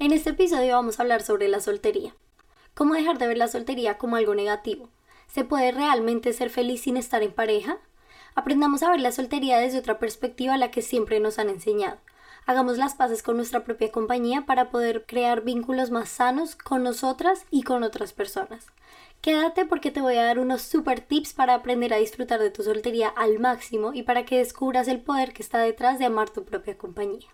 En 0.00 0.14
este 0.14 0.30
episodio 0.30 0.76
vamos 0.76 0.98
a 0.98 1.02
hablar 1.02 1.20
sobre 1.20 1.46
la 1.46 1.60
soltería. 1.60 2.14
¿Cómo 2.72 2.94
dejar 2.94 3.18
de 3.18 3.26
ver 3.26 3.36
la 3.36 3.48
soltería 3.48 3.98
como 3.98 4.16
algo 4.16 4.34
negativo? 4.34 4.88
¿Se 5.26 5.44
puede 5.44 5.72
realmente 5.72 6.32
ser 6.32 6.48
feliz 6.48 6.80
sin 6.80 6.96
estar 6.96 7.22
en 7.22 7.32
pareja? 7.32 7.76
Aprendamos 8.34 8.82
a 8.82 8.90
ver 8.90 9.00
la 9.00 9.12
soltería 9.12 9.58
desde 9.58 9.78
otra 9.78 9.98
perspectiva 9.98 10.54
a 10.54 10.56
la 10.56 10.70
que 10.70 10.80
siempre 10.80 11.20
nos 11.20 11.38
han 11.38 11.50
enseñado. 11.50 11.98
Hagamos 12.46 12.78
las 12.78 12.94
paces 12.94 13.22
con 13.22 13.36
nuestra 13.36 13.62
propia 13.62 13.92
compañía 13.92 14.46
para 14.46 14.70
poder 14.70 15.04
crear 15.04 15.42
vínculos 15.42 15.90
más 15.90 16.08
sanos 16.08 16.56
con 16.56 16.82
nosotras 16.82 17.44
y 17.50 17.62
con 17.62 17.82
otras 17.82 18.14
personas. 18.14 18.68
Quédate 19.20 19.66
porque 19.66 19.90
te 19.90 20.00
voy 20.00 20.16
a 20.16 20.24
dar 20.24 20.38
unos 20.38 20.62
super 20.62 21.02
tips 21.02 21.34
para 21.34 21.52
aprender 21.52 21.92
a 21.92 21.98
disfrutar 21.98 22.40
de 22.40 22.50
tu 22.50 22.62
soltería 22.62 23.08
al 23.08 23.38
máximo 23.38 23.92
y 23.92 24.04
para 24.04 24.24
que 24.24 24.38
descubras 24.38 24.88
el 24.88 25.00
poder 25.00 25.34
que 25.34 25.42
está 25.42 25.58
detrás 25.58 25.98
de 25.98 26.06
amar 26.06 26.30
tu 26.30 26.46
propia 26.46 26.78
compañía. 26.78 27.28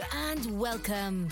And 0.00 0.60
welcome. 0.60 1.28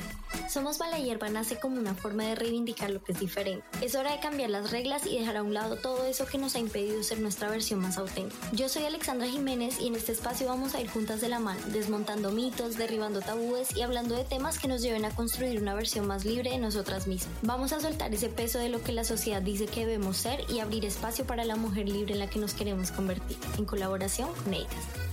Somos 0.49 0.79
Mala 0.79 0.99
Hierba 0.99 1.29
nace 1.29 1.59
como 1.59 1.81
una 1.81 1.95
forma 1.95 2.25
de 2.25 2.35
reivindicar 2.35 2.91
lo 2.91 3.03
que 3.03 3.13
es 3.13 3.19
diferente. 3.19 3.65
Es 3.81 3.95
hora 3.95 4.13
de 4.13 4.21
cambiar 4.21 4.51
las 4.51 4.71
reglas 4.71 5.07
y 5.07 5.19
dejar 5.19 5.37
a 5.37 5.43
un 5.43 5.53
lado 5.53 5.77
todo 5.77 6.05
eso 6.05 6.27
que 6.27 6.39
nos 6.39 6.55
ha 6.55 6.59
impedido 6.59 7.03
ser 7.03 7.19
nuestra 7.19 7.49
versión 7.49 7.81
más 7.81 7.99
auténtica. 7.99 8.41
Yo 8.53 8.69
soy 8.69 8.85
Alexandra 8.85 9.27
Jiménez 9.27 9.81
y 9.81 9.89
en 9.89 9.97
este 9.97 10.13
espacio 10.13 10.47
vamos 10.47 10.75
a 10.75 10.81
ir 10.81 10.89
juntas 10.89 11.21
de 11.21 11.29
la 11.29 11.41
mano, 11.41 11.61
desmontando 11.73 12.31
mitos, 12.31 12.77
derribando 12.77 13.21
tabúes 13.21 13.77
y 13.77 13.83
hablando 13.83 14.15
de 14.15 14.25
temas 14.25 14.59
que 14.59 14.69
nos 14.69 14.83
lleven 14.83 15.05
a 15.05 15.15
construir 15.15 15.61
una 15.61 15.75
versión 15.75 16.07
más 16.07 16.25
libre 16.25 16.51
de 16.51 16.59
nosotras 16.59 17.07
mismas. 17.07 17.35
Vamos 17.43 17.73
a 17.73 17.81
soltar 17.81 18.15
ese 18.15 18.29
peso 18.29 18.59
de 18.59 18.69
lo 18.69 18.83
que 18.83 18.93
la 18.93 19.05
sociedad 19.05 19.43
dice 19.43 19.67
que 19.67 19.87
debemos 19.87 20.19
ser 20.19 20.45
y 20.49 20.61
abrir 20.61 20.85
espacio 20.85 21.27
para 21.27 21.45
la 21.45 21.57
mujer 21.57 21.89
libre 21.89 22.13
en 22.13 22.21
la 22.21 22.29
que 22.29 22.39
nos 22.39 22.55
queremos 22.55 22.93
convertir, 22.93 23.39
en 23.59 23.65
colaboración 23.65 24.33
con 24.35 24.55
ellas. 24.55 25.12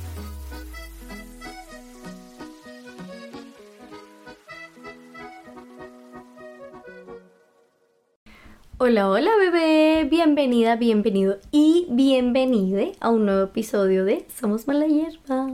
Hola, 8.82 9.10
hola 9.10 9.32
bebé, 9.38 10.08
bienvenida, 10.10 10.78
bienvenido 10.78 11.38
y 11.52 11.86
bienvenide 11.90 12.94
a 13.02 13.10
un 13.10 13.26
nuevo 13.26 13.44
episodio 13.44 14.06
de 14.06 14.26
Somos 14.40 14.70
Mala 14.70 14.88
Hierba. 14.88 15.50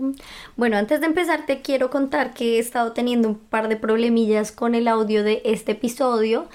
Bueno, 0.55 0.77
antes 0.77 0.99
de 0.99 1.07
empezar 1.07 1.47
te 1.47 1.63
quiero 1.63 1.89
contar 1.89 2.35
que 2.35 2.57
he 2.57 2.59
estado 2.59 2.91
teniendo 2.91 3.27
un 3.29 3.39
par 3.39 3.67
de 3.67 3.77
problemillas 3.77 4.51
con 4.51 4.75
el 4.75 4.87
audio 4.87 5.23
de 5.23 5.41
este 5.43 5.71
episodio. 5.71 6.45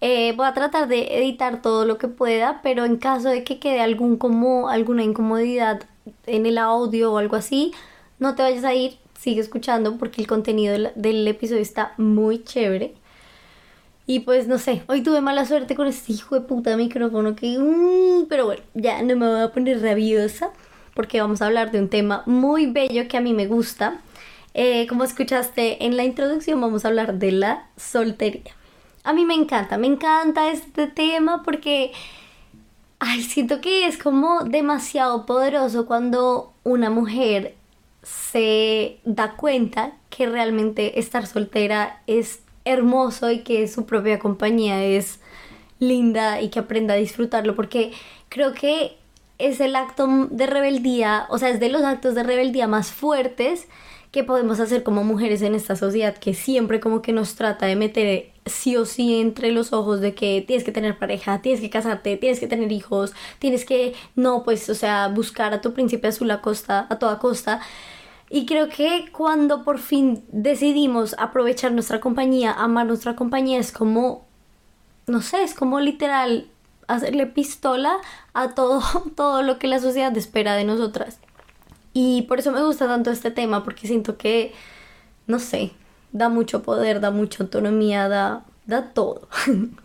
Eh, 0.00 0.32
voy 0.34 0.46
a 0.46 0.54
tratar 0.54 0.88
de 0.88 1.18
editar 1.18 1.60
todo 1.60 1.84
lo 1.84 1.98
que 1.98 2.08
pueda, 2.08 2.60
pero 2.62 2.86
en 2.86 2.96
caso 2.96 3.28
de 3.28 3.44
que 3.44 3.58
quede 3.58 3.82
algún 3.82 4.16
como, 4.16 4.70
alguna 4.70 5.02
incomodidad 5.02 5.82
en 6.24 6.46
el 6.46 6.56
audio 6.56 7.12
o 7.12 7.18
algo 7.18 7.36
así, 7.36 7.74
no 8.18 8.34
te 8.34 8.40
vayas 8.40 8.64
a 8.64 8.72
ir, 8.72 8.96
sigue 9.18 9.42
escuchando 9.42 9.98
porque 9.98 10.22
el 10.22 10.26
contenido 10.26 10.72
del, 10.72 10.90
del 10.94 11.28
episodio 11.28 11.60
está 11.60 11.92
muy 11.98 12.42
chévere. 12.42 12.94
Y 14.06 14.20
pues 14.20 14.46
no 14.46 14.58
sé, 14.58 14.82
hoy 14.86 15.02
tuve 15.02 15.22
mala 15.22 15.46
suerte 15.46 15.74
con 15.74 15.86
este 15.86 16.12
hijo 16.12 16.34
de 16.34 16.42
puta 16.42 16.76
micrófono 16.76 17.34
que... 17.34 17.58
Mm, 17.58 18.26
pero 18.28 18.44
bueno, 18.44 18.62
ya 18.74 19.02
no 19.02 19.16
me 19.16 19.26
voy 19.26 19.40
a 19.40 19.52
poner 19.52 19.80
rabiosa 19.80 20.50
porque 20.94 21.20
vamos 21.20 21.40
a 21.40 21.46
hablar 21.46 21.70
de 21.70 21.80
un 21.80 21.88
tema 21.88 22.22
muy 22.26 22.66
bello 22.66 23.08
que 23.08 23.16
a 23.16 23.22
mí 23.22 23.32
me 23.32 23.46
gusta. 23.46 24.00
Eh, 24.52 24.86
como 24.88 25.04
escuchaste 25.04 25.84
en 25.86 25.96
la 25.96 26.04
introducción, 26.04 26.60
vamos 26.60 26.84
a 26.84 26.88
hablar 26.88 27.14
de 27.14 27.32
la 27.32 27.66
soltería. 27.76 28.54
A 29.04 29.12
mí 29.12 29.24
me 29.24 29.34
encanta, 29.34 29.78
me 29.78 29.86
encanta 29.86 30.50
este 30.50 30.86
tema 30.86 31.42
porque... 31.42 31.92
Ay, 33.00 33.22
siento 33.22 33.60
que 33.60 33.86
es 33.86 33.98
como 33.98 34.44
demasiado 34.44 35.26
poderoso 35.26 35.84
cuando 35.86 36.54
una 36.62 36.90
mujer 36.90 37.54
se 38.02 39.00
da 39.04 39.32
cuenta 39.36 39.92
que 40.10 40.26
realmente 40.26 40.98
estar 41.00 41.26
soltera 41.26 42.02
es 42.06 42.43
hermoso 42.64 43.30
y 43.30 43.40
que 43.40 43.68
su 43.68 43.86
propia 43.86 44.18
compañía 44.18 44.82
es 44.84 45.20
linda 45.78 46.40
y 46.40 46.48
que 46.48 46.60
aprenda 46.60 46.94
a 46.94 46.96
disfrutarlo 46.96 47.54
porque 47.54 47.92
creo 48.28 48.54
que 48.54 48.96
es 49.38 49.60
el 49.60 49.76
acto 49.76 50.28
de 50.30 50.46
rebeldía, 50.46 51.26
o 51.28 51.38
sea, 51.38 51.50
es 51.50 51.60
de 51.60 51.68
los 51.68 51.82
actos 51.82 52.14
de 52.14 52.22
rebeldía 52.22 52.68
más 52.68 52.92
fuertes 52.92 53.66
que 54.12 54.22
podemos 54.22 54.60
hacer 54.60 54.84
como 54.84 55.02
mujeres 55.02 55.42
en 55.42 55.56
esta 55.56 55.74
sociedad 55.74 56.16
que 56.16 56.34
siempre 56.34 56.78
como 56.78 57.02
que 57.02 57.12
nos 57.12 57.34
trata 57.34 57.66
de 57.66 57.74
meter 57.74 58.30
sí 58.46 58.76
o 58.76 58.84
sí 58.84 59.20
entre 59.20 59.50
los 59.50 59.72
ojos 59.72 60.00
de 60.00 60.14
que 60.14 60.40
tienes 60.46 60.64
que 60.64 60.70
tener 60.70 60.98
pareja, 60.98 61.42
tienes 61.42 61.60
que 61.60 61.68
casarte, 61.68 62.16
tienes 62.16 62.38
que 62.38 62.46
tener 62.46 62.70
hijos, 62.70 63.12
tienes 63.40 63.64
que 63.64 63.94
no, 64.14 64.44
pues, 64.44 64.70
o 64.70 64.74
sea, 64.76 65.08
buscar 65.08 65.52
a 65.52 65.60
tu 65.60 65.74
príncipe 65.74 66.06
azul 66.06 66.30
a 66.30 66.42
costa, 66.42 66.86
a 66.90 66.98
toda 67.00 67.18
costa. 67.18 67.60
Y 68.30 68.46
creo 68.46 68.68
que 68.68 69.10
cuando 69.12 69.64
por 69.64 69.78
fin 69.78 70.24
decidimos 70.32 71.14
aprovechar 71.18 71.72
nuestra 71.72 72.00
compañía, 72.00 72.52
amar 72.52 72.86
nuestra 72.86 73.14
compañía, 73.14 73.58
es 73.58 73.70
como, 73.70 74.26
no 75.06 75.20
sé, 75.22 75.42
es 75.42 75.54
como 75.54 75.80
literal 75.80 76.48
hacerle 76.88 77.26
pistola 77.26 77.96
a 78.32 78.54
todo, 78.54 78.82
todo 79.16 79.42
lo 79.42 79.58
que 79.58 79.68
la 79.68 79.78
sociedad 79.78 80.16
espera 80.16 80.54
de 80.54 80.64
nosotras. 80.64 81.18
Y 81.92 82.22
por 82.22 82.40
eso 82.40 82.50
me 82.50 82.62
gusta 82.62 82.88
tanto 82.88 83.10
este 83.10 83.30
tema, 83.30 83.62
porque 83.62 83.86
siento 83.86 84.16
que, 84.16 84.52
no 85.26 85.38
sé, 85.38 85.72
da 86.12 86.28
mucho 86.28 86.62
poder, 86.62 87.00
da 87.00 87.10
mucha 87.10 87.44
autonomía, 87.44 88.08
da, 88.08 88.44
da 88.66 88.92
todo. 88.92 89.28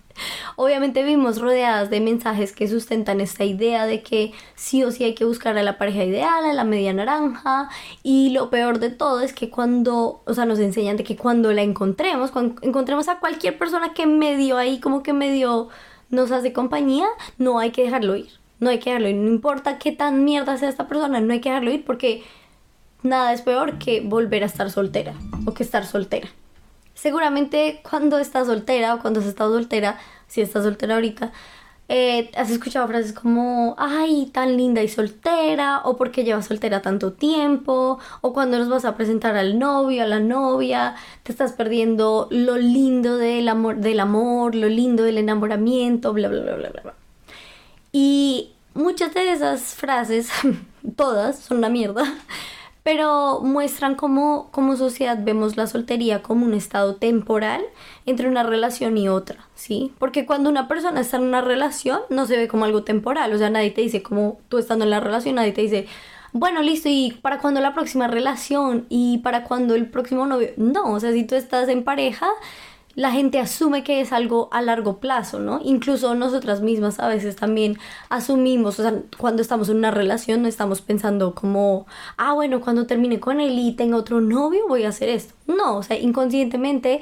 Obviamente 0.55 1.03
vimos 1.03 1.39
rodeadas 1.39 1.89
de 1.89 1.99
mensajes 1.99 2.53
que 2.53 2.67
sustentan 2.67 3.21
esta 3.21 3.43
idea 3.43 3.85
de 3.85 4.01
que 4.01 4.33
sí 4.55 4.83
o 4.83 4.91
sí 4.91 5.03
hay 5.03 5.15
que 5.15 5.25
buscar 5.25 5.57
a 5.57 5.63
la 5.63 5.77
pareja 5.77 6.03
ideal, 6.03 6.45
a 6.45 6.53
la 6.53 6.63
media 6.63 6.93
naranja 6.93 7.69
y 8.03 8.29
lo 8.29 8.49
peor 8.49 8.79
de 8.79 8.89
todo 8.89 9.21
es 9.21 9.33
que 9.33 9.49
cuando, 9.49 10.21
o 10.25 10.33
sea, 10.33 10.45
nos 10.45 10.59
enseñan 10.59 10.97
de 10.97 11.03
que 11.03 11.15
cuando 11.15 11.51
la 11.53 11.61
encontremos, 11.61 12.31
cuando 12.31 12.55
encontremos 12.61 13.07
a 13.07 13.19
cualquier 13.19 13.57
persona 13.57 13.93
que 13.93 14.05
medio 14.05 14.57
ahí 14.57 14.79
como 14.79 15.03
que 15.03 15.13
medio 15.13 15.69
nos 16.09 16.31
hace 16.31 16.53
compañía, 16.53 17.07
no 17.37 17.59
hay 17.59 17.71
que 17.71 17.83
dejarlo 17.83 18.15
ir. 18.15 18.39
No 18.59 18.69
hay 18.69 18.79
que 18.79 18.89
dejarlo 18.89 19.07
ir, 19.07 19.15
no 19.15 19.29
importa 19.29 19.77
qué 19.77 19.93
tan 19.93 20.25
mierda 20.25 20.57
sea 20.57 20.67
esta 20.67 20.87
persona, 20.87 21.21
no 21.21 21.31
hay 21.31 21.39
que 21.39 21.47
dejarlo 21.47 21.71
ir 21.71 21.85
porque 21.85 22.23
nada 23.03 23.31
es 23.31 23.41
peor 23.41 23.79
que 23.79 24.01
volver 24.01 24.43
a 24.43 24.47
estar 24.47 24.69
soltera 24.69 25.13
o 25.45 25.53
que 25.53 25.63
estar 25.63 25.85
soltera. 25.85 26.27
Seguramente 26.99 27.79
cuando 27.89 28.17
estás 28.19 28.47
soltera 28.47 28.93
o 28.93 28.99
cuando 28.99 29.21
has 29.21 29.25
estado 29.25 29.53
soltera, 29.53 29.97
si 30.27 30.41
estás 30.41 30.63
soltera 30.63 30.95
ahorita, 30.95 31.31
eh, 31.87 32.29
has 32.35 32.49
escuchado 32.51 32.85
frases 32.89 33.13
como, 33.13 33.73
ay, 33.77 34.29
tan 34.33 34.57
linda 34.57 34.83
y 34.83 34.89
soltera, 34.89 35.81
o 35.85 35.95
porque 35.95 36.25
llevas 36.25 36.47
soltera 36.47 36.81
tanto 36.81 37.13
tiempo, 37.13 37.99
o 38.19 38.33
cuando 38.33 38.59
nos 38.59 38.67
vas 38.67 38.83
a 38.83 38.97
presentar 38.97 39.37
al 39.37 39.57
novio, 39.57 40.03
a 40.03 40.07
la 40.07 40.19
novia, 40.19 40.95
te 41.23 41.31
estás 41.31 41.53
perdiendo 41.53 42.27
lo 42.31 42.57
lindo 42.57 43.17
del 43.17 43.47
amor, 43.47 43.77
del 43.77 44.01
amor 44.01 44.53
lo 44.53 44.67
lindo 44.67 45.03
del 45.03 45.19
enamoramiento, 45.19 46.11
bla, 46.11 46.27
bla, 46.27 46.41
bla, 46.41 46.55
bla, 46.57 46.81
bla. 46.83 46.93
Y 47.93 48.51
muchas 48.73 49.13
de 49.13 49.31
esas 49.31 49.73
frases, 49.73 50.29
todas, 50.97 51.39
son 51.39 51.59
una 51.59 51.69
mierda, 51.69 52.03
pero 52.83 53.41
muestran 53.41 53.95
cómo 53.95 54.49
como 54.51 54.75
sociedad 54.75 55.17
vemos 55.21 55.57
la 55.57 55.67
soltería 55.67 56.21
como 56.21 56.45
un 56.45 56.53
estado 56.53 56.95
temporal 56.95 57.61
entre 58.05 58.27
una 58.27 58.43
relación 58.43 58.97
y 58.97 59.09
otra, 59.09 59.47
¿sí? 59.55 59.93
Porque 59.99 60.25
cuando 60.25 60.49
una 60.49 60.67
persona 60.67 61.01
está 61.01 61.17
en 61.17 61.23
una 61.23 61.41
relación 61.41 61.99
no 62.09 62.25
se 62.25 62.37
ve 62.37 62.47
como 62.47 62.65
algo 62.65 62.83
temporal, 62.83 63.33
o 63.33 63.37
sea, 63.37 63.49
nadie 63.49 63.71
te 63.71 63.81
dice 63.81 64.01
como 64.01 64.39
tú 64.49 64.57
estando 64.57 64.85
en 64.85 64.91
la 64.91 64.99
relación, 64.99 65.35
nadie 65.35 65.51
te 65.51 65.61
dice, 65.61 65.87
bueno, 66.31 66.61
listo, 66.61 66.89
¿y 66.89 67.17
para 67.21 67.39
cuándo 67.39 67.59
la 67.59 67.73
próxima 67.73 68.07
relación? 68.07 68.85
¿Y 68.89 69.19
para 69.19 69.43
cuándo 69.43 69.75
el 69.75 69.87
próximo 69.89 70.27
novio? 70.27 70.49
No, 70.57 70.93
o 70.93 70.99
sea, 70.99 71.11
si 71.11 71.23
tú 71.23 71.35
estás 71.35 71.69
en 71.69 71.83
pareja, 71.83 72.27
la 72.99 73.13
gente 73.13 73.39
asume 73.39 73.81
que 73.81 74.01
es 74.01 74.11
algo 74.11 74.49
a 74.51 74.61
largo 74.61 74.97
plazo, 74.97 75.39
¿no? 75.39 75.61
Incluso 75.63 76.15
nosotras 76.15 76.59
mismas 76.59 76.99
a 76.99 77.07
veces 77.07 77.37
también 77.37 77.77
asumimos, 78.09 78.77
o 78.77 78.83
sea, 78.83 78.93
cuando 79.17 79.41
estamos 79.41 79.69
en 79.69 79.77
una 79.77 79.89
relación 79.89 80.41
no 80.41 80.49
estamos 80.49 80.81
pensando 80.81 81.33
como, 81.33 81.87
ah, 82.17 82.33
bueno, 82.33 82.59
cuando 82.59 82.87
termine 82.87 83.21
con 83.21 83.39
él 83.39 83.57
y 83.57 83.71
tenga 83.71 83.95
otro 83.95 84.19
novio 84.19 84.67
voy 84.67 84.83
a 84.83 84.89
hacer 84.89 85.07
esto. 85.07 85.33
No, 85.47 85.77
o 85.77 85.83
sea, 85.83 85.97
inconscientemente 85.97 86.99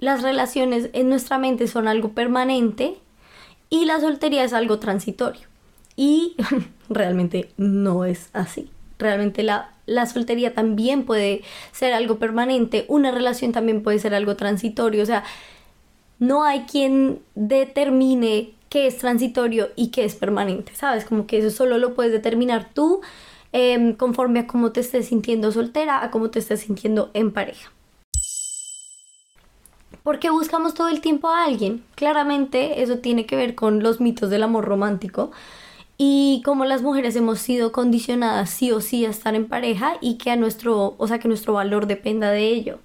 las 0.00 0.22
relaciones 0.22 0.90
en 0.92 1.10
nuestra 1.10 1.38
mente 1.38 1.68
son 1.68 1.86
algo 1.86 2.08
permanente 2.08 2.96
y 3.70 3.84
la 3.84 4.00
soltería 4.00 4.42
es 4.42 4.52
algo 4.52 4.80
transitorio. 4.80 5.46
Y 5.94 6.34
realmente 6.88 7.52
no 7.56 8.04
es 8.04 8.30
así. 8.32 8.68
Realmente 8.98 9.44
la 9.44 9.77
la 9.88 10.06
soltería 10.06 10.54
también 10.54 11.04
puede 11.04 11.42
ser 11.72 11.92
algo 11.94 12.18
permanente, 12.18 12.84
una 12.88 13.10
relación 13.10 13.52
también 13.52 13.82
puede 13.82 13.98
ser 13.98 14.14
algo 14.14 14.36
transitorio, 14.36 15.02
o 15.02 15.06
sea, 15.06 15.24
no 16.18 16.44
hay 16.44 16.60
quien 16.62 17.20
determine 17.34 18.52
qué 18.68 18.86
es 18.86 18.98
transitorio 18.98 19.70
y 19.76 19.88
qué 19.88 20.04
es 20.04 20.14
permanente, 20.14 20.74
¿sabes? 20.74 21.04
Como 21.04 21.26
que 21.26 21.38
eso 21.38 21.50
solo 21.50 21.78
lo 21.78 21.94
puedes 21.94 22.12
determinar 22.12 22.70
tú 22.74 23.00
em, 23.52 23.94
conforme 23.94 24.40
a 24.40 24.46
cómo 24.46 24.72
te 24.72 24.80
estés 24.80 25.06
sintiendo 25.06 25.52
soltera, 25.52 26.04
a 26.04 26.10
cómo 26.10 26.30
te 26.30 26.38
estés 26.38 26.60
sintiendo 26.60 27.10
en 27.14 27.32
pareja. 27.32 27.72
Porque 30.02 30.30
buscamos 30.30 30.74
todo 30.74 30.88
el 30.88 31.00
tiempo 31.00 31.28
a 31.28 31.44
alguien. 31.44 31.82
Claramente 31.94 32.82
eso 32.82 32.98
tiene 32.98 33.26
que 33.26 33.36
ver 33.36 33.54
con 33.54 33.82
los 33.82 34.00
mitos 34.00 34.30
del 34.30 34.42
amor 34.42 34.64
romántico 34.64 35.32
y 35.98 36.42
como 36.44 36.64
las 36.64 36.82
mujeres 36.82 37.16
hemos 37.16 37.40
sido 37.40 37.72
condicionadas 37.72 38.50
sí 38.50 38.70
o 38.70 38.80
sí 38.80 39.04
a 39.04 39.10
estar 39.10 39.34
en 39.34 39.48
pareja 39.48 39.98
y 40.00 40.16
que 40.16 40.30
a 40.30 40.36
nuestro, 40.36 40.94
o 40.96 41.08
sea, 41.08 41.18
que 41.18 41.26
nuestro 41.26 41.52
valor 41.54 41.88
dependa 41.88 42.30
de 42.30 42.46
ello. 42.46 42.78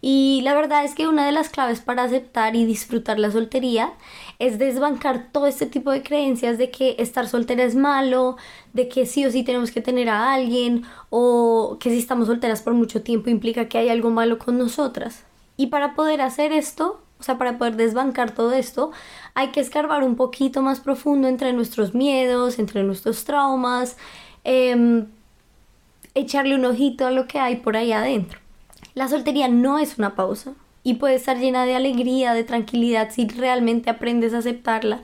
Y 0.00 0.40
la 0.44 0.54
verdad 0.54 0.84
es 0.84 0.94
que 0.94 1.08
una 1.08 1.26
de 1.26 1.32
las 1.32 1.48
claves 1.48 1.80
para 1.80 2.04
aceptar 2.04 2.54
y 2.54 2.64
disfrutar 2.64 3.18
la 3.18 3.32
soltería 3.32 3.92
es 4.38 4.58
desbancar 4.58 5.30
todo 5.32 5.46
este 5.46 5.66
tipo 5.66 5.90
de 5.90 6.02
creencias 6.02 6.58
de 6.58 6.70
que 6.70 6.96
estar 6.98 7.28
soltera 7.28 7.64
es 7.64 7.74
malo, 7.74 8.36
de 8.72 8.88
que 8.88 9.06
sí 9.06 9.24
o 9.24 9.30
sí 9.30 9.42
tenemos 9.42 9.72
que 9.72 9.80
tener 9.80 10.08
a 10.08 10.32
alguien 10.32 10.84
o 11.10 11.78
que 11.80 11.90
si 11.90 11.98
estamos 11.98 12.28
solteras 12.28 12.62
por 12.62 12.74
mucho 12.74 13.02
tiempo 13.02 13.30
implica 13.30 13.68
que 13.68 13.78
hay 13.78 13.88
algo 13.88 14.10
malo 14.10 14.38
con 14.38 14.58
nosotras. 14.58 15.24
Y 15.56 15.68
para 15.68 15.94
poder 15.94 16.20
hacer 16.22 16.52
esto, 16.52 17.00
o 17.18 17.22
sea, 17.22 17.36
para 17.36 17.58
poder 17.58 17.74
desbancar 17.74 18.32
todo 18.32 18.52
esto, 18.52 18.92
hay 19.38 19.50
que 19.50 19.60
escarbar 19.60 20.02
un 20.02 20.16
poquito 20.16 20.62
más 20.62 20.80
profundo 20.80 21.28
entre 21.28 21.52
nuestros 21.52 21.94
miedos, 21.94 22.58
entre 22.58 22.82
nuestros 22.82 23.22
traumas, 23.22 23.96
em, 24.42 25.06
echarle 26.12 26.56
un 26.56 26.64
ojito 26.64 27.06
a 27.06 27.12
lo 27.12 27.28
que 27.28 27.38
hay 27.38 27.54
por 27.54 27.76
ahí 27.76 27.92
adentro. 27.92 28.40
La 28.94 29.06
soltería 29.06 29.46
no 29.46 29.78
es 29.78 29.96
una 29.96 30.16
pausa 30.16 30.54
y 30.82 30.94
puede 30.94 31.14
estar 31.14 31.38
llena 31.38 31.66
de 31.66 31.76
alegría, 31.76 32.34
de 32.34 32.42
tranquilidad 32.42 33.10
si 33.12 33.28
realmente 33.28 33.90
aprendes 33.90 34.34
a 34.34 34.38
aceptarla. 34.38 35.02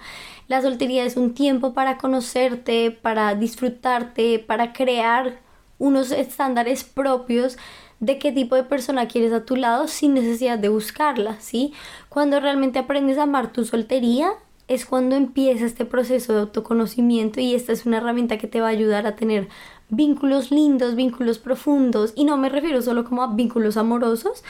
La 0.49 0.63
soltería 0.63 1.05
es 1.05 1.17
un 1.17 1.35
tiempo 1.35 1.73
para 1.73 1.97
conocerte, 1.97 2.91
para 2.91 3.37
disfrutarte, 3.37 4.41
para 4.41 4.73
crear 4.73 5.39
unos 5.79 6.11
estándares 6.11 6.83
propios 6.83 7.57
de 8.01 8.19
qué 8.19 8.33
tipo 8.33 8.57
de 8.57 8.65
persona 8.65 9.09
quieres 9.09 9.33
a 9.33 9.45
tu 9.45 9.57
lado 9.57 9.89
sin 9.89 10.15
necesidad 10.15 10.59
de 10.59 10.69
buscarla, 10.69 11.41
¿sí? 11.41 11.73
Cuando 12.09 12.41
realmente 12.41 12.79
aprendes 12.79 13.19
a 13.19 13.25
amar 13.25 13.53
tu 13.53 13.65
soltería 13.65 14.33
es 14.67 14.87
cuando 14.87 15.17
empieza 15.17 15.67
este 15.67 15.85
proceso 15.85 16.33
de 16.33 16.41
autoconocimiento 16.41 17.41
y 17.41 17.55
esta 17.55 17.73
es 17.73 17.85
una 17.87 17.99
herramienta 17.99 18.39
que 18.39 18.47
te 18.47 18.61
va 18.61 18.69
a 18.69 18.71
ayudar 18.71 19.07
a 19.07 19.17
tener 19.17 19.49
vínculos 19.91 20.51
lindos, 20.51 20.95
vínculos 20.95 21.39
profundos, 21.39 22.13
y 22.17 22.25
no 22.25 22.37
me 22.37 22.49
refiero 22.49 22.81
solo 22.83 23.05
como 23.05 23.23
a 23.23 23.35
vínculos 23.35 23.77
amorosos, 23.77 24.43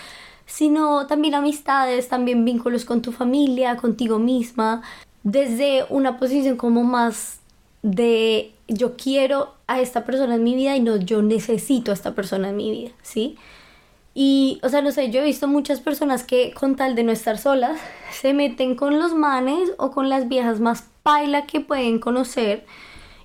sino 0.47 1.07
también 1.07 1.35
amistades, 1.35 2.09
también 2.09 2.45
vínculos 2.45 2.85
con 2.85 3.03
tu 3.03 3.13
familia, 3.13 3.77
contigo 3.77 4.19
misma, 4.19 4.83
desde 5.23 5.85
una 5.89 6.19
posición 6.19 6.57
como 6.57 6.85
más 6.85 7.41
de 7.83 8.54
yo 8.69 8.97
quiero 8.97 9.55
a 9.67 9.81
esta 9.81 10.05
persona 10.05 10.37
en 10.37 10.45
mi 10.45 10.55
vida 10.55 10.77
y 10.77 10.81
no 10.81 10.97
yo 10.97 11.23
necesito 11.23 11.91
a 11.91 11.95
esta 11.95 12.15
persona 12.15 12.51
en 12.51 12.57
mi 12.57 12.71
vida, 12.71 12.93
¿sí? 13.03 13.37
Y, 14.15 14.61
o 14.63 14.69
sea, 14.69 14.81
no 14.81 14.93
sé, 14.93 15.11
yo 15.11 15.21
he 15.21 15.25
visto 15.25 15.49
muchas 15.49 15.81
personas 15.81 16.23
que 16.23 16.53
con 16.55 16.77
tal 16.77 16.95
de 16.95 17.03
no 17.03 17.13
estar 17.13 17.37
solas, 17.37 17.81
se 18.13 18.33
meten 18.33 18.77
con 18.77 18.99
los 18.99 19.15
manes 19.15 19.73
o 19.79 19.91
con 19.91 20.09
las 20.09 20.29
viejas 20.29 20.61
más 20.61 20.85
paila 21.03 21.47
que 21.47 21.61
pueden 21.61 21.99
conocer 21.99 22.65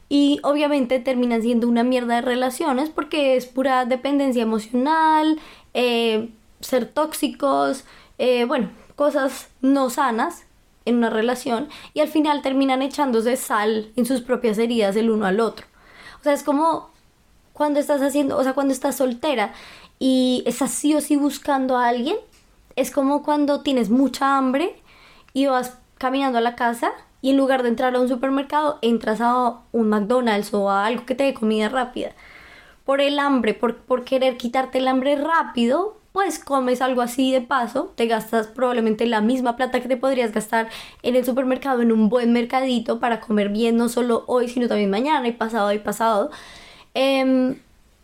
y 0.10 0.40
obviamente 0.42 1.00
terminan 1.00 1.44
siendo 1.44 1.68
una 1.68 1.84
mierda 1.84 2.16
de 2.16 2.22
relaciones 2.22 2.90
porque 2.90 3.36
es 3.36 3.46
pura 3.46 3.86
dependencia 3.86 4.42
emocional, 4.42 5.40
eh, 5.76 6.30
ser 6.62 6.88
tóxicos, 6.88 7.86
eh, 8.18 8.46
bueno, 8.46 8.72
cosas 8.96 9.50
no 9.62 9.92
sanas 9.92 10.46
en 10.90 10.98
una 10.98 11.10
relación 11.10 11.70
y 11.94 12.02
al 12.02 12.08
final 12.08 12.42
terminan 12.42 12.82
echándose 12.82 13.38
sal 13.38 13.92
en 13.96 14.06
sus 14.06 14.22
propias 14.22 14.58
heridas 14.58 14.96
el 14.96 15.10
uno 15.10 15.26
al 15.26 15.40
otro. 15.40 15.66
O 16.20 16.24
sea, 16.24 16.34
es 16.34 16.44
como 16.44 16.90
cuando 17.54 17.80
estás 17.80 18.02
haciendo, 18.02 18.38
o 18.38 18.44
sea, 18.44 18.54
cuando 18.54 18.74
estás 18.74 18.98
soltera 18.98 19.54
y 20.00 20.44
estás 20.46 20.72
sí 20.72 20.94
o 20.96 21.02
sí 21.02 21.16
buscando 21.16 21.78
a 21.78 21.88
alguien, 21.88 22.18
es 22.76 22.92
como 22.92 23.24
cuando 23.24 23.62
tienes 23.62 23.90
mucha 23.90 24.38
hambre 24.38 24.82
y 25.34 25.46
vas 25.46 25.78
caminando 25.98 26.38
a 26.38 26.42
la 26.42 26.56
casa 26.56 26.92
y 27.22 27.32
en 27.32 27.38
lugar 27.38 27.64
de 27.64 27.70
entrar 27.70 27.96
a 27.96 28.00
un 28.00 28.08
supermercado, 28.08 28.80
entras 28.82 29.20
a 29.22 29.60
un 29.72 29.90
McDonald's 29.90 30.54
o 30.54 30.70
a 30.70 30.86
algo 30.86 31.06
que 31.06 31.16
te 31.16 31.26
dé 31.26 31.34
comida 31.34 31.70
rápida. 31.70 32.12
Por 32.86 33.02
el 33.02 33.20
hambre, 33.20 33.54
por, 33.54 33.78
por 33.78 34.06
querer 34.06 34.38
quitarte 34.38 34.78
el 34.78 34.88
hambre 34.88 35.16
rápido, 35.18 35.99
pues 36.12 36.40
comes 36.40 36.82
algo 36.82 37.02
así 37.02 37.32
de 37.32 37.42
paso, 37.42 37.94
te 37.96 38.08
gastas 38.08 38.48
probablemente 38.48 39.06
la 39.06 39.22
misma 39.22 39.56
plata 39.56 39.82
que 39.82 39.88
te 39.88 39.98
podrías 39.98 40.34
gastar 40.34 40.70
en 41.04 41.16
el 41.16 41.26
supermercado, 41.26 41.82
en 41.82 41.92
un 41.92 42.10
buen 42.10 42.34
mercadito 42.34 43.00
para 43.00 43.20
comer 43.20 43.50
bien, 43.50 43.78
no 43.78 43.90
solo 43.90 44.24
hoy, 44.28 44.48
sino 44.48 44.68
también 44.68 44.90
mañana 44.90 45.28
y 45.28 45.34
pasado 45.34 45.72
y 45.74 45.80
pasado. 45.80 46.32
Eh, 46.96 47.56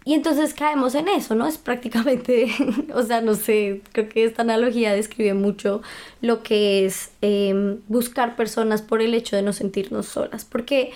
y 0.07 0.13
entonces 0.13 0.53
caemos 0.53 0.93
en 0.93 1.07
eso, 1.07 1.33
¿no? 1.33 1.47
Es 1.47 1.57
prácticamente, 1.57 2.47
o 2.93 3.01
sea, 3.01 3.21
no 3.21 3.33
sé, 3.33 3.81
creo 3.91 4.07
que 4.07 4.23
esta 4.23 4.43
analogía 4.43 4.93
describe 4.93 5.33
mucho 5.33 5.81
lo 6.21 6.43
que 6.43 6.85
es 6.85 7.11
em, 7.21 7.79
buscar 7.87 8.35
personas 8.35 8.83
por 8.83 9.01
el 9.01 9.15
hecho 9.15 9.35
de 9.35 9.41
no 9.41 9.51
sentirnos 9.51 10.05
solas. 10.05 10.45
Porque 10.45 10.91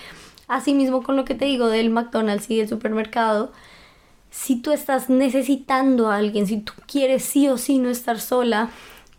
así 0.46 0.74
mismo 0.74 1.02
con 1.02 1.16
lo 1.16 1.24
que 1.24 1.34
te 1.34 1.44
digo 1.44 1.66
del 1.66 1.90
McDonald's 1.90 2.48
y 2.50 2.58
del 2.58 2.68
supermercado, 2.68 3.50
si 4.30 4.56
tú 4.56 4.72
estás 4.72 5.10
necesitando 5.10 6.10
a 6.10 6.16
alguien, 6.16 6.46
si 6.46 6.58
tú 6.58 6.72
quieres 6.86 7.24
sí 7.24 7.48
o 7.48 7.58
sí 7.58 7.78
no 7.78 7.90
estar 7.90 8.20
sola 8.20 8.70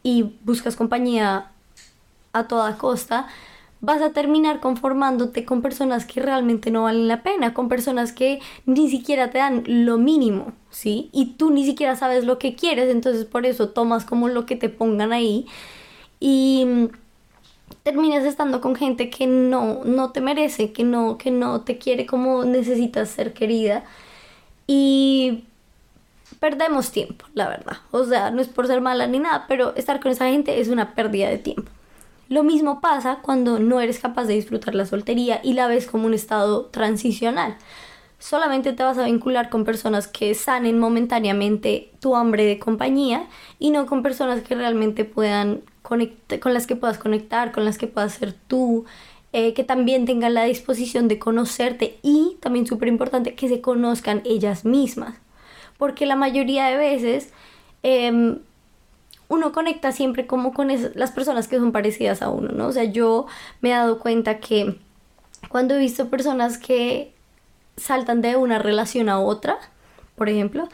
y 0.03 0.33
buscas 0.43 0.75
compañía 0.75 1.51
a 2.33 2.47
toda 2.47 2.77
costa, 2.77 3.27
vas 3.81 4.01
a 4.01 4.13
terminar 4.13 4.59
conformándote 4.59 5.43
con 5.43 5.61
personas 5.61 6.05
que 6.05 6.21
realmente 6.21 6.71
no 6.71 6.83
valen 6.83 7.07
la 7.07 7.23
pena, 7.23 7.53
con 7.53 7.67
personas 7.67 8.13
que 8.13 8.39
ni 8.65 8.89
siquiera 8.89 9.31
te 9.31 9.39
dan 9.39 9.63
lo 9.67 9.97
mínimo, 9.97 10.53
¿sí? 10.69 11.09
Y 11.11 11.33
tú 11.33 11.49
ni 11.49 11.65
siquiera 11.65 11.95
sabes 11.95 12.23
lo 12.23 12.37
que 12.39 12.55
quieres, 12.55 12.89
entonces 12.89 13.25
por 13.25 13.45
eso 13.45 13.69
tomas 13.69 14.05
como 14.05 14.29
lo 14.29 14.45
que 14.45 14.55
te 14.55 14.69
pongan 14.69 15.11
ahí 15.11 15.47
y 16.19 16.63
mm, 16.65 16.87
terminas 17.83 18.23
estando 18.23 18.61
con 18.61 18.75
gente 18.75 19.09
que 19.09 19.27
no, 19.27 19.81
no 19.83 20.11
te 20.11 20.21
merece, 20.21 20.71
que 20.71 20.83
no, 20.83 21.17
que 21.17 21.31
no 21.31 21.61
te 21.61 21.77
quiere 21.79 22.05
como 22.05 22.45
necesitas 22.45 23.09
ser 23.09 23.33
querida 23.33 23.83
y 24.67 25.45
perdemos 26.39 26.91
tiempo, 26.91 27.25
la 27.33 27.47
verdad. 27.47 27.77
O 27.91 28.03
sea, 28.03 28.31
no 28.31 28.41
es 28.41 28.47
por 28.47 28.67
ser 28.67 28.81
mala 28.81 29.07
ni 29.07 29.19
nada, 29.19 29.45
pero 29.47 29.75
estar 29.75 29.99
con 29.99 30.11
esa 30.11 30.29
gente 30.29 30.59
es 30.59 30.69
una 30.69 30.95
pérdida 30.95 31.29
de 31.29 31.37
tiempo. 31.37 31.71
Lo 32.29 32.43
mismo 32.43 32.79
pasa 32.79 33.19
cuando 33.21 33.59
no 33.59 33.81
eres 33.81 33.99
capaz 33.99 34.25
de 34.25 34.35
disfrutar 34.35 34.73
la 34.73 34.85
soltería 34.85 35.41
y 35.43 35.53
la 35.53 35.67
ves 35.67 35.85
como 35.85 36.05
un 36.05 36.13
estado 36.13 36.65
transicional. 36.65 37.57
Solamente 38.19 38.71
te 38.71 38.83
vas 38.83 38.97
a 38.97 39.05
vincular 39.05 39.49
con 39.49 39.65
personas 39.65 40.07
que 40.07 40.33
sanen 40.33 40.79
momentáneamente 40.79 41.91
tu 41.99 42.15
hambre 42.15 42.45
de 42.45 42.57
compañía 42.57 43.27
y 43.59 43.71
no 43.71 43.85
con 43.85 44.01
personas 44.01 44.41
que 44.41 44.55
realmente 44.55 45.05
puedan 45.05 45.61
conectar, 45.81 46.39
con 46.39 46.53
las 46.53 46.67
que 46.67 46.75
puedas 46.75 46.97
conectar, 46.97 47.51
con 47.51 47.65
las 47.65 47.77
que 47.77 47.87
puedas 47.87 48.13
ser 48.13 48.33
tú, 48.47 48.85
eh, 49.33 49.54
que 49.54 49.63
también 49.63 50.06
tengan 50.06 50.33
la 50.33 50.44
disposición 50.44 51.07
de 51.07 51.19
conocerte 51.19 52.00
y 52.01 52.38
también 52.42 52.68
súper 52.68 52.89
importante 52.89 53.33
que 53.33 53.48
se 53.48 53.62
conozcan 53.62 54.22
ellas 54.25 54.66
mismas. 54.66 55.16
Porque 55.78 56.06
la 56.06 56.16
mayoría 56.16 56.66
de 56.68 56.78
veces 56.78 57.31
em, 57.81 58.39
uno 59.30 59.54
conecta 59.54 59.94
siempre 59.94 60.28
como 60.28 60.54
con 60.54 60.68
las 60.68 61.11
personas 61.11 61.47
que 61.47 61.57
son 61.57 61.71
parecidas 61.71 62.21
a 62.21 62.30
uno, 62.30 62.50
¿no? 62.50 62.68
O 62.68 62.71
sea, 62.73 62.83
yo 62.83 63.26
me 63.61 63.69
he 63.69 63.73
dado 63.73 64.00
cuenta 64.00 64.40
que 64.40 64.78
cuando 65.47 65.76
he 65.76 65.80
visto 65.80 66.09
personas 66.09 66.57
que 66.57 67.14
saltan 67.78 68.21
de 68.21 68.35
una 68.35 68.59
relación 68.59 69.07
a 69.07 69.19
otra, 69.19 69.57
por 70.16 70.28
ejemplo, 70.28 70.68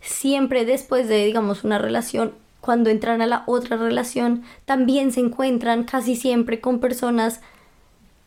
siempre 0.00 0.64
después 0.64 1.08
de, 1.08 1.24
digamos, 1.24 1.62
una 1.62 1.78
relación, 1.78 2.34
cuando 2.60 2.90
entran 2.90 3.22
a 3.22 3.26
la 3.26 3.44
otra 3.46 3.76
relación, 3.76 4.42
también 4.64 5.12
se 5.12 5.20
encuentran 5.20 5.84
casi 5.84 6.16
siempre 6.16 6.60
con 6.60 6.80
personas 6.80 7.40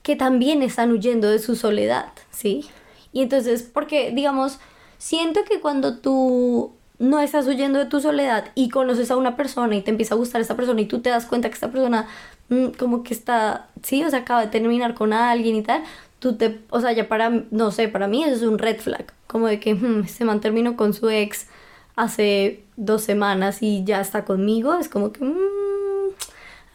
que 0.03 0.15
también 0.15 0.61
están 0.61 0.91
huyendo 0.91 1.29
de 1.29 1.39
su 1.39 1.55
soledad, 1.55 2.11
¿sí? 2.29 2.65
Y 3.13 3.21
entonces, 3.21 3.63
porque, 3.63 4.11
digamos, 4.11 4.59
siento 4.97 5.41
que 5.49 5.59
cuando 5.59 5.97
tú 5.97 6.73
no 6.99 7.19
estás 7.19 7.47
huyendo 7.47 7.79
de 7.79 7.85
tu 7.85 7.99
soledad 7.99 8.51
y 8.55 8.69
conoces 8.69 9.11
a 9.11 9.17
una 9.17 9.35
persona 9.35 9.75
y 9.75 9.81
te 9.81 9.91
empieza 9.91 10.13
a 10.15 10.17
gustar 10.17 10.41
esa 10.41 10.55
persona 10.55 10.81
y 10.81 10.85
tú 10.85 11.01
te 11.01 11.09
das 11.09 11.25
cuenta 11.25 11.49
que 11.49 11.55
esta 11.55 11.71
persona 11.71 12.07
mm, 12.49 12.67
como 12.77 13.03
que 13.03 13.13
está, 13.13 13.67
sí, 13.81 14.03
o 14.03 14.09
sea, 14.09 14.19
acaba 14.19 14.41
de 14.41 14.47
terminar 14.47 14.93
con 14.93 15.13
alguien 15.13 15.55
y 15.55 15.63
tal, 15.63 15.83
tú 16.19 16.35
te, 16.35 16.61
o 16.69 16.79
sea, 16.81 16.91
ya 16.91 17.07
para, 17.07 17.29
no 17.51 17.71
sé, 17.71 17.87
para 17.87 18.07
mí 18.07 18.23
eso 18.23 18.35
es 18.35 18.41
un 18.43 18.59
red 18.59 18.79
flag, 18.79 19.13
como 19.27 19.47
de 19.47 19.59
que 19.59 19.73
hmm, 19.75 20.07
se 20.07 20.25
man 20.25 20.41
terminó 20.41 20.75
con 20.77 20.93
su 20.93 21.09
ex 21.09 21.47
hace 21.95 22.63
dos 22.77 23.03
semanas 23.03 23.61
y 23.61 23.83
ya 23.83 24.01
está 24.01 24.25
conmigo, 24.25 24.75
es 24.75 24.89
como 24.89 25.11
que, 25.11 25.23
mmm, 25.23 26.13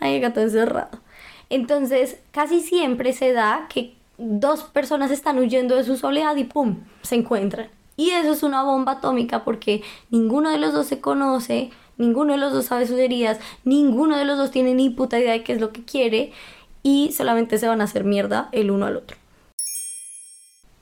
hay 0.01 0.21
gato 0.21 0.41
encerrado. 0.41 0.99
Entonces, 1.51 2.19
casi 2.31 2.61
siempre 2.61 3.13
se 3.13 3.33
da 3.33 3.67
que 3.69 3.95
dos 4.19 4.65
personas 4.65 5.11
están 5.11 5.39
huyendo 5.39 5.77
de 5.77 5.85
su 5.85 5.97
soledad 5.97 6.37
y 6.37 6.45
pum, 6.45 6.77
se 7.03 7.15
encuentran. 7.15 7.69
Y 7.97 8.11
eso 8.11 8.33
es 8.33 8.43
una 8.43 8.63
bomba 8.63 8.93
atómica 8.93 9.45
porque 9.45 9.83
ninguno 10.11 10.51
de 10.51 10.59
los 10.59 10.73
dos 10.73 10.87
se 10.87 11.01
conoce, 11.01 11.71
ninguno 11.97 12.33
de 12.33 12.39
los 12.39 12.53
dos 12.53 12.67
sabe 12.67 12.87
sus 12.87 12.99
heridas, 12.99 13.39
ninguno 13.65 14.17
de 14.17 14.25
los 14.25 14.39
dos 14.39 14.51
tiene 14.51 14.75
ni 14.75 14.89
puta 14.89 15.19
idea 15.19 15.33
de 15.33 15.43
qué 15.43 15.53
es 15.53 15.61
lo 15.61 15.73
que 15.73 15.85
quiere 15.85 16.33
y 16.83 17.13
solamente 17.13 17.59
se 17.59 17.69
van 17.69 17.81
a 17.81 17.85
hacer 17.85 18.05
mierda 18.05 18.49
el 18.53 18.71
uno 18.71 18.87
al 18.87 18.97
otro. 18.97 19.18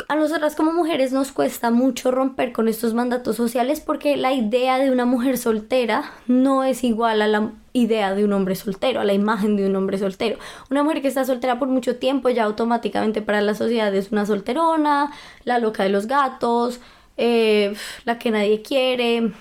A 0.09 0.15
nosotras 0.15 0.55
como 0.55 0.73
mujeres 0.73 1.11
nos 1.11 1.33
cuesta 1.33 1.73
mucho 1.73 2.13
romper 2.13 2.53
con 2.53 2.69
estos 2.69 2.95
mandatos 2.95 3.35
sociales 3.35 3.81
porque 3.81 4.17
la 4.17 4.33
idea 4.33 4.79
de 4.79 4.93
una 4.93 5.05
mujer 5.05 5.37
soltera 5.37 6.13
no 6.29 6.63
es 6.63 6.85
igual 6.85 7.23
a 7.23 7.27
la 7.27 7.51
idea 7.73 8.15
de 8.15 8.25
un 8.25 8.33
hombre 8.33 8.55
soltero, 8.55 9.01
a 9.01 9.05
la 9.05 9.15
imagen 9.15 9.57
de 9.57 9.67
un 9.67 9.75
hombre 9.75 9.99
soltero. 9.99 10.39
Una 10.71 10.85
mujer 10.85 11.03
que 11.03 11.09
está 11.09 11.25
soltera 11.25 11.59
por 11.59 11.67
mucho 11.67 11.97
tiempo 11.97 12.29
ya 12.29 12.45
automáticamente 12.45 13.21
para 13.21 13.41
la 13.41 13.55
sociedad 13.55 13.93
es 13.97 14.13
una 14.13 14.27
solterona, 14.27 15.11
la 15.43 15.59
loca 15.59 15.83
de 15.83 15.89
los 15.89 16.07
gatos, 16.07 16.79
eh, 17.17 17.75
la 18.05 18.21
que 18.21 18.31
nadie 18.31 18.63
quiere. 18.63 19.33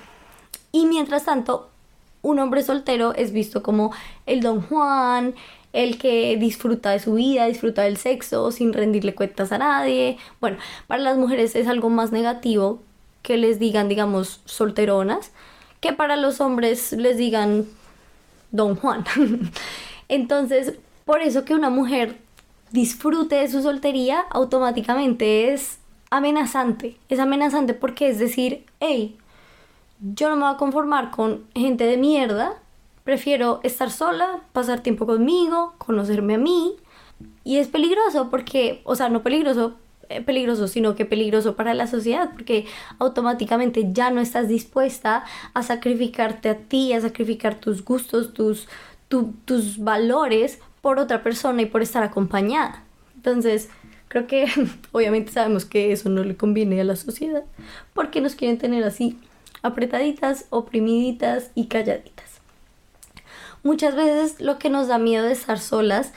Y 0.71 0.87
mientras 0.87 1.25
tanto, 1.25 1.69
un 2.23 2.39
hombre 2.39 2.63
soltero 2.63 3.13
es 3.13 3.31
visto 3.31 3.61
como 3.61 3.93
el 4.25 4.41
don 4.41 4.61
Juan, 4.61 5.35
el 5.75 5.97
que 5.97 6.37
disfruta 6.37 6.91
de 6.91 6.99
su 6.99 7.15
vida, 7.15 7.45
disfruta 7.45 7.83
del 7.83 7.97
sexo 7.97 8.51
sin 8.51 8.71
rendirle 8.71 9.13
cuentas 9.13 9.51
a 9.51 9.57
nadie. 9.57 10.17
Bueno, 10.39 10.57
para 10.87 11.03
las 11.03 11.17
mujeres 11.17 11.55
es 11.55 11.67
algo 11.67 11.89
más 11.89 12.11
negativo 12.11 12.81
que 13.21 13.37
les 13.37 13.59
digan, 13.59 13.89
digamos, 13.89 14.41
solteronas, 14.45 15.31
que 15.81 15.91
para 15.91 16.15
los 16.15 16.39
hombres 16.39 16.93
les 16.93 17.17
digan 17.17 17.65
don 18.51 18.75
Juan. 18.75 19.03
Entonces, 20.07 20.75
por 21.03 21.21
eso 21.21 21.43
que 21.43 21.53
una 21.53 21.69
mujer 21.69 22.17
disfrute 22.71 23.35
de 23.35 23.49
su 23.49 23.61
soltería 23.61 24.21
automáticamente 24.29 25.53
es 25.53 25.79
amenazante. 26.09 26.97
Es 27.09 27.19
amenazante 27.19 27.73
porque 27.73 28.07
es 28.07 28.17
decir, 28.17 28.65
hey, 28.79 29.17
yo 29.99 30.29
no 30.29 30.37
me 30.37 30.43
voy 30.43 30.53
a 30.53 30.57
conformar 30.57 31.11
con 31.11 31.43
gente 31.53 31.85
de 31.85 31.97
mierda, 31.97 32.53
prefiero 33.05 33.61
estar 33.63 33.91
sola, 33.91 34.41
pasar 34.51 34.81
tiempo 34.81 35.05
conmigo, 35.05 35.75
conocerme 35.77 36.33
a 36.33 36.37
mí. 36.39 36.75
Y 37.45 37.57
es 37.57 37.69
peligroso 37.69 38.29
porque, 38.29 38.81
o 38.83 38.95
sea, 38.95 39.07
no 39.07 39.23
peligroso, 39.23 39.75
eh, 40.09 40.21
peligroso, 40.21 40.67
sino 40.67 40.95
que 40.95 41.05
peligroso 41.05 41.55
para 41.55 41.73
la 41.75 41.87
sociedad, 41.87 42.31
porque 42.33 42.65
automáticamente 42.99 43.93
ya 43.93 44.09
no 44.09 44.19
estás 44.19 44.49
dispuesta 44.49 45.23
a 45.53 45.63
sacrificarte 45.63 46.49
a 46.49 46.57
ti, 46.57 46.91
a 46.93 46.99
sacrificar 46.99 47.55
tus 47.55 47.85
gustos, 47.85 48.33
tus, 48.33 48.67
tus 49.07 49.77
valores 49.77 50.59
por 50.81 50.99
otra 50.99 51.23
persona 51.23 51.61
y 51.61 51.67
por 51.67 51.83
estar 51.83 52.03
acompañada. 52.03 52.83
Entonces, 53.15 53.69
creo 54.07 54.25
que 54.25 54.47
obviamente 54.91 55.31
sabemos 55.31 55.65
que 55.65 55.91
eso 55.91 56.09
no 56.09 56.23
le 56.23 56.35
conviene 56.35 56.81
a 56.81 56.83
la 56.83 56.95
sociedad, 56.95 57.43
porque 57.93 58.19
nos 58.19 58.33
quieren 58.33 58.57
tener 58.57 58.83
así 58.83 59.19
apretaditas, 59.61 60.47
oprimiditas 60.49 61.51
y 61.53 61.67
calladitas. 61.67 62.41
Muchas 63.65 63.95
veces 63.95 64.39
lo 64.39 64.59
que 64.59 64.69
nos 64.69 64.89
da 64.89 64.99
miedo 64.99 65.25
de 65.25 65.31
estar 65.31 65.57
solas 65.57 66.13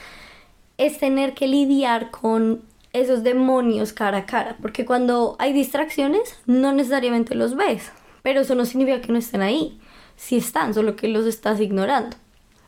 es 0.77 0.99
tener 0.99 1.33
que 1.33 1.47
lidiar 1.47 2.11
con 2.11 2.61
esos 2.93 3.23
demonios 3.23 3.91
cara 3.91 4.19
a 4.19 4.25
cara, 4.27 4.55
porque 4.61 4.85
cuando 4.85 5.35
hay 5.39 5.51
distracciones 5.51 6.37
no 6.45 6.73
necesariamente 6.73 7.33
los 7.33 7.55
ves, 7.55 7.91
pero 8.21 8.41
eso 8.41 8.53
no 8.53 8.65
significa 8.65 9.01
que 9.01 9.11
no 9.11 9.17
estén 9.17 9.41
ahí, 9.41 9.79
si 10.15 10.37
están, 10.37 10.75
solo 10.75 10.95
que 10.95 11.07
los 11.07 11.25
estás 11.25 11.59
ignorando. 11.59 12.17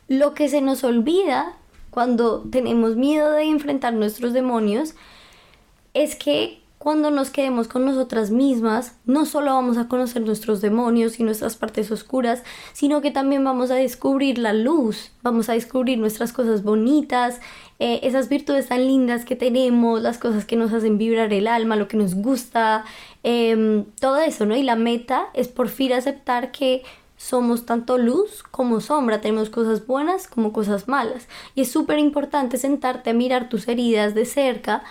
Lo 0.08 0.34
que 0.34 0.48
se 0.48 0.60
nos 0.60 0.82
olvida 0.82 1.54
cuando 1.90 2.40
tenemos 2.50 2.96
miedo 2.96 3.30
de 3.30 3.44
enfrentar 3.44 3.92
nuestros 3.92 4.32
demonios 4.32 4.96
es 5.94 6.16
que 6.16 6.60
cuando 6.82 7.12
nos 7.12 7.30
quedemos 7.30 7.68
con 7.68 7.84
nosotras 7.84 8.32
mismas, 8.32 8.96
no 9.04 9.24
solo 9.24 9.54
vamos 9.54 9.78
a 9.78 9.86
conocer 9.86 10.22
nuestros 10.22 10.60
demonios 10.60 11.20
y 11.20 11.22
nuestras 11.22 11.54
partes 11.54 11.92
oscuras, 11.92 12.42
sino 12.72 13.00
que 13.00 13.12
también 13.12 13.44
vamos 13.44 13.70
a 13.70 13.76
descubrir 13.76 14.38
la 14.38 14.52
luz, 14.52 15.12
vamos 15.22 15.48
a 15.48 15.52
descubrir 15.52 15.98
nuestras 15.98 16.32
cosas 16.32 16.64
bonitas, 16.64 17.40
eh, 17.78 18.00
esas 18.02 18.28
virtudes 18.28 18.66
tan 18.66 18.84
lindas 18.84 19.24
que 19.24 19.36
tenemos, 19.36 20.02
las 20.02 20.18
cosas 20.18 20.44
que 20.44 20.56
nos 20.56 20.72
hacen 20.72 20.98
vibrar 20.98 21.32
el 21.32 21.46
alma, 21.46 21.76
lo 21.76 21.86
que 21.86 21.96
nos 21.96 22.16
gusta, 22.16 22.84
em, 23.22 23.84
todo 24.00 24.18
eso, 24.18 24.44
¿no? 24.44 24.56
Y 24.56 24.64
la 24.64 24.74
meta 24.74 25.28
es 25.34 25.46
por 25.46 25.68
fin 25.68 25.92
aceptar 25.92 26.50
que 26.50 26.82
somos 27.16 27.64
tanto 27.64 27.96
luz 27.96 28.42
como 28.50 28.80
sombra, 28.80 29.20
tenemos 29.20 29.50
cosas 29.50 29.86
buenas 29.86 30.26
como 30.26 30.52
cosas 30.52 30.88
malas. 30.88 31.28
Y 31.54 31.60
es 31.60 31.70
súper 31.70 32.00
importante 32.00 32.58
sentarte 32.58 33.10
a 33.10 33.14
mirar 33.14 33.48
tus 33.48 33.68
heridas 33.68 34.16
de 34.16 34.24
cerca 34.24 34.82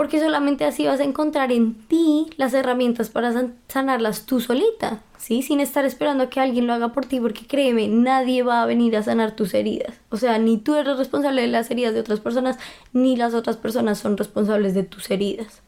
porque 0.00 0.18
solamente 0.18 0.64
así 0.64 0.86
vas 0.86 0.98
a 1.00 1.04
encontrar 1.04 1.52
en 1.52 1.74
ti 1.74 2.30
las 2.38 2.54
herramientas 2.54 3.10
para 3.10 3.34
sanarlas 3.68 4.24
tú 4.24 4.40
solita, 4.40 5.02
¿sí? 5.18 5.42
Sin 5.42 5.60
estar 5.60 5.84
esperando 5.84 6.30
que 6.30 6.40
alguien 6.40 6.66
lo 6.66 6.72
haga 6.72 6.94
por 6.94 7.04
ti, 7.04 7.20
porque 7.20 7.46
créeme, 7.46 7.86
nadie 7.86 8.42
va 8.42 8.62
a 8.62 8.66
venir 8.66 8.96
a 8.96 9.02
sanar 9.02 9.36
tus 9.36 9.52
heridas. 9.52 10.00
O 10.08 10.16
sea, 10.16 10.38
ni 10.38 10.56
tú 10.56 10.74
eres 10.74 10.96
responsable 10.96 11.42
de 11.42 11.48
las 11.48 11.70
heridas 11.70 11.92
de 11.92 12.00
otras 12.00 12.18
personas, 12.18 12.56
ni 12.94 13.14
las 13.14 13.34
otras 13.34 13.58
personas 13.58 13.98
son 13.98 14.16
responsables 14.16 14.72
de 14.72 14.84
tus 14.84 15.10
heridas. 15.10 15.60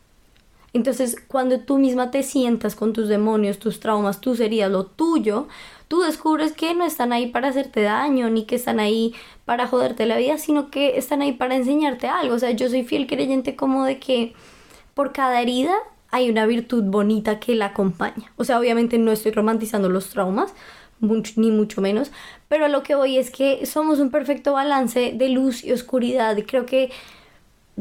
Entonces, 0.72 1.18
cuando 1.28 1.60
tú 1.60 1.76
misma 1.76 2.10
te 2.10 2.22
sientas 2.22 2.74
con 2.74 2.94
tus 2.94 3.08
demonios, 3.08 3.58
tus 3.58 3.80
traumas, 3.80 4.22
tus 4.22 4.40
heridas, 4.40 4.70
lo 4.70 4.86
tuyo, 4.86 5.46
tú 5.92 6.00
descubres 6.00 6.52
que 6.52 6.74
no 6.74 6.86
están 6.86 7.12
ahí 7.12 7.26
para 7.26 7.48
hacerte 7.48 7.82
daño, 7.82 8.30
ni 8.30 8.46
que 8.46 8.54
están 8.54 8.80
ahí 8.80 9.12
para 9.44 9.66
joderte 9.66 10.06
la 10.06 10.16
vida, 10.16 10.38
sino 10.38 10.70
que 10.70 10.96
están 10.96 11.20
ahí 11.20 11.32
para 11.32 11.54
enseñarte 11.54 12.08
algo. 12.08 12.34
O 12.34 12.38
sea, 12.38 12.52
yo 12.52 12.70
soy 12.70 12.82
fiel 12.82 13.06
creyente 13.06 13.56
como 13.56 13.84
de 13.84 13.98
que 13.98 14.32
por 14.94 15.12
cada 15.12 15.42
herida 15.42 15.74
hay 16.10 16.30
una 16.30 16.46
virtud 16.46 16.84
bonita 16.84 17.40
que 17.40 17.54
la 17.54 17.66
acompaña. 17.66 18.32
O 18.36 18.44
sea, 18.44 18.58
obviamente 18.58 18.96
no 18.96 19.12
estoy 19.12 19.32
romantizando 19.32 19.90
los 19.90 20.08
traumas, 20.08 20.54
ni 21.36 21.50
mucho 21.50 21.82
menos, 21.82 22.10
pero 22.48 22.68
lo 22.68 22.82
que 22.82 22.94
voy 22.94 23.18
es 23.18 23.30
que 23.30 23.66
somos 23.66 23.98
un 23.98 24.10
perfecto 24.10 24.54
balance 24.54 25.12
de 25.14 25.28
luz 25.28 25.62
y 25.62 25.72
oscuridad. 25.72 26.34
Y 26.38 26.44
creo 26.44 26.64
que 26.64 26.90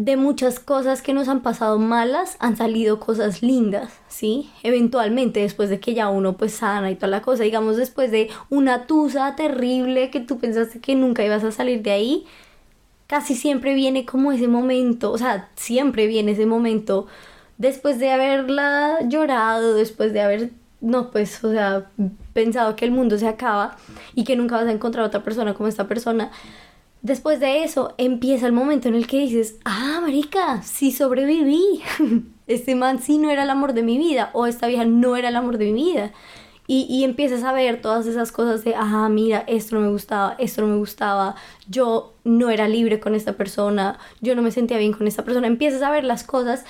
de 0.03 0.17
muchas 0.17 0.60
cosas 0.60 1.03
que 1.03 1.13
nos 1.13 1.27
han 1.27 1.41
pasado 1.41 1.77
malas 1.77 2.36
han 2.39 2.58
salido 2.58 3.00
cosas 3.00 3.43
lindas, 3.43 3.93
¿sí? 4.08 4.50
Eventualmente, 4.63 5.41
después 5.41 5.70
de 5.70 5.79
que 5.79 5.93
ya 5.93 6.10
uno 6.10 6.38
pues 6.38 6.53
sana 6.53 6.89
y 6.89 6.96
toda 6.96 7.10
la 7.10 7.22
cosa, 7.22 7.43
digamos 7.43 7.77
después 7.77 8.10
de 8.10 8.31
una 8.50 8.88
tusa 8.88 9.36
terrible 9.36 10.10
que 10.10 10.20
tú 10.20 10.39
pensaste 10.39 10.79
que 10.79 10.96
nunca 10.96 11.24
ibas 11.24 11.43
a 11.43 11.51
salir 11.51 11.84
de 11.84 11.91
ahí, 11.91 12.25
casi 13.05 13.36
siempre 13.36 13.75
viene 13.75 14.03
como 14.03 14.31
ese 14.31 14.48
momento, 14.48 15.12
o 15.12 15.20
sea, 15.20 15.50
siempre 15.55 16.08
viene 16.08 16.31
ese 16.31 16.48
momento 16.48 17.05
después 17.60 18.00
de 18.00 18.10
haberla 18.10 19.01
llorado, 19.08 19.75
después 19.75 20.13
de 20.13 20.22
haber, 20.22 20.50
no, 20.79 21.12
pues, 21.12 21.43
o 21.43 21.51
sea, 21.51 21.91
pensado 22.34 22.75
que 22.75 22.86
el 22.86 22.91
mundo 22.91 23.20
se 23.20 23.27
acaba 23.27 23.77
y 24.15 24.24
que 24.24 24.36
nunca 24.36 24.55
vas 24.55 24.65
a 24.65 24.72
encontrar 24.72 25.05
otra 25.05 25.24
persona 25.24 25.53
como 25.53 25.70
esta 25.70 25.88
persona 25.88 26.31
Después 27.01 27.39
de 27.39 27.63
eso 27.63 27.96
empieza 27.98 28.46
el 28.46 28.53
momento 28.53 28.88
en 28.88 28.93
el 28.93 29.08
que 29.08 29.20
dices, 29.20 29.55
ah, 29.65 30.00
marica, 30.01 30.62
sí 30.62 30.91
sobreviví. 30.91 31.81
Este 32.48 32.75
man 32.75 33.00
sí 33.00 33.17
no 33.17 33.29
era 33.29 33.43
el 33.43 33.50
amor 33.50 33.72
de 33.72 33.81
mi 33.81 33.98
vida 33.98 34.29
o 34.34 34.46
esta 34.46 34.67
vieja 34.67 34.84
no 34.84 35.15
era 35.15 35.29
el 35.29 35.38
amor 35.38 35.58
de 35.58 35.72
mi 35.72 35.84
vida. 35.84 36.12
Y, 36.67 37.03
empiezas 37.03 37.43
a 37.43 37.51
ver 37.51 37.81
todas 37.81 38.05
esas 38.05 38.31
cosas 38.31 38.63
de, 38.63 38.75
ah, 38.75 39.10
mira, 39.10 39.43
esto 39.48 39.75
no 39.75 39.81
me 39.81 39.89
gustaba, 39.89 40.36
esto 40.38 40.62
no 40.62 40.67
me 40.67 40.77
gustaba, 40.77 41.36
yo 41.67 42.13
no 42.24 42.50
era 42.50 42.70
libre 42.70 43.01
con 43.01 43.13
esta 43.13 43.34
persona, 43.34 44.00
yo 44.22 44.36
no 44.36 44.41
me 44.41 44.51
sentía 44.51 44.77
bien 44.77 44.93
con 44.93 45.05
esta 45.05 45.25
persona. 45.25 45.48
Empiezas 45.48 45.81
a 45.81 45.91
ver 45.91 46.05
las 46.05 46.24
cosas 46.24 46.63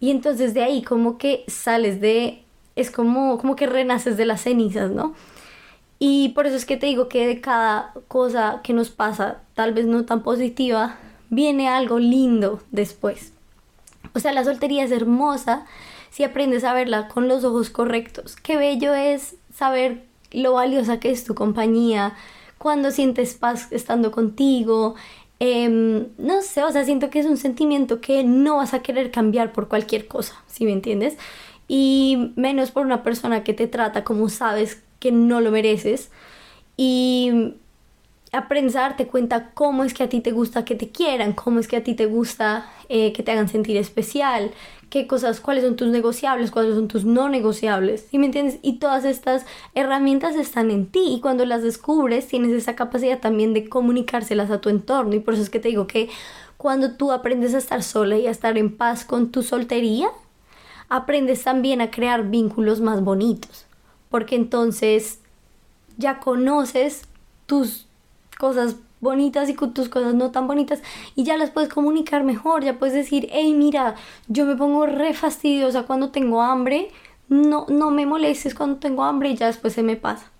y 0.00 0.10
entonces 0.10 0.52
de 0.52 0.64
ahí 0.64 0.82
como 0.82 1.16
que 1.16 1.44
sales 1.46 2.00
de, 2.00 2.42
es 2.74 2.90
como, 2.90 3.38
como 3.38 3.54
que 3.54 3.68
renaces 3.68 4.16
de 4.16 4.26
las 4.26 4.42
cenizas, 4.42 4.90
¿no? 4.90 5.14
Y 5.98 6.30
por 6.30 6.46
eso 6.46 6.56
es 6.56 6.66
que 6.66 6.76
te 6.76 6.86
digo 6.86 7.08
que 7.08 7.26
de 7.26 7.40
cada 7.40 7.94
cosa 8.08 8.60
que 8.62 8.72
nos 8.72 8.90
pasa, 8.90 9.40
tal 9.54 9.72
vez 9.72 9.86
no 9.86 10.04
tan 10.04 10.22
positiva, 10.22 10.96
viene 11.30 11.68
algo 11.68 11.98
lindo 11.98 12.60
después. 12.70 13.32
O 14.14 14.20
sea, 14.20 14.32
la 14.32 14.44
soltería 14.44 14.84
es 14.84 14.90
hermosa 14.90 15.66
si 16.10 16.24
aprendes 16.24 16.64
a 16.64 16.74
verla 16.74 17.08
con 17.08 17.28
los 17.28 17.44
ojos 17.44 17.70
correctos. 17.70 18.36
Qué 18.36 18.56
bello 18.56 18.94
es 18.94 19.36
saber 19.54 20.04
lo 20.32 20.54
valiosa 20.54 21.00
que 21.00 21.10
es 21.10 21.24
tu 21.24 21.34
compañía, 21.34 22.14
cuando 22.58 22.90
sientes 22.90 23.34
paz 23.34 23.68
estando 23.70 24.10
contigo. 24.10 24.94
Em, 25.38 26.06
no 26.18 26.42
sé, 26.42 26.62
o 26.62 26.70
sea, 26.70 26.84
siento 26.84 27.10
que 27.10 27.18
es 27.18 27.26
un 27.26 27.36
sentimiento 27.36 28.00
que 28.00 28.24
no 28.24 28.56
vas 28.56 28.74
a 28.74 28.80
querer 28.80 29.10
cambiar 29.10 29.52
por 29.52 29.68
cualquier 29.68 30.08
cosa, 30.08 30.42
si 30.46 30.64
me 30.64 30.72
entiendes? 30.72 31.16
Y 31.68 32.32
menos 32.36 32.70
por 32.70 32.86
una 32.86 33.02
persona 33.02 33.44
que 33.44 33.52
te 33.52 33.66
trata 33.66 34.04
como 34.04 34.28
sabes 34.28 34.82
no 35.12 35.40
lo 35.40 35.50
mereces. 35.50 36.10
Y 36.76 37.54
aprendes 38.32 38.76
a 38.76 38.80
darte 38.80 39.06
cuenta 39.06 39.50
cómo 39.54 39.84
es 39.84 39.94
que 39.94 40.02
a 40.02 40.08
ti 40.08 40.20
te 40.20 40.32
gusta 40.32 40.64
que 40.64 40.74
te 40.74 40.90
quieran, 40.90 41.32
cómo 41.32 41.58
es 41.58 41.68
que 41.68 41.76
a 41.76 41.84
ti 41.84 41.94
te 41.94 42.06
gusta 42.06 42.70
eh, 42.88 43.12
que 43.12 43.22
te 43.22 43.32
hagan 43.32 43.48
sentir 43.48 43.76
especial, 43.76 44.50
qué 44.90 45.06
cosas, 45.06 45.40
cuáles 45.40 45.64
son 45.64 45.76
tus 45.76 45.88
negociables, 45.88 46.50
cuáles 46.50 46.74
son 46.74 46.88
tus 46.88 47.04
no 47.04 47.28
negociables, 47.28 48.06
¿sí 48.10 48.18
me 48.18 48.26
entiendes? 48.26 48.58
Y 48.62 48.74
todas 48.74 49.04
estas 49.04 49.46
herramientas 49.74 50.36
están 50.36 50.70
en 50.70 50.86
ti 50.86 51.14
y 51.14 51.20
cuando 51.20 51.44
las 51.44 51.62
descubres 51.62 52.28
tienes 52.28 52.52
esa 52.52 52.76
capacidad 52.76 53.20
también 53.20 53.54
de 53.54 53.68
comunicárselas 53.68 54.50
a 54.50 54.60
tu 54.60 54.68
entorno. 54.68 55.14
Y 55.14 55.20
por 55.20 55.34
eso 55.34 55.42
es 55.42 55.50
que 55.50 55.60
te 55.60 55.68
digo 55.68 55.86
que 55.86 56.08
cuando 56.56 56.92
tú 56.92 57.12
aprendes 57.12 57.54
a 57.54 57.58
estar 57.58 57.82
sola 57.82 58.16
y 58.16 58.26
a 58.26 58.30
estar 58.30 58.56
en 58.58 58.76
paz 58.76 59.04
con 59.04 59.30
tu 59.30 59.42
soltería, 59.42 60.08
aprendes 60.88 61.42
también 61.42 61.80
a 61.80 61.90
crear 61.90 62.28
vínculos 62.28 62.80
más 62.80 63.02
bonitos 63.02 63.65
porque 64.10 64.36
entonces 64.36 65.20
ya 65.96 66.20
conoces 66.20 67.02
tus 67.46 67.86
cosas 68.38 68.76
bonitas 69.00 69.48
y 69.48 69.54
tus 69.54 69.88
cosas 69.88 70.14
no 70.14 70.30
tan 70.30 70.46
bonitas 70.46 70.82
y 71.14 71.24
ya 71.24 71.36
las 71.36 71.50
puedes 71.50 71.68
comunicar 71.68 72.24
mejor, 72.24 72.64
ya 72.64 72.78
puedes 72.78 72.94
decir, 72.94 73.28
hey 73.30 73.54
mira, 73.54 73.94
yo 74.28 74.46
me 74.46 74.56
pongo 74.56 74.86
re 74.86 75.14
fastidiosa 75.14 75.84
cuando 75.84 76.10
tengo 76.10 76.42
hambre, 76.42 76.90
no, 77.28 77.66
no 77.68 77.90
me 77.90 78.06
molestes 78.06 78.54
cuando 78.54 78.76
tengo 78.76 79.04
hambre 79.04 79.30
y 79.30 79.36
ya 79.36 79.46
después 79.46 79.74
se 79.74 79.82
me 79.82 79.96
pasa, 79.96 80.30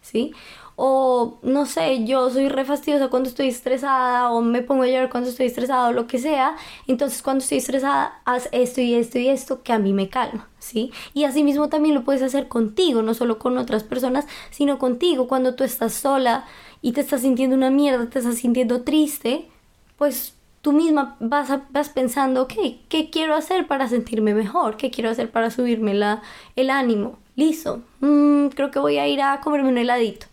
¿sí? 0.00 0.32
O 0.76 1.38
no 1.42 1.64
sé, 1.64 2.04
yo 2.04 2.30
soy 2.30 2.50
re 2.50 2.66
fastidiosa 2.66 3.08
cuando 3.08 3.30
estoy 3.30 3.48
estresada 3.48 4.30
o 4.30 4.42
me 4.42 4.60
pongo 4.60 4.82
a 4.82 4.86
llorar 4.86 5.10
cuando 5.10 5.30
estoy 5.30 5.46
estresada 5.46 5.88
o 5.88 5.92
lo 5.92 6.06
que 6.06 6.18
sea, 6.18 6.56
entonces 6.86 7.22
cuando 7.22 7.42
estoy 7.42 7.58
estresada 7.58 8.20
haz 8.26 8.50
esto 8.52 8.82
y 8.82 8.94
esto 8.94 9.18
y 9.18 9.28
esto 9.28 9.62
que 9.62 9.72
a 9.72 9.78
mí 9.78 9.94
me 9.94 10.10
calma, 10.10 10.48
¿sí? 10.58 10.92
Y 11.14 11.24
así 11.24 11.42
mismo 11.42 11.68
también 11.70 11.94
lo 11.94 12.04
puedes 12.04 12.22
hacer 12.22 12.48
contigo, 12.48 13.00
no 13.00 13.14
solo 13.14 13.38
con 13.38 13.56
otras 13.56 13.84
personas, 13.84 14.26
sino 14.50 14.78
contigo 14.78 15.28
cuando 15.28 15.54
tú 15.54 15.64
estás 15.64 15.94
sola 15.94 16.44
y 16.82 16.92
te 16.92 17.00
estás 17.00 17.22
sintiendo 17.22 17.56
una 17.56 17.70
mierda, 17.70 18.10
te 18.10 18.18
estás 18.18 18.36
sintiendo 18.36 18.82
triste, 18.82 19.48
pues 19.96 20.34
tú 20.60 20.72
misma 20.72 21.16
vas, 21.20 21.48
vas 21.70 21.88
pensando, 21.88 22.42
ok, 22.42 22.54
¿qué 22.90 23.08
quiero 23.08 23.34
hacer 23.34 23.66
para 23.66 23.88
sentirme 23.88 24.34
mejor? 24.34 24.76
¿Qué 24.76 24.90
quiero 24.90 25.08
hacer 25.08 25.30
para 25.30 25.50
subirme 25.50 25.94
la, 25.94 26.22
el 26.54 26.68
ánimo? 26.68 27.18
Listo, 27.34 27.82
mm, 28.00 28.48
creo 28.48 28.70
que 28.70 28.78
voy 28.78 28.98
a 28.98 29.08
ir 29.08 29.22
a 29.22 29.40
comerme 29.40 29.70
un 29.70 29.78
heladito. 29.78 30.26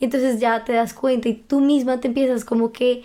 Y 0.00 0.06
entonces 0.06 0.40
ya 0.40 0.64
te 0.64 0.72
das 0.72 0.94
cuenta 0.94 1.28
y 1.28 1.34
tú 1.34 1.60
misma 1.60 2.00
te 2.00 2.08
empiezas 2.08 2.44
como 2.44 2.72
que 2.72 3.04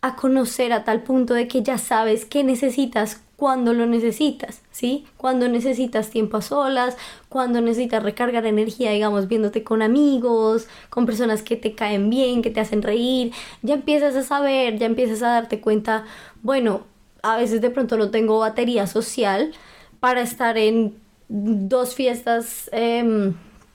a 0.00 0.16
conocer 0.16 0.72
a 0.72 0.84
tal 0.84 1.02
punto 1.02 1.34
de 1.34 1.46
que 1.46 1.62
ya 1.62 1.78
sabes 1.78 2.24
qué 2.24 2.42
necesitas 2.42 3.20
cuando 3.36 3.72
lo 3.72 3.86
necesitas, 3.86 4.62
¿sí? 4.70 5.06
Cuando 5.16 5.48
necesitas 5.48 6.10
tiempo 6.10 6.36
a 6.36 6.42
solas, 6.42 6.96
cuando 7.28 7.60
necesitas 7.60 8.02
recargar 8.02 8.46
energía, 8.46 8.92
digamos, 8.92 9.28
viéndote 9.28 9.64
con 9.64 9.82
amigos, 9.82 10.68
con 10.88 11.04
personas 11.04 11.42
que 11.42 11.56
te 11.56 11.74
caen 11.74 12.10
bien, 12.10 12.42
que 12.42 12.50
te 12.50 12.60
hacen 12.60 12.82
reír, 12.82 13.32
ya 13.62 13.74
empiezas 13.74 14.14
a 14.14 14.22
saber, 14.22 14.78
ya 14.78 14.86
empiezas 14.86 15.22
a 15.22 15.28
darte 15.28 15.60
cuenta, 15.60 16.04
bueno, 16.42 16.82
a 17.22 17.36
veces 17.36 17.60
de 17.60 17.70
pronto 17.70 17.96
no 17.96 18.10
tengo 18.10 18.38
batería 18.38 18.86
social 18.86 19.52
para 20.00 20.20
estar 20.20 20.58
en 20.58 20.94
dos 21.28 21.94
fiestas 21.94 22.68
em, 22.72 23.34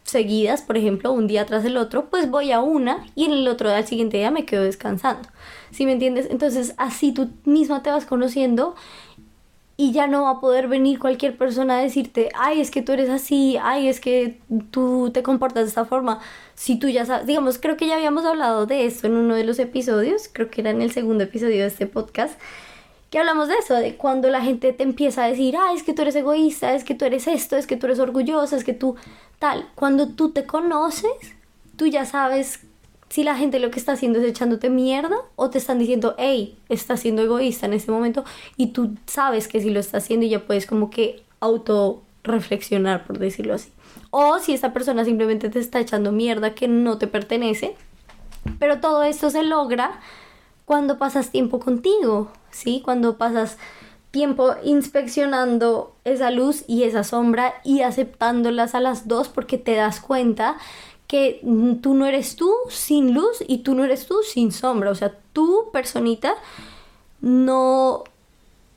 seguidas, 0.09 0.61
por 0.61 0.77
ejemplo, 0.77 1.11
un 1.11 1.27
día 1.27 1.45
tras 1.45 1.65
el 1.65 1.77
otro, 1.77 2.09
pues 2.09 2.29
voy 2.29 2.51
a 2.51 2.61
una 2.61 3.05
y 3.15 3.25
en 3.25 3.31
el 3.31 3.47
otro 3.47 3.69
día, 3.69 3.77
al 3.77 3.87
siguiente 3.87 4.17
día 4.17 4.31
me 4.31 4.45
quedo 4.45 4.63
descansando. 4.63 5.29
¿Sí 5.71 5.85
me 5.85 5.93
entiendes? 5.93 6.27
Entonces 6.29 6.73
así 6.77 7.13
tú 7.13 7.29
misma 7.45 7.83
te 7.83 7.89
vas 7.89 8.05
conociendo 8.05 8.75
y 9.81 9.93
ya 9.93 10.07
no 10.07 10.23
va 10.23 10.31
a 10.31 10.39
poder 10.41 10.67
venir 10.67 10.99
cualquier 10.99 11.37
persona 11.37 11.77
a 11.77 11.81
decirte, 11.81 12.27
ay, 12.37 12.59
es 12.59 12.69
que 12.69 12.81
tú 12.81 12.91
eres 12.91 13.09
así, 13.09 13.55
ay, 13.61 13.87
es 13.87 14.01
que 14.01 14.37
tú 14.71 15.09
te 15.13 15.23
comportas 15.23 15.63
de 15.63 15.69
esta 15.69 15.85
forma. 15.85 16.19
Si 16.53 16.77
tú 16.77 16.89
ya 16.89 17.05
sabes, 17.05 17.25
digamos, 17.25 17.59
creo 17.59 17.77
que 17.77 17.87
ya 17.87 17.95
habíamos 17.95 18.25
hablado 18.25 18.65
de 18.65 18.85
esto 18.85 19.07
en 19.07 19.13
uno 19.13 19.35
de 19.35 19.45
los 19.45 19.57
episodios, 19.57 20.29
creo 20.33 20.49
que 20.49 20.59
era 20.59 20.71
en 20.71 20.81
el 20.81 20.91
segundo 20.91 21.23
episodio 21.23 21.61
de 21.61 21.67
este 21.67 21.87
podcast, 21.87 22.37
que 23.09 23.19
hablamos 23.19 23.47
de 23.47 23.55
eso, 23.55 23.75
de 23.75 23.95
cuando 23.95 24.29
la 24.29 24.41
gente 24.41 24.71
te 24.73 24.83
empieza 24.83 25.23
a 25.23 25.27
decir, 25.27 25.55
ah, 25.57 25.73
es 25.73 25.83
que 25.83 25.93
tú 25.93 26.03
eres 26.03 26.15
egoísta, 26.15 26.73
es 26.73 26.83
que 26.83 26.95
tú 26.95 27.05
eres 27.05 27.27
esto, 27.27 27.57
es 27.57 27.65
que 27.65 27.75
tú 27.75 27.87
eres 27.87 27.99
orgullosa, 27.99 28.55
es 28.55 28.63
que 28.63 28.73
tú 28.73 28.95
tal. 29.39 29.67
Cuando 29.75 30.09
tú 30.09 30.31
te 30.31 30.45
conoces, 30.45 31.11
tú 31.75 31.87
ya 31.87 32.05
sabes 32.05 32.59
si 33.09 33.23
la 33.23 33.35
gente 33.35 33.59
lo 33.59 33.71
que 33.71 33.79
está 33.79 33.93
haciendo 33.93 34.19
es 34.19 34.25
echándote 34.25 34.69
mierda 34.69 35.15
o 35.35 35.49
te 35.49 35.57
están 35.57 35.79
diciendo, 35.79 36.13
hey, 36.19 36.57
estás 36.69 36.99
siendo 36.99 37.23
egoísta 37.23 37.65
en 37.65 37.73
este 37.73 37.91
momento 37.91 38.23
y 38.55 38.67
tú 38.67 38.95
sabes 39.07 39.47
que 39.47 39.59
si 39.59 39.71
lo 39.71 39.79
está 39.79 39.97
haciendo 39.97 40.27
y 40.27 40.29
ya 40.29 40.45
puedes 40.45 40.67
como 40.67 40.91
que 40.91 41.23
auto 41.39 42.03
reflexionar, 42.23 43.05
por 43.07 43.17
decirlo 43.17 43.55
así. 43.55 43.71
O 44.11 44.37
si 44.39 44.53
esta 44.53 44.73
persona 44.73 45.05
simplemente 45.05 45.49
te 45.49 45.59
está 45.59 45.79
echando 45.79 46.11
mierda 46.11 46.53
que 46.53 46.67
no 46.67 46.99
te 46.99 47.07
pertenece. 47.07 47.75
Pero 48.59 48.79
todo 48.79 49.03
esto 49.03 49.29
se 49.29 49.43
logra 49.43 49.99
cuando 50.69 50.99
pasas 50.99 51.31
tiempo 51.31 51.59
contigo, 51.59 52.29
¿sí? 52.51 52.83
Cuando 52.85 53.17
pasas 53.17 53.57
tiempo 54.11 54.53
inspeccionando 54.63 55.95
esa 56.03 56.29
luz 56.29 56.63
y 56.67 56.83
esa 56.83 57.03
sombra 57.03 57.55
y 57.63 57.81
aceptándolas 57.81 58.75
a 58.75 58.79
las 58.79 59.07
dos 59.07 59.29
porque 59.29 59.57
te 59.57 59.73
das 59.73 59.99
cuenta 59.99 60.57
que 61.07 61.41
tú 61.81 61.95
no 61.95 62.05
eres 62.05 62.35
tú 62.35 62.53
sin 62.69 63.15
luz 63.15 63.43
y 63.47 63.63
tú 63.63 63.73
no 63.73 63.83
eres 63.83 64.05
tú 64.05 64.17
sin 64.21 64.51
sombra. 64.51 64.91
O 64.91 64.95
sea, 64.95 65.17
tu 65.33 65.71
personita 65.73 66.35
no 67.19 68.03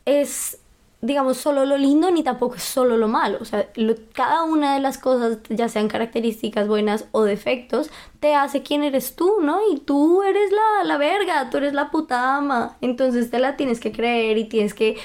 es 0.06 0.62
digamos, 1.02 1.37
solo 1.37 1.66
lo 1.66 1.76
lindo 1.76 2.12
ni 2.12 2.23
tampoco 2.23 2.54
es 2.54 2.62
solo 2.62 2.97
lo 2.97 3.09
malo. 3.09 3.38
O 3.40 3.44
sea, 3.44 3.68
cada 4.12 4.44
una 4.44 4.75
de 4.75 4.80
las 4.80 4.99
cosas, 4.99 5.38
ya 5.50 5.68
sean 5.68 5.88
características 5.88 6.68
buenas 6.68 7.06
o 7.11 7.25
defectos, 7.25 7.90
te 8.21 8.37
hace 8.37 8.62
quién 8.62 8.85
eres 8.85 9.16
tú, 9.16 9.40
¿no? 9.42 9.59
Y 9.73 9.80
tú 9.80 10.23
eres 10.23 10.52
la, 10.52 10.85
la 10.85 10.99
verga, 10.99 11.50
tú 11.50 11.56
eres 11.56 11.75
la 11.75 11.90
puta 11.90 12.37
ama. 12.37 12.76
Entonces 12.81 13.31
te 13.31 13.40
la 13.40 13.57
tienes 13.57 13.81
que 13.81 13.90
creer 13.90 14.38
y 14.38 14.44
tienes 14.44 14.74
que 14.74 14.96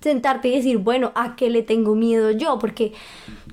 sentarte 0.00 0.48
y 0.48 0.56
decir, 0.56 0.78
bueno, 0.78 1.12
¿a 1.14 1.36
qué 1.36 1.48
le 1.48 1.62
tengo 1.62 1.94
miedo 1.94 2.32
yo? 2.32 2.58
Porque 2.58 2.92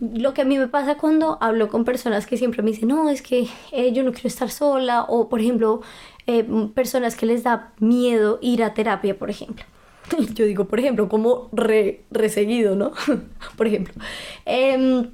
lo 0.01 0.33
que 0.33 0.41
a 0.41 0.45
mí 0.45 0.57
me 0.57 0.67
pasa 0.67 0.97
cuando 0.97 1.37
hablo 1.41 1.67
con 1.69 1.85
personas 1.85 2.25
que 2.25 2.37
siempre 2.37 2.63
me 2.63 2.71
dicen, 2.71 2.89
no, 2.89 3.07
es 3.09 3.21
que 3.21 3.47
eh, 3.71 3.93
yo 3.93 4.01
no 4.03 4.13
quiero 4.13 4.29
estar 4.29 4.49
sola, 4.49 5.03
o 5.03 5.29
por 5.29 5.41
ejemplo, 5.41 5.81
eh, 6.25 6.43
personas 6.73 7.15
que 7.15 7.27
les 7.27 7.43
da 7.43 7.71
miedo 7.79 8.39
ir 8.41 8.63
a 8.63 8.73
terapia, 8.73 9.17
por 9.17 9.29
ejemplo 9.29 9.63
yo 10.33 10.45
digo, 10.45 10.65
por 10.65 10.79
ejemplo, 10.79 11.09
como 11.09 11.49
re, 11.51 12.01
reseguido, 12.11 12.75
¿no? 12.75 12.91
por 13.57 13.67
ejemplo. 13.67 13.93
Eh, 14.45 15.07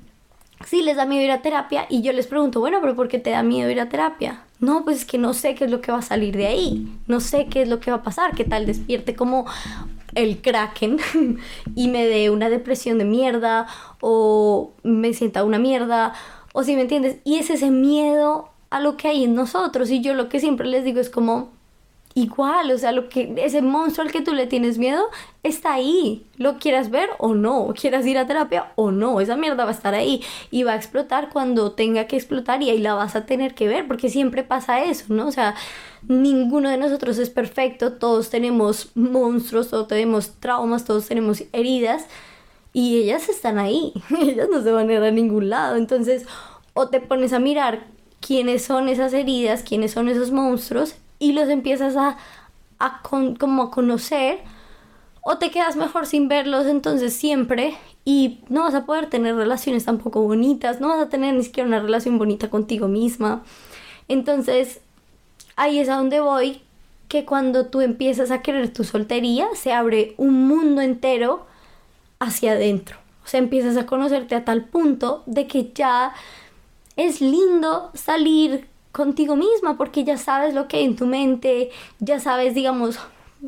sí, 0.65 0.81
les 0.81 0.97
da 0.97 1.05
miedo 1.05 1.23
ir 1.23 1.31
a 1.31 1.41
terapia 1.41 1.85
y 1.89 2.01
yo 2.01 2.13
les 2.13 2.27
pregunto, 2.27 2.59
bueno, 2.59 2.79
pero 2.81 2.95
¿por 2.95 3.07
qué 3.07 3.19
te 3.19 3.31
da 3.31 3.43
miedo 3.43 3.69
ir 3.69 3.79
a 3.79 3.89
terapia? 3.89 4.43
No, 4.59 4.83
pues 4.83 4.97
es 4.97 5.05
que 5.05 5.17
no 5.17 5.33
sé 5.33 5.55
qué 5.55 5.65
es 5.65 5.71
lo 5.71 5.81
que 5.81 5.91
va 5.91 5.99
a 5.99 6.03
salir 6.03 6.35
de 6.35 6.47
ahí, 6.47 6.87
no 7.07 7.21
sé 7.21 7.47
qué 7.49 7.61
es 7.61 7.69
lo 7.69 7.79
que 7.79 7.91
va 7.91 7.97
a 7.97 8.03
pasar, 8.03 8.35
qué 8.35 8.43
tal 8.43 8.65
despierte 8.65 9.15
como 9.15 9.45
el 10.15 10.41
kraken 10.41 10.97
y 11.75 11.87
me 11.87 12.05
dé 12.05 12.29
una 12.29 12.49
depresión 12.49 12.97
de 12.97 13.05
mierda 13.05 13.67
o 14.01 14.73
me 14.83 15.13
sienta 15.13 15.43
una 15.43 15.59
mierda 15.59 16.13
o 16.51 16.63
si 16.63 16.75
me 16.75 16.81
entiendes, 16.81 17.17
y 17.23 17.37
es 17.37 17.49
ese 17.49 17.69
miedo 17.69 18.49
a 18.69 18.79
lo 18.79 18.97
que 18.97 19.07
hay 19.07 19.23
en 19.23 19.35
nosotros 19.35 19.89
y 19.91 20.01
yo 20.01 20.13
lo 20.13 20.29
que 20.29 20.39
siempre 20.39 20.67
les 20.67 20.83
digo 20.83 20.99
es 20.99 21.09
como 21.09 21.51
igual, 22.19 22.71
o 22.71 22.77
sea, 22.77 22.91
lo 22.91 23.07
que 23.09 23.33
ese 23.37 23.61
monstruo 23.61 24.05
al 24.05 24.11
que 24.11 24.21
tú 24.21 24.33
le 24.33 24.47
tienes 24.47 24.77
miedo 24.77 25.03
está 25.43 25.73
ahí, 25.73 26.25
lo 26.37 26.57
quieras 26.57 26.89
ver 26.89 27.09
o 27.17 27.33
no, 27.33 27.73
quieras 27.79 28.05
ir 28.05 28.17
a 28.17 28.27
terapia 28.27 28.71
o 28.75 28.91
no, 28.91 29.21
esa 29.21 29.35
mierda 29.35 29.63
va 29.63 29.71
a 29.71 29.73
estar 29.73 29.93
ahí 29.93 30.21
y 30.51 30.63
va 30.63 30.73
a 30.73 30.75
explotar 30.75 31.29
cuando 31.29 31.71
tenga 31.71 32.07
que 32.07 32.17
explotar 32.17 32.61
y 32.61 32.69
ahí 32.69 32.79
la 32.79 32.93
vas 32.93 33.15
a 33.15 33.25
tener 33.25 33.55
que 33.55 33.67
ver, 33.67 33.87
porque 33.87 34.09
siempre 34.09 34.43
pasa 34.43 34.83
eso, 34.83 35.05
¿no? 35.09 35.27
O 35.27 35.31
sea, 35.31 35.55
ninguno 36.07 36.69
de 36.69 36.77
nosotros 36.77 37.17
es 37.17 37.29
perfecto, 37.29 37.93
todos 37.93 38.29
tenemos 38.29 38.91
monstruos, 38.95 39.69
todos 39.69 39.87
tenemos 39.87 40.33
traumas, 40.39 40.85
todos 40.85 41.07
tenemos 41.07 41.43
heridas 41.53 42.05
y 42.73 42.97
ellas 42.97 43.29
están 43.29 43.59
ahí, 43.59 43.93
ellas 44.21 44.49
no 44.51 44.61
se 44.61 44.71
van 44.71 44.89
a 44.89 44.93
ir 44.93 45.03
a 45.03 45.11
ningún 45.11 45.49
lado, 45.49 45.77
entonces 45.77 46.25
o 46.73 46.89
te 46.89 46.99
pones 46.99 47.33
a 47.33 47.39
mirar 47.39 47.87
quiénes 48.19 48.65
son 48.65 48.89
esas 48.89 49.13
heridas, 49.13 49.63
quiénes 49.63 49.91
son 49.91 50.09
esos 50.09 50.31
monstruos 50.31 50.95
y 51.19 51.33
los 51.33 51.49
empiezas 51.49 51.95
a, 51.95 52.17
a 52.79 53.01
como 53.01 53.63
a 53.63 53.71
conocer 53.71 54.39
o 55.21 55.37
te 55.37 55.51
quedas 55.51 55.75
mejor 55.75 56.05
sin 56.07 56.27
verlos 56.27 56.65
entonces 56.65 57.13
siempre 57.13 57.77
y 58.05 58.39
no 58.49 58.63
vas 58.63 58.73
a 58.73 58.85
poder 58.85 59.07
tener 59.07 59.35
relaciones 59.35 59.85
tampoco 59.85 60.21
bonitas, 60.21 60.81
no 60.81 60.87
vas 60.87 60.99
a 60.99 61.09
tener 61.09 61.35
ni 61.35 61.43
siquiera 61.43 61.67
una 61.67 61.79
relación 61.79 62.17
bonita 62.17 62.49
contigo 62.49 62.87
misma. 62.87 63.43
Entonces, 64.07 64.81
ahí 65.55 65.77
es 65.77 65.89
a 65.89 65.97
donde 65.97 66.19
voy, 66.19 66.61
que 67.07 67.25
cuando 67.25 67.67
tú 67.67 67.81
empiezas 67.81 68.31
a 68.31 68.41
querer 68.41 68.73
tu 68.73 68.83
soltería, 68.83 69.47
se 69.53 69.73
abre 69.73 70.15
un 70.17 70.47
mundo 70.47 70.81
entero 70.81 71.45
hacia 72.19 72.53
adentro. 72.53 72.97
O 73.23 73.27
sea, 73.27 73.39
empiezas 73.39 73.77
a 73.77 73.85
conocerte 73.85 74.35
a 74.35 74.45
tal 74.45 74.65
punto 74.65 75.21
de 75.25 75.45
que 75.45 75.71
ya 75.73 76.13
es 76.95 77.21
lindo 77.21 77.91
salir 77.93 78.67
contigo 78.91 79.35
misma 79.35 79.77
porque 79.77 80.03
ya 80.03 80.17
sabes 80.17 80.53
lo 80.53 80.67
que 80.67 80.77
hay 80.77 80.85
en 80.85 80.95
tu 80.95 81.05
mente, 81.05 81.71
ya 81.99 82.19
sabes, 82.19 82.55
digamos, 82.55 82.99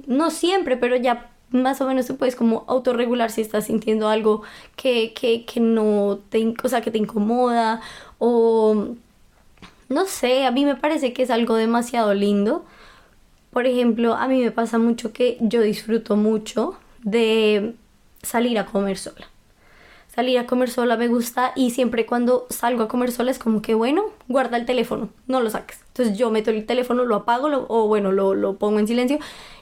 no 0.08 0.32
siempre, 0.32 0.78
pero 0.78 0.96
ya 0.96 1.32
más 1.50 1.82
o 1.82 1.88
menos 1.88 2.08
te 2.08 2.14
puedes 2.14 2.36
como 2.36 2.64
autorregular 2.68 3.30
si 3.32 3.42
estás 3.42 3.66
sintiendo 3.66 4.08
algo 4.08 4.44
que, 4.76 5.14
que, 5.14 5.46
que 5.46 5.60
no 5.60 6.20
te, 6.30 6.54
o 6.64 6.70
sea, 6.70 6.82
que 6.82 6.92
te 6.92 6.98
incomoda 6.98 7.82
o 8.20 8.96
no 9.90 10.06
sé, 10.06 10.46
a 10.46 10.52
mí 10.52 10.64
me 10.66 10.76
parece 10.76 11.12
que 11.14 11.24
es 11.24 11.30
algo 11.30 11.56
demasiado 11.56 12.14
lindo. 12.14 12.66
Por 13.52 13.66
ejemplo, 13.66 14.14
a 14.16 14.28
mí 14.30 14.42
me 14.42 14.52
pasa 14.52 14.78
mucho 14.78 15.12
que 15.12 15.38
yo 15.42 15.62
disfruto 15.62 16.16
mucho 16.16 16.76
de 17.04 17.76
salir 18.24 18.58
a 18.58 18.66
comer 18.66 18.98
sola 18.98 19.28
salir 20.22 20.38
a 20.38 20.46
comer 20.46 20.70
sola 20.70 20.98
me 20.98 21.08
gusta 21.08 21.52
y 21.56 21.72
siempre 21.72 22.06
cuando 22.06 22.46
salgo 22.52 22.84
a 22.84 22.88
comer 22.88 23.12
sola 23.12 23.32
es 23.32 23.40
como 23.40 23.64
que 23.64 23.74
bueno, 23.74 24.04
guarda 24.28 24.56
el 24.56 24.68
teléfono, 24.68 25.10
no 25.26 25.42
lo 25.42 25.50
saques. 25.50 25.80
Entonces 25.88 26.16
yo 26.16 26.30
meto 26.30 26.52
el 26.52 26.64
teléfono, 26.68 27.06
lo 27.06 27.16
apago 27.16 27.48
o 27.68 27.88
bueno, 27.88 28.12
lo, 28.12 28.36
lo 28.36 28.58
pongo 28.58 28.78
en 28.78 28.88
silencio 28.88 29.18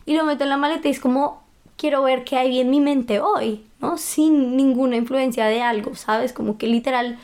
y 0.05 0.17
lo 0.17 0.25
meto 0.25 0.43
en 0.43 0.49
la 0.49 0.57
maleta 0.57 0.89
y 0.89 0.91
es 0.91 0.99
como 0.99 1.43
quiero 1.77 2.03
ver 2.03 2.25
qué 2.25 2.35
hay 2.35 2.59
en 2.59 2.69
mi 2.69 2.81
mente 2.81 3.21
hoy, 3.21 3.63
¿no? 3.79 3.97
Sin 3.97 4.57
ninguna 4.57 4.97
influencia 4.97 5.45
de 5.45 5.61
algo, 5.61 5.95
¿sabes? 5.95 6.33
Como 6.33 6.57
que 6.57 6.67
literal 6.67 7.17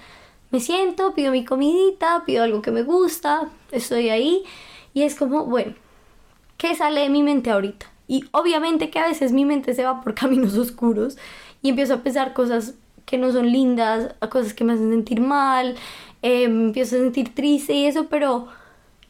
me 0.52 0.62
siento, 0.62 1.14
pido 1.14 1.34
mi 1.34 1.44
comidita, 1.44 2.24
pido 2.26 2.42
algo 2.42 2.62
que 2.62 2.72
me 2.72 2.84
gusta, 2.84 3.50
estoy 3.74 4.12
ahí 4.12 4.46
y 4.94 5.02
es 5.02 5.16
como, 5.16 5.44
bueno, 5.44 5.74
¿qué 6.56 6.74
sale 6.74 7.02
de 7.02 7.10
mi 7.10 7.22
mente 7.22 7.52
ahorita? 7.52 7.88
Y 8.08 8.24
obviamente 8.32 8.90
que 8.90 9.00
a 9.00 9.08
veces 9.08 9.34
mi 9.34 9.44
mente 9.44 9.74
se 9.74 9.84
va 9.84 10.00
por 10.00 10.16
caminos 10.16 10.58
oscuros 10.58 11.18
y 11.62 11.68
empiezo 11.68 11.96
a 11.96 11.98
pensar 11.98 12.32
cosas 12.34 12.76
que 13.06 13.18
no 13.18 13.32
son 13.32 13.52
lindas, 13.52 14.16
a 14.20 14.30
cosas 14.30 14.54
que 14.54 14.64
me 14.64 14.74
hacen 14.74 14.92
sentir 14.92 15.22
mal, 15.22 15.76
eh, 16.22 16.48
me 16.48 16.66
empiezo 16.66 16.96
a 16.96 17.00
sentir 17.00 17.34
triste 17.34 17.74
y 17.74 17.86
eso, 17.86 18.08
pero 18.10 18.48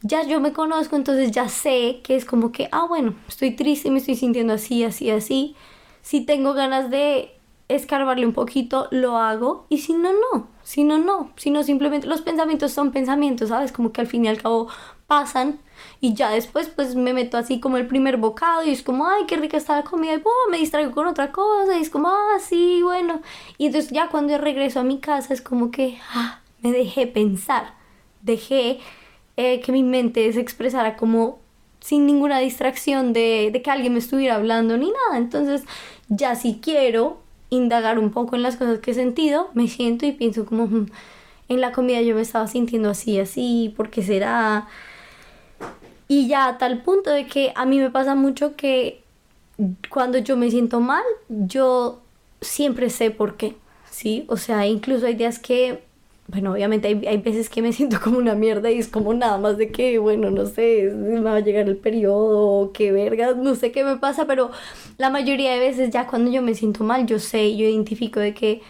ya 0.02 0.22
yo 0.24 0.40
me 0.40 0.52
conozco, 0.52 0.96
entonces 0.96 1.30
ya 1.32 1.48
sé 1.48 2.00
que 2.04 2.16
es 2.16 2.24
como 2.24 2.52
que, 2.52 2.68
ah, 2.72 2.86
bueno, 2.86 3.14
estoy 3.28 3.52
triste, 3.56 3.90
me 3.90 3.98
estoy 3.98 4.16
sintiendo 4.16 4.52
así, 4.52 4.84
así, 4.84 5.10
así. 5.10 5.56
Si 6.02 6.20
tengo 6.20 6.54
ganas 6.54 6.90
de 6.90 7.36
escarbarle 7.68 8.26
un 8.26 8.32
poquito, 8.32 8.88
lo 8.90 9.16
hago. 9.16 9.66
Y 9.68 9.78
si 9.78 9.94
no, 9.94 10.10
no. 10.12 10.48
Si 10.62 10.84
no, 10.84 10.98
no. 10.98 11.32
Si 11.36 11.50
no, 11.50 11.62
simplemente 11.62 12.06
los 12.06 12.22
pensamientos 12.22 12.72
son 12.72 12.92
pensamientos, 12.92 13.48
¿sabes? 13.48 13.72
Como 13.72 13.92
que 13.92 14.00
al 14.00 14.06
fin 14.06 14.24
y 14.24 14.28
al 14.28 14.40
cabo 14.40 14.68
pasan. 15.06 15.58
Y 16.00 16.14
ya 16.14 16.30
después, 16.30 16.68
pues 16.68 16.94
me 16.94 17.12
meto 17.14 17.38
así 17.38 17.60
como 17.60 17.76
el 17.76 17.86
primer 17.86 18.16
bocado 18.18 18.64
y 18.64 18.70
es 18.70 18.82
como, 18.82 19.06
ay, 19.06 19.24
qué 19.26 19.36
rica 19.36 19.56
está 19.56 19.76
la 19.76 19.84
comida. 19.84 20.14
Y 20.14 20.22
me 20.50 20.58
distraigo 20.58 20.92
con 20.92 21.06
otra 21.06 21.32
cosa. 21.32 21.78
Y 21.78 21.82
es 21.82 21.90
como, 21.90 22.08
ah, 22.08 22.38
sí, 22.40 22.82
bueno. 22.82 23.22
Y 23.58 23.66
entonces 23.66 23.90
ya 23.90 24.08
cuando 24.08 24.36
regreso 24.38 24.80
a 24.80 24.84
mi 24.84 24.98
casa 24.98 25.32
es 25.32 25.40
como 25.40 25.70
que, 25.70 25.98
ah, 26.14 26.40
me 26.62 26.72
dejé 26.72 27.06
pensar. 27.06 27.74
Dejé 28.22 28.80
eh, 29.36 29.60
que 29.60 29.72
mi 29.72 29.82
mente 29.82 30.32
se 30.32 30.40
expresara 30.40 30.96
como 30.96 31.38
sin 31.80 32.06
ninguna 32.06 32.38
distracción 32.40 33.12
de, 33.12 33.50
de 33.52 33.62
que 33.62 33.70
alguien 33.70 33.92
me 33.92 34.00
estuviera 34.00 34.36
hablando 34.36 34.76
ni 34.76 34.90
nada. 34.90 35.18
Entonces, 35.18 35.64
ya 36.08 36.34
si 36.34 36.58
quiero 36.60 37.18
indagar 37.50 37.98
un 37.98 38.10
poco 38.10 38.36
en 38.36 38.42
las 38.42 38.56
cosas 38.56 38.80
que 38.80 38.90
he 38.90 38.94
sentido, 38.94 39.50
me 39.54 39.68
siento 39.68 40.06
y 40.06 40.12
pienso 40.12 40.46
como 40.46 40.66
hmm, 40.66 40.86
en 41.48 41.60
la 41.60 41.72
comida 41.72 42.00
yo 42.02 42.14
me 42.14 42.22
estaba 42.22 42.46
sintiendo 42.48 42.90
así, 42.90 43.20
así, 43.20 43.72
¿por 43.76 43.90
qué 43.90 44.02
será? 44.02 44.66
Y 46.08 46.28
ya 46.28 46.46
a 46.46 46.58
tal 46.58 46.82
punto 46.82 47.10
de 47.10 47.26
que 47.26 47.52
a 47.54 47.66
mí 47.66 47.78
me 47.78 47.90
pasa 47.90 48.14
mucho 48.14 48.56
que 48.56 49.02
cuando 49.88 50.18
yo 50.18 50.36
me 50.36 50.50
siento 50.50 50.80
mal, 50.80 51.04
yo 51.28 52.00
siempre 52.40 52.90
sé 52.90 53.10
por 53.10 53.36
qué, 53.36 53.56
¿sí? 53.90 54.24
O 54.28 54.36
sea, 54.36 54.66
incluso 54.66 55.06
hay 55.06 55.14
días 55.14 55.38
que 55.38 55.82
bueno, 56.28 56.52
obviamente 56.52 56.88
hay, 56.88 57.06
hay, 57.06 57.18
veces 57.18 57.48
que 57.48 57.62
me 57.62 57.72
siento 57.72 58.00
como 58.02 58.18
una 58.18 58.34
mierda 58.34 58.70
y 58.70 58.78
es 58.78 58.88
como 58.88 59.14
nada 59.14 59.38
más 59.38 59.58
de 59.58 59.70
que, 59.70 59.98
bueno, 59.98 60.30
no 60.30 60.46
sé, 60.46 60.90
me 60.94 61.20
va 61.20 61.36
a 61.36 61.40
llegar 61.40 61.68
el 61.68 61.76
periodo, 61.76 62.72
qué 62.72 62.92
verga, 62.92 63.34
no 63.34 63.54
sé 63.54 63.70
qué 63.72 63.84
me 63.84 63.96
pasa, 63.96 64.26
pero 64.26 64.50
la 64.98 65.10
mayoría 65.10 65.52
de 65.52 65.60
veces 65.60 65.90
ya 65.90 66.06
cuando 66.06 66.30
yo 66.30 66.42
me 66.42 66.54
siento 66.54 66.84
mal, 66.84 67.06
yo 67.06 67.18
sé, 67.18 67.56
yo 67.56 67.66
identifico 67.66 68.20
de 68.20 68.34
que, 68.34 68.62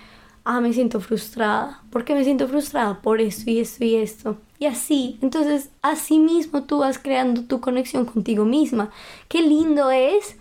ah, 0.45 0.61
me 0.61 0.73
siento 0.73 1.01
frustrada. 1.01 1.83
¿Por 1.91 2.05
qué 2.05 2.15
me 2.15 2.25
siento 2.25 2.49
frustrada? 2.49 3.01
Por 3.03 3.21
esto 3.21 3.51
y 3.51 3.61
esto 3.61 3.85
y 3.85 3.97
esto. 3.97 4.39
Y 4.59 4.67
así, 4.67 5.19
entonces, 5.21 5.71
así 5.83 6.19
mismo 6.19 6.63
tú 6.63 6.79
vas 6.79 6.99
creando 6.99 7.43
tu 7.43 7.61
conexión 7.61 8.07
contigo 8.07 8.45
misma. 8.45 8.91
Qué 9.29 9.43
lindo 9.43 9.91
es 9.91 10.37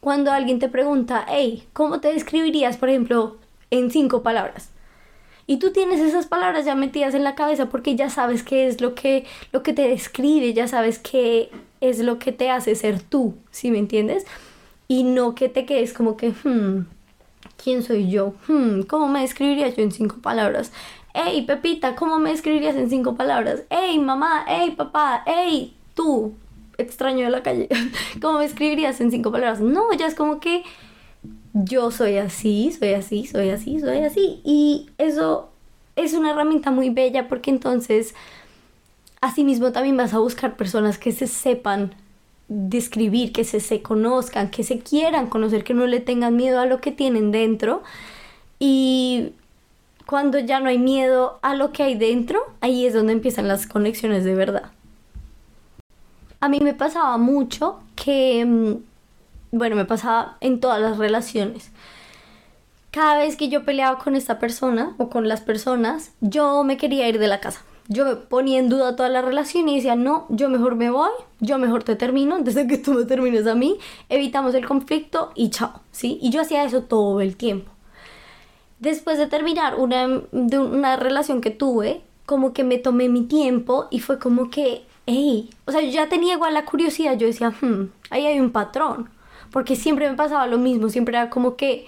cuando 0.00 0.32
alguien 0.32 0.58
te 0.58 0.68
pregunta, 0.68 1.24
hey, 1.28 1.64
¿cómo 1.72 2.00
te 2.00 2.12
describirías, 2.12 2.76
por 2.76 2.88
ejemplo, 2.88 3.36
en 3.70 3.90
cinco 3.90 4.22
palabras? 4.22 4.70
Y 5.46 5.58
tú 5.58 5.72
tienes 5.72 6.00
esas 6.00 6.26
palabras 6.26 6.64
ya 6.64 6.74
metidas 6.74 7.14
en 7.14 7.24
la 7.24 7.34
cabeza 7.34 7.66
porque 7.66 7.96
ya 7.96 8.08
sabes 8.08 8.42
qué 8.42 8.68
es 8.68 8.80
lo 8.80 8.94
que, 8.94 9.26
lo 9.52 9.62
que 9.62 9.72
te 9.72 9.88
describe, 9.88 10.52
ya 10.52 10.68
sabes 10.68 10.98
qué 10.98 11.50
es 11.80 11.98
lo 11.98 12.18
que 12.18 12.32
te 12.32 12.50
hace 12.50 12.74
ser 12.74 13.00
tú, 13.00 13.34
¿sí 13.50 13.70
me 13.70 13.78
entiendes? 13.78 14.26
Y 14.86 15.02
no 15.02 15.34
que 15.34 15.48
te 15.48 15.66
quedes 15.66 15.92
como 15.92 16.16
que, 16.16 16.30
hmm, 16.30 16.86
¿quién 17.62 17.82
soy 17.82 18.10
yo? 18.10 18.34
Hmm, 18.46 18.82
¿cómo 18.82 19.08
me 19.08 19.22
describirías 19.22 19.76
yo 19.76 19.82
en 19.82 19.92
cinco 19.92 20.16
palabras? 20.22 20.72
Hey, 21.12 21.42
Pepita, 21.42 21.96
¿cómo 21.96 22.18
me 22.18 22.30
describirías 22.30 22.76
en 22.76 22.88
cinco 22.88 23.16
palabras? 23.16 23.64
Hey, 23.68 23.98
mamá, 23.98 24.44
hey, 24.46 24.74
papá, 24.76 25.24
hey, 25.26 25.74
tú, 25.94 26.34
extraño 26.78 27.24
de 27.24 27.30
la 27.30 27.42
calle, 27.42 27.68
¿cómo 28.22 28.38
me 28.38 28.44
escribirías 28.44 29.00
en 29.00 29.10
cinco 29.10 29.32
palabras? 29.32 29.60
No, 29.60 29.92
ya 29.92 30.06
es 30.06 30.14
como 30.14 30.38
que 30.38 30.62
yo 31.52 31.90
soy 31.90 32.18
así, 32.18 32.72
soy 32.72 32.94
así, 32.94 33.26
soy 33.26 33.50
así, 33.50 33.80
soy 33.80 33.98
así. 33.98 34.40
Y 34.44 34.90
eso 34.98 35.50
es 35.96 36.14
una 36.14 36.30
herramienta 36.30 36.70
muy 36.70 36.90
bella 36.90 37.28
porque 37.28 37.50
entonces, 37.50 38.14
asimismo, 39.20 39.72
también 39.72 39.96
vas 39.96 40.14
a 40.14 40.18
buscar 40.18 40.56
personas 40.56 40.98
que 40.98 41.12
se 41.12 41.26
sepan 41.26 41.94
describir, 42.48 43.32
que 43.32 43.44
se, 43.44 43.60
se 43.60 43.82
conozcan, 43.82 44.50
que 44.50 44.64
se 44.64 44.78
quieran 44.80 45.28
conocer, 45.28 45.64
que 45.64 45.74
no 45.74 45.86
le 45.86 46.00
tengan 46.00 46.36
miedo 46.36 46.60
a 46.60 46.66
lo 46.66 46.80
que 46.80 46.92
tienen 46.92 47.32
dentro. 47.32 47.82
Y 48.58 49.32
cuando 50.10 50.40
ya 50.40 50.58
no 50.58 50.68
hay 50.68 50.78
miedo 50.78 51.38
a 51.40 51.54
lo 51.54 51.70
que 51.70 51.84
hay 51.84 51.94
dentro, 51.94 52.40
ahí 52.60 52.84
es 52.84 52.94
donde 52.94 53.12
empiezan 53.12 53.46
las 53.46 53.68
conexiones 53.68 54.24
de 54.24 54.34
verdad. 54.34 54.72
A 56.40 56.48
mí 56.48 56.58
me 56.58 56.74
pasaba 56.74 57.16
mucho 57.16 57.78
que 57.94 58.44
mm, 58.44 59.56
bueno, 59.56 59.76
me 59.76 59.84
pasaba 59.84 60.36
en 60.40 60.58
todas 60.58 60.80
las 60.80 60.98
relaciones. 60.98 61.70
Cada 62.90 63.18
vez 63.18 63.36
que 63.36 63.50
yo 63.50 63.64
peleaba 63.64 64.00
con 64.00 64.16
esta 64.16 64.40
persona 64.40 64.96
o 64.98 65.10
con 65.10 65.28
las 65.28 65.42
personas, 65.42 66.10
yo 66.20 66.64
me 66.64 66.76
quería 66.76 67.08
ir 67.08 67.20
de 67.20 67.28
la 67.28 67.38
casa. 67.38 67.62
Yo 67.86 68.04
me 68.04 68.16
ponía 68.16 68.58
en 68.58 68.68
duda 68.68 68.96
toda 68.96 69.10
la 69.10 69.22
relación 69.22 69.68
y 69.68 69.76
decía, 69.76 69.94
no, 69.94 70.26
yo 70.28 70.48
mejor 70.48 70.74
me 70.74 70.90
voy, 70.90 71.12
yo 71.38 71.56
mejor 71.58 71.84
te 71.84 71.94
termino, 71.94 72.34
antes 72.34 72.56
de 72.56 72.66
que 72.66 72.78
tú 72.78 72.94
me 72.94 73.04
termines 73.04 73.46
a 73.46 73.54
mí, 73.54 73.78
evitamos 74.08 74.56
el 74.56 74.66
conflicto 74.66 75.30
y 75.36 75.50
chao, 75.50 75.82
¿sí? 75.92 76.18
Y 76.20 76.30
yo 76.30 76.40
hacía 76.40 76.64
eso 76.64 76.82
todo 76.82 77.20
el 77.20 77.36
tiempo. 77.36 77.70
Después 78.80 79.18
de 79.18 79.26
terminar 79.26 79.76
una, 79.76 80.08
de 80.32 80.58
una 80.58 80.96
relación 80.96 81.40
que 81.40 81.50
tuve, 81.50 82.02
como 82.26 82.52
que 82.52 82.64
me 82.64 82.78
tomé 82.78 83.08
mi 83.08 83.22
tiempo 83.22 83.86
y 83.90 84.00
fue 84.00 84.18
como 84.18 84.50
que, 84.50 84.82
hey, 85.06 85.50
o 85.66 85.72
sea, 85.72 85.80
yo 85.80 85.90
ya 85.90 86.08
tenía 86.08 86.34
igual 86.34 86.54
la 86.54 86.64
curiosidad, 86.64 87.16
yo 87.16 87.26
decía, 87.26 87.50
hmm, 87.50 87.90
ahí 88.10 88.26
hay 88.26 88.40
un 88.40 88.50
patrón 88.50 89.08
porque 89.50 89.76
siempre 89.76 90.08
me 90.08 90.16
pasaba 90.16 90.46
lo 90.46 90.58
mismo, 90.58 90.88
siempre 90.88 91.16
era 91.16 91.30
como 91.30 91.56
que, 91.56 91.86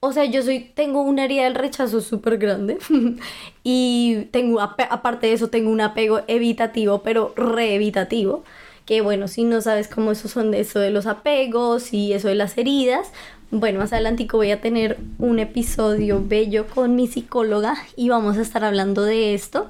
o 0.00 0.12
sea, 0.12 0.24
yo 0.26 0.42
soy, 0.42 0.60
tengo 0.74 1.02
una 1.02 1.24
herida 1.24 1.44
del 1.44 1.54
rechazo 1.54 2.00
súper 2.00 2.38
grande 2.38 2.78
y 3.64 4.26
tengo, 4.30 4.60
aparte 4.60 5.28
de 5.28 5.32
eso, 5.32 5.48
tengo 5.48 5.70
un 5.70 5.80
apego 5.80 6.20
evitativo, 6.28 7.02
pero 7.02 7.32
re-evitativo, 7.36 8.44
que 8.84 9.00
bueno, 9.00 9.28
si 9.28 9.44
no 9.44 9.60
sabes 9.60 9.88
cómo 9.88 10.12
eso 10.12 10.28
son 10.28 10.50
de 10.50 10.60
eso 10.60 10.78
de 10.78 10.90
los 10.90 11.06
apegos 11.06 11.92
y 11.92 12.12
eso 12.12 12.28
de 12.28 12.34
las 12.34 12.56
heridas, 12.56 13.12
bueno, 13.50 13.78
más 13.78 13.92
adelante 13.92 14.26
voy 14.30 14.50
a 14.50 14.60
tener 14.60 14.98
un 15.18 15.38
episodio 15.38 16.22
bello 16.24 16.66
con 16.66 16.94
mi 16.96 17.06
psicóloga 17.06 17.76
y 17.96 18.08
vamos 18.08 18.36
a 18.36 18.42
estar 18.42 18.64
hablando 18.64 19.02
de 19.02 19.34
esto 19.34 19.68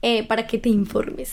eh, 0.00 0.26
para 0.26 0.46
que 0.46 0.58
te 0.58 0.68
informes. 0.68 1.32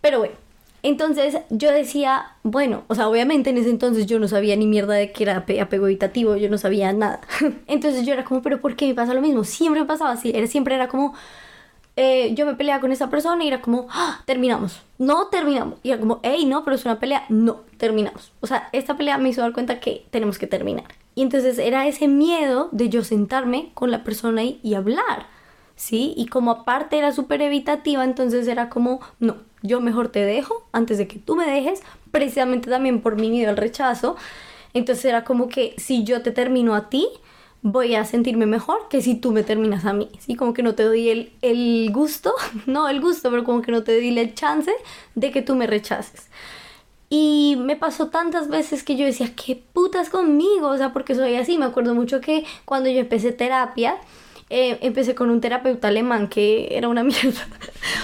Pero 0.00 0.18
bueno, 0.18 0.34
entonces 0.82 1.38
yo 1.50 1.72
decía, 1.72 2.26
bueno, 2.42 2.84
o 2.88 2.94
sea, 2.94 3.08
obviamente 3.08 3.50
en 3.50 3.58
ese 3.58 3.70
entonces 3.70 4.06
yo 4.06 4.18
no 4.18 4.28
sabía 4.28 4.54
ni 4.54 4.66
mierda 4.66 4.94
de 4.94 5.10
que 5.10 5.24
era 5.24 5.38
apego 5.38 5.86
evitativo, 5.86 6.36
yo 6.36 6.48
no 6.48 6.58
sabía 6.58 6.92
nada. 6.92 7.20
Entonces 7.66 8.06
yo 8.06 8.12
era 8.12 8.24
como, 8.24 8.42
pero 8.42 8.60
¿por 8.60 8.76
qué 8.76 8.86
me 8.86 8.94
pasa 8.94 9.12
lo 9.14 9.20
mismo? 9.20 9.44
Siempre 9.44 9.80
me 9.80 9.86
pasaba 9.86 10.12
así, 10.12 10.30
era, 10.34 10.46
siempre 10.46 10.76
era 10.76 10.88
como, 10.88 11.14
eh, 12.00 12.32
yo 12.34 12.46
me 12.46 12.54
peleaba 12.54 12.80
con 12.80 12.92
esa 12.92 13.10
persona 13.10 13.42
y 13.42 13.48
era 13.48 13.60
como, 13.60 13.88
¡Ah, 13.90 14.22
terminamos, 14.24 14.82
no 14.98 15.26
terminamos. 15.26 15.80
Y 15.82 15.90
era 15.90 15.98
como, 15.98 16.20
hey, 16.22 16.46
no, 16.46 16.62
pero 16.62 16.76
es 16.76 16.84
una 16.84 17.00
pelea, 17.00 17.24
no, 17.28 17.62
terminamos. 17.76 18.30
O 18.38 18.46
sea, 18.46 18.68
esta 18.70 18.96
pelea 18.96 19.18
me 19.18 19.30
hizo 19.30 19.40
dar 19.40 19.52
cuenta 19.52 19.80
que 19.80 20.06
tenemos 20.10 20.38
que 20.38 20.46
terminar. 20.46 20.84
Y 21.16 21.22
entonces 21.22 21.58
era 21.58 21.88
ese 21.88 22.06
miedo 22.06 22.68
de 22.70 22.88
yo 22.88 23.02
sentarme 23.02 23.72
con 23.74 23.90
la 23.90 24.04
persona 24.04 24.44
y, 24.44 24.60
y 24.62 24.74
hablar, 24.74 25.26
¿sí? 25.74 26.14
Y 26.16 26.26
como 26.26 26.52
aparte 26.52 26.98
era 26.98 27.10
súper 27.10 27.42
evitativa, 27.42 28.04
entonces 28.04 28.46
era 28.46 28.68
como, 28.68 29.00
no, 29.18 29.38
yo 29.62 29.80
mejor 29.80 30.06
te 30.08 30.24
dejo 30.24 30.68
antes 30.70 30.98
de 30.98 31.08
que 31.08 31.18
tú 31.18 31.34
me 31.34 31.50
dejes, 31.50 31.82
precisamente 32.12 32.70
también 32.70 33.00
por 33.00 33.16
mi 33.16 33.28
miedo 33.28 33.50
al 33.50 33.56
rechazo. 33.56 34.14
Entonces 34.72 35.04
era 35.04 35.24
como 35.24 35.48
que 35.48 35.74
si 35.78 36.04
yo 36.04 36.22
te 36.22 36.30
termino 36.30 36.76
a 36.76 36.90
ti, 36.90 37.08
voy 37.62 37.94
a 37.94 38.04
sentirme 38.04 38.46
mejor 38.46 38.88
que 38.88 39.02
si 39.02 39.14
tú 39.14 39.32
me 39.32 39.42
terminas 39.42 39.84
a 39.84 39.92
mí, 39.92 40.08
¿sí? 40.18 40.36
Como 40.36 40.54
que 40.54 40.62
no 40.62 40.74
te 40.74 40.84
doy 40.84 41.08
el, 41.08 41.32
el 41.42 41.90
gusto, 41.92 42.32
no 42.66 42.88
el 42.88 43.00
gusto, 43.00 43.30
pero 43.30 43.44
como 43.44 43.62
que 43.62 43.72
no 43.72 43.82
te 43.82 43.94
doy 43.94 44.16
el 44.16 44.34
chance 44.34 44.72
de 45.14 45.30
que 45.30 45.42
tú 45.42 45.54
me 45.54 45.66
rechaces. 45.66 46.28
Y 47.10 47.56
me 47.58 47.76
pasó 47.76 48.08
tantas 48.08 48.48
veces 48.48 48.84
que 48.84 48.96
yo 48.96 49.06
decía, 49.06 49.32
¿qué 49.34 49.56
putas 49.72 50.10
conmigo? 50.10 50.68
O 50.68 50.76
sea, 50.76 50.92
porque 50.92 51.14
soy 51.14 51.36
así. 51.36 51.56
Me 51.56 51.64
acuerdo 51.64 51.94
mucho 51.94 52.20
que 52.20 52.44
cuando 52.66 52.90
yo 52.90 53.00
empecé 53.00 53.32
terapia, 53.32 53.96
eh, 54.50 54.78
empecé 54.80 55.14
con 55.14 55.30
un 55.30 55.40
terapeuta 55.40 55.88
alemán 55.88 56.28
que 56.28 56.68
era 56.76 56.88
una 56.88 57.04
mierda. 57.04 57.46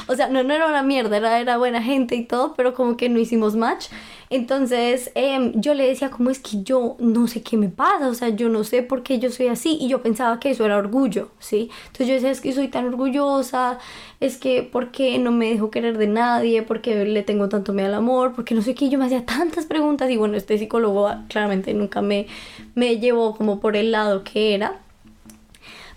o 0.07 0.15
sea, 0.15 0.29
no, 0.29 0.43
no 0.43 0.55
era 0.55 0.67
una 0.67 0.83
mierda, 0.83 1.17
era, 1.17 1.41
era 1.41 1.57
buena 1.57 1.83
gente 1.83 2.15
y 2.17 2.25
todo, 2.25 2.55
pero 2.57 2.75
como 2.75 2.97
que 2.97 3.09
no 3.09 3.19
hicimos 3.19 3.57
match. 3.57 3.87
Entonces 4.31 5.13
em, 5.15 5.53
yo 5.61 5.75
le 5.75 5.87
decía, 5.87 6.11
como 6.11 6.31
es 6.31 6.41
que 6.41 6.63
yo 6.63 6.97
no 6.99 7.29
sé 7.29 7.43
qué 7.43 7.57
me 7.57 7.69
pasa? 7.69 8.09
O 8.09 8.15
sea, 8.15 8.31
yo 8.31 8.49
no 8.49 8.65
sé 8.65 8.83
por 8.83 9.03
qué 9.03 9.19
yo 9.19 9.31
soy 9.31 9.49
así. 9.49 9.79
Y 9.81 9.89
yo 9.89 10.03
pensaba 10.03 10.41
que 10.41 10.51
eso 10.51 10.65
era 10.65 10.77
orgullo, 10.77 11.31
¿sí? 11.39 11.71
Entonces 11.87 12.09
yo 12.09 12.15
decía, 12.15 12.31
es 12.31 12.41
que 12.41 12.53
soy 12.53 12.69
tan 12.69 12.87
orgullosa, 12.87 13.79
es 14.21 14.37
que 14.37 14.63
¿por 14.63 14.91
qué 14.91 15.19
no 15.19 15.31
me 15.31 15.51
dejo 15.51 15.71
querer 15.71 15.99
de 15.99 16.07
nadie? 16.09 16.63
¿Por 16.63 16.81
qué 16.81 17.05
le 17.05 17.23
tengo 17.23 17.49
tanto 17.49 17.73
miedo 17.73 17.89
al 17.89 17.95
amor? 17.95 18.33
Porque 18.35 18.55
no 18.55 18.63
sé 18.63 18.75
qué. 18.75 18.89
Yo 18.89 18.99
me 18.99 19.07
hacía 19.07 19.25
tantas 19.25 19.67
preguntas 19.67 20.11
y 20.11 20.17
bueno, 20.17 20.37
este 20.37 20.59
psicólogo 20.59 21.11
claramente 21.29 21.73
nunca 21.75 22.03
me, 22.03 22.27
me 22.75 22.99
llevó 22.99 23.37
como 23.37 23.61
por 23.61 23.77
el 23.77 23.93
lado 23.93 24.25
que 24.25 24.55
era. 24.55 24.81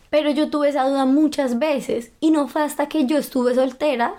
Pero 0.09 0.31
yo 0.31 0.49
tuve 0.49 0.69
esa 0.69 0.87
duda 0.87 1.05
muchas 1.05 1.59
veces 1.59 2.11
y 2.19 2.31
no 2.31 2.47
fue 2.47 2.63
hasta 2.63 2.87
que 2.87 3.05
yo 3.05 3.17
estuve 3.17 3.55
soltera 3.55 4.15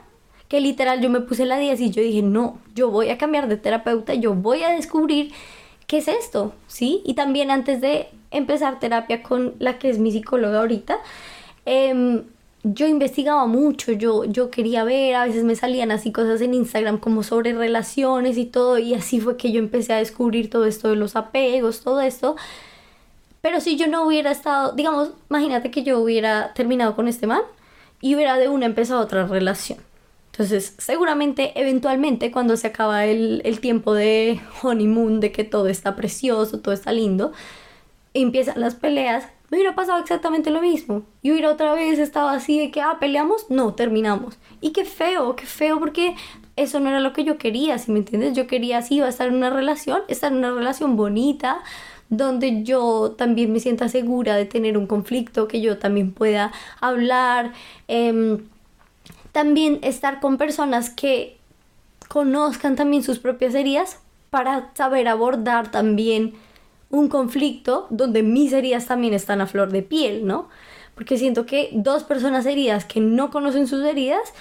que 0.49 0.61
literal 0.61 1.01
yo 1.01 1.11
me 1.11 1.21
puse 1.21 1.45
la 1.45 1.59
10 1.59 1.81
y 1.81 1.91
yo 1.91 2.03
dije, 2.03 2.23
no, 2.23 2.59
yo 2.75 2.91
voy 2.91 3.11
a 3.11 3.19
cambiar 3.19 3.49
de 3.49 3.57
terapeuta, 3.57 4.15
yo 4.15 4.35
voy 4.35 4.63
a 4.63 4.71
descubrir 4.71 5.33
qué 5.87 5.99
es 5.99 6.09
esto, 6.09 6.55
¿sí? 6.67 7.03
Y 7.05 7.15
también 7.15 7.51
antes 7.51 7.81
de 7.81 8.09
empezar 8.31 8.81
terapia 8.81 9.23
con 9.23 9.55
la 9.59 9.79
que 9.79 9.91
es 9.91 9.99
mi 9.99 10.11
psicóloga 10.11 10.61
ahorita, 10.61 10.99
em, 11.67 12.25
yo 12.65 12.87
investigaba 12.87 13.47
mucho, 13.47 13.93
yo, 13.93 14.25
yo 14.25 14.51
quería 14.51 14.85
ver, 14.85 15.15
a 15.15 15.27
veces 15.27 15.45
me 15.45 15.55
salían 15.55 15.91
así 15.91 16.13
cosas 16.13 16.41
en 16.41 16.55
Instagram 16.55 16.99
como 16.99 17.23
sobre 17.23 17.53
relaciones 17.53 18.37
y 18.37 18.47
todo, 18.47 18.79
y 18.79 18.95
así 18.95 19.21
fue 19.21 19.37
que 19.37 19.53
yo 19.53 19.59
empecé 19.59 19.93
a 19.93 19.99
descubrir 19.99 20.51
todo 20.51 20.65
esto 20.65 20.89
de 20.89 20.97
los 20.97 21.15
apegos, 21.15 21.83
todo 21.83 22.01
esto. 22.01 22.37
Pero 23.41 23.61
si 23.61 23.77
yo 23.77 23.87
no 23.87 24.05
hubiera 24.07 24.31
estado, 24.31 24.73
digamos, 24.73 25.11
imagínate 25.31 25.71
que 25.71 25.83
yo 25.83 26.01
hubiera 26.01 26.53
terminado 26.55 26.97
con 26.97 27.09
este 27.09 27.27
man 27.27 27.43
y 28.01 28.15
hubiera 28.15 28.37
de 28.37 28.49
una 28.49 28.67
empezado 28.67 29.01
otra 29.01 29.27
relación. 29.27 29.79
Entonces, 30.33 30.75
seguramente, 30.79 31.53
eventualmente, 31.61 32.31
cuando 32.31 32.57
se 32.57 32.69
acaba 32.69 33.07
el, 33.07 33.43
el 33.45 33.61
tiempo 33.61 33.95
de 33.95 34.41
honeymoon, 34.63 35.21
de 35.21 35.33
que 35.33 35.45
todo 35.45 35.69
está 35.69 35.97
precioso, 35.97 36.61
todo 36.61 36.75
está 36.75 36.93
lindo, 36.93 37.33
empiezan 38.15 38.61
las 38.61 38.75
peleas, 38.75 39.29
me 39.51 39.57
hubiera 39.57 39.75
pasado 39.75 39.99
exactamente 40.01 40.51
lo 40.51 40.61
mismo. 40.61 41.03
Y 41.23 41.33
hubiera 41.33 41.51
otra 41.51 41.73
vez 41.75 41.99
estado 41.99 42.29
así 42.29 42.59
de 42.59 42.71
que, 42.71 42.81
ah, 42.81 42.99
peleamos, 43.01 43.47
no, 43.49 43.75
terminamos. 43.75 44.39
Y 44.61 44.73
qué 44.73 44.85
feo, 44.85 45.37
qué 45.37 45.47
feo, 45.47 45.81
porque 45.81 46.15
eso 46.57 46.81
no 46.81 46.89
era 46.89 47.01
lo 47.01 47.13
que 47.13 47.25
yo 47.25 47.39
quería, 47.39 47.79
si 47.79 47.91
me 47.91 48.01
entiendes. 48.01 48.37
Yo 48.37 48.47
quería, 48.47 48.83
sí, 48.83 48.97
iba 48.97 49.07
a 49.07 49.11
estar 49.11 49.29
en 49.29 49.35
una 49.35 49.51
relación, 49.51 50.03
estar 50.09 50.31
en 50.31 50.39
una 50.39 50.53
relación 50.53 50.97
bonita, 50.97 51.63
donde 52.11 52.63
yo 52.63 53.15
también 53.17 53.53
me 53.53 53.61
sienta 53.61 53.89
segura 53.89 54.37
de 54.37 54.47
tener 54.47 54.79
un 54.79 54.87
conflicto, 54.87 55.49
que 55.49 55.61
yo 55.61 55.79
también 55.79 56.13
pueda 56.13 56.53
hablar. 56.81 57.53
Em, 57.87 58.45
también 59.33 59.79
estar 59.83 60.21
con 60.21 60.39
personas 60.39 60.91
que 60.91 61.37
conozcan 62.09 62.77
también 62.77 63.03
sus 63.03 63.19
propias 63.19 63.55
heridas 63.55 63.99
para 64.31 64.71
saber 64.75 65.09
abordar 65.09 65.71
también 65.71 66.35
un 66.91 67.09
conflicto 67.09 67.87
donde 67.91 68.23
mis 68.23 68.53
heridas 68.53 68.87
también 68.87 69.15
están 69.15 69.41
a 69.41 69.47
flor 69.47 69.71
de 69.71 69.83
piel, 69.83 70.27
¿no? 70.27 70.49
Porque 70.95 71.19
siento 71.19 71.47
que 71.47 71.71
dos 71.73 72.03
personas 72.05 72.47
heridas 72.47 72.85
que 72.85 73.01
no 73.01 73.31
conocen 73.31 73.67
sus 73.67 73.85
heridas 73.85 74.33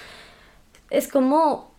es 0.90 1.08
como 1.08 1.70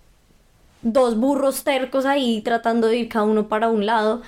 dos 0.81 1.17
burros 1.17 1.63
tercos 1.63 2.05
ahí 2.05 2.41
tratando 2.41 2.87
de 2.87 2.97
ir 2.97 3.09
cada 3.09 3.25
uno 3.25 3.47
para 3.47 3.69
un 3.69 3.85
lado. 3.85 4.21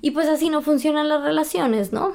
Y 0.00 0.12
pues 0.12 0.28
así 0.28 0.50
no 0.50 0.62
funcionan 0.62 1.08
las 1.08 1.22
relaciones, 1.22 1.92
¿no? 1.92 2.14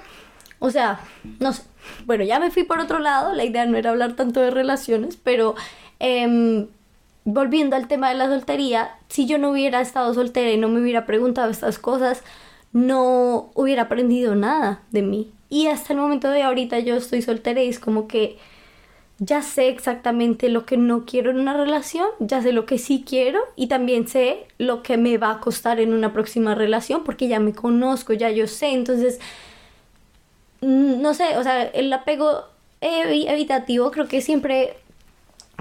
O 0.60 0.72
sea, 0.72 1.02
no 1.40 1.54
sé. 1.54 1.64
Bueno, 2.06 2.24
ya 2.24 2.40
me 2.40 2.52
fui 2.52 2.64
por 2.64 2.80
otro 2.80 3.00
lado, 3.00 3.34
la 3.34 3.44
idea 3.44 3.66
no 3.66 3.78
era 3.78 3.90
hablar 3.90 4.16
tanto 4.16 4.40
de 4.40 4.52
relaciones, 4.52 5.18
pero 5.18 5.56
em, 6.00 6.68
volviendo 7.26 7.76
al 7.76 7.88
tema 7.88 8.10
de 8.10 8.16
la 8.16 8.28
soltería, 8.28 8.92
si 9.10 9.26
yo 9.26 9.38
no 9.38 9.52
hubiera 9.52 9.82
estado 9.82 10.14
soltera 10.14 10.52
y 10.52 10.58
no 10.58 10.70
me 10.70 10.82
hubiera 10.82 11.06
preguntado 11.06 11.50
estas 11.52 11.80
cosas, 11.80 12.24
no 12.72 13.52
hubiera 13.54 13.84
aprendido 13.84 14.36
nada 14.36 14.82
de 14.92 15.02
mí. 15.02 15.32
Y 15.50 15.68
hasta 15.68 15.94
el 15.94 16.00
momento 16.00 16.30
de 16.30 16.44
ahorita 16.44 16.80
yo 16.80 16.96
estoy 16.96 17.22
soltera 17.22 17.62
y 17.62 17.70
es 17.70 17.80
como 17.80 18.08
que 18.08 18.38
ya 19.20 19.42
sé 19.42 19.70
exactamente 19.70 20.50
lo 20.50 20.66
que 20.66 20.78
no 20.78 21.06
quiero 21.06 21.32
en 21.32 21.40
una 21.40 21.54
relación, 21.54 22.08
ya 22.20 22.42
sé 22.42 22.52
lo 22.52 22.66
que 22.66 22.78
sí 22.78 23.04
quiero 23.08 23.40
y 23.56 23.68
también 23.68 24.08
sé 24.08 24.48
lo 24.58 24.84
que 24.84 24.98
me 24.98 25.18
va 25.18 25.32
a 25.32 25.40
costar 25.40 25.80
en 25.80 25.94
una 25.94 26.14
próxima 26.14 26.56
relación 26.56 27.04
porque 27.04 27.28
ya 27.28 27.40
me 27.40 27.54
conozco, 27.54 28.14
ya 28.14 28.32
yo 28.32 28.48
sé. 28.48 28.72
Entonces, 28.72 29.20
no 30.62 31.14
sé, 31.14 31.38
o 31.38 31.44
sea, 31.44 31.64
el 31.64 31.92
apego 31.94 32.46
evitativo 32.82 33.92
creo 33.92 34.08
que 34.08 34.22
siempre 34.22 34.76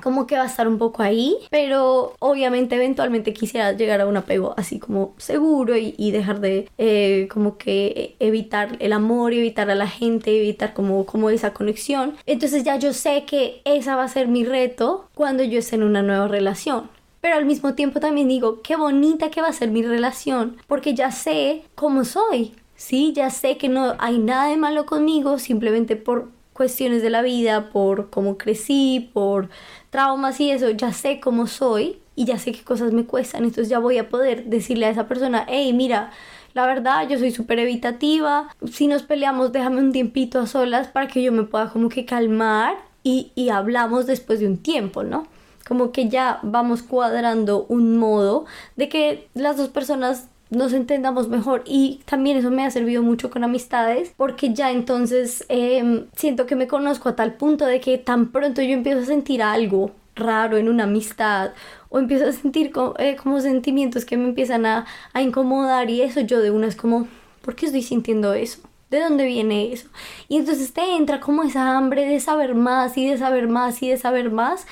como 0.03 0.27
que 0.27 0.37
va 0.37 0.43
a 0.43 0.47
estar 0.47 0.69
un 0.69 0.79
poco 0.79 1.03
ahí, 1.03 1.37
pero 1.51 2.15
obviamente 2.19 2.75
eventualmente 2.75 3.33
quisiera 3.33 3.73
llegar 3.73 4.01
a 4.01 4.07
un 4.07 4.17
apego 4.17 4.55
así 4.57 4.79
como 4.79 5.15
seguro 5.19 5.77
y, 5.77 6.11
dejar 6.13 6.41
de 6.41 6.69
eh, 6.77 7.29
como 7.33 7.57
que 7.57 8.17
evitar 8.19 8.77
el 8.81 8.93
amor, 8.93 9.33
evitar 9.33 9.71
a 9.71 9.75
la 9.75 9.87
gente, 9.87 10.37
evitar 10.37 10.75
como, 10.75 11.07
como 11.07 11.31
esa 11.31 11.55
conexión. 11.55 12.15
Entonces 12.27 12.65
ya 12.65 12.77
yo 12.77 12.93
sé 12.93 13.25
que 13.25 13.63
esa 13.65 13.97
va 13.97 14.05
a 14.05 14.09
ser 14.09 14.29
mi 14.29 14.45
reto 14.45 15.09
cuando 15.15 15.43
yo 15.43 15.59
esté 15.61 15.77
en 15.77 15.85
una 15.85 16.03
nueva 16.03 16.29
relación. 16.29 16.91
Pero 17.23 17.37
al 17.37 17.47
mismo 17.47 17.75
tiempo 17.75 18.01
también 18.01 18.27
digo, 18.27 18.63
qué 18.63 18.75
bonita 18.77 19.31
que 19.31 19.41
va 19.41 19.49
a 19.49 19.53
ser 19.53 19.71
mi 19.71 19.83
relación, 19.83 20.57
porque 20.67 20.93
ya 20.95 21.13
sé 21.13 21.63
cómo 21.77 22.05
soy, 22.05 22.53
¿sí? 22.75 23.13
Ya 23.15 23.31
sé 23.31 23.57
que 23.57 23.69
no 23.69 23.95
hay 24.01 24.19
nada 24.19 24.49
de 24.49 24.57
malo 24.57 24.87
conmigo 24.87 25.39
simplemente 25.39 25.95
por 25.95 26.31
cuestiones 26.53 27.01
de 27.01 27.11
la 27.11 27.23
vida, 27.23 27.71
por 27.71 28.11
cómo 28.11 28.39
crecí, 28.39 29.11
por 29.13 29.49
traumas 29.93 30.41
y 30.41 30.51
eso, 30.51 30.71
ya 30.71 30.91
sé 30.95 31.21
cómo 31.21 31.47
soy 31.47 31.99
y 32.17 32.25
ya 32.25 32.39
sé 32.39 32.51
qué 32.53 32.65
cosas 32.65 32.95
me 32.95 33.05
cuestan, 33.05 33.45
entonces 33.45 33.69
ya 33.69 33.79
voy 33.79 33.99
a 33.99 34.09
poder 34.09 34.47
decirle 34.47 34.87
a 34.87 34.91
esa 34.91 35.07
persona, 35.07 35.45
hey, 35.49 35.71
mira, 35.75 36.11
la 36.55 36.67
verdad, 36.67 37.07
yo 37.11 37.19
soy 37.19 37.31
súper 37.31 37.59
evitativa, 37.59 38.49
si 38.71 38.87
nos 38.87 39.03
peleamos, 39.03 39.53
déjame 39.53 39.81
un 39.81 39.93
tiempito 39.93 40.41
a 40.41 40.47
solas 40.47 40.89
para 40.89 41.09
que 41.09 41.23
yo 41.23 41.31
me 41.31 41.43
pueda 41.43 41.69
como 41.69 41.91
que 41.91 42.07
calmar 42.07 42.75
y, 43.03 43.33
y 43.35 43.51
hablamos 43.51 44.07
después 44.07 44.41
de 44.41 44.47
un 44.47 44.57
tiempo, 44.57 45.03
¿no? 45.03 45.27
Como 45.69 45.93
que 45.93 46.09
ya 46.09 46.41
vamos 46.43 46.83
cuadrando 46.83 47.67
un 47.69 47.99
modo 47.99 48.47
de 48.77 48.89
que 48.89 49.29
las 49.35 49.59
dos 49.59 49.69
personas 49.69 50.29
nos 50.53 50.75
entendamos 50.75 51.29
mejor 51.29 51.63
y 51.65 52.01
también 52.05 52.37
eso 52.37 52.51
me 52.51 52.65
ha 52.65 52.71
servido 52.71 53.03
mucho 53.03 53.31
con 53.31 53.43
amistades 53.43 54.13
porque 54.19 54.53
ya 54.53 54.71
entonces 54.71 55.47
em, 55.49 56.07
siento 56.15 56.45
que 56.45 56.57
me 56.57 56.69
conozco 56.69 57.09
a 57.09 57.17
tal 57.17 57.35
punto 57.35 57.65
de 57.65 57.81
que 57.81 57.97
tan 57.97 58.31
pronto 58.31 58.61
yo 58.61 58.75
empiezo 58.75 59.01
a 59.01 59.07
sentir 59.07 59.43
algo 59.43 59.93
raro 60.15 60.59
en 60.59 60.69
una 60.69 60.85
amistad 60.85 61.53
o 61.89 61.99
empiezo 61.99 62.27
a 62.27 62.33
sentir 62.33 62.71
eh, 62.99 63.17
como, 63.17 63.41
sentimientos 63.41 64.05
que 64.05 64.19
me 64.19 64.25
empiezan 64.25 64.67
a, 64.67 64.85
a 65.15 65.23
incomodar 65.23 65.89
y 65.89 66.03
eso 66.03 66.21
yo 66.21 66.41
de 66.41 66.51
una 66.51 66.67
es 66.67 66.77
como, 66.77 67.09
¿por 67.43 67.55
qué 67.55 67.67
estoy 67.67 67.83
sintiendo 67.83 68.35
eso? 68.35 68.61
¿De 68.91 69.01
dónde 69.01 69.25
viene 69.25 69.73
eso? 69.73 69.89
Y 70.29 70.37
entonces 70.37 70.75
te 70.75 70.97
entra 70.97 71.21
como 71.21 71.45
esa 71.45 71.79
hambre 71.79 72.05
de 72.05 72.21
saber 72.21 72.55
más 72.55 72.99
y 72.99 73.09
de 73.09 73.17
saber 73.17 73.49
más 73.49 73.83
y 73.83 73.89
de 73.89 73.97
saber 73.97 74.31
más. 74.31 74.67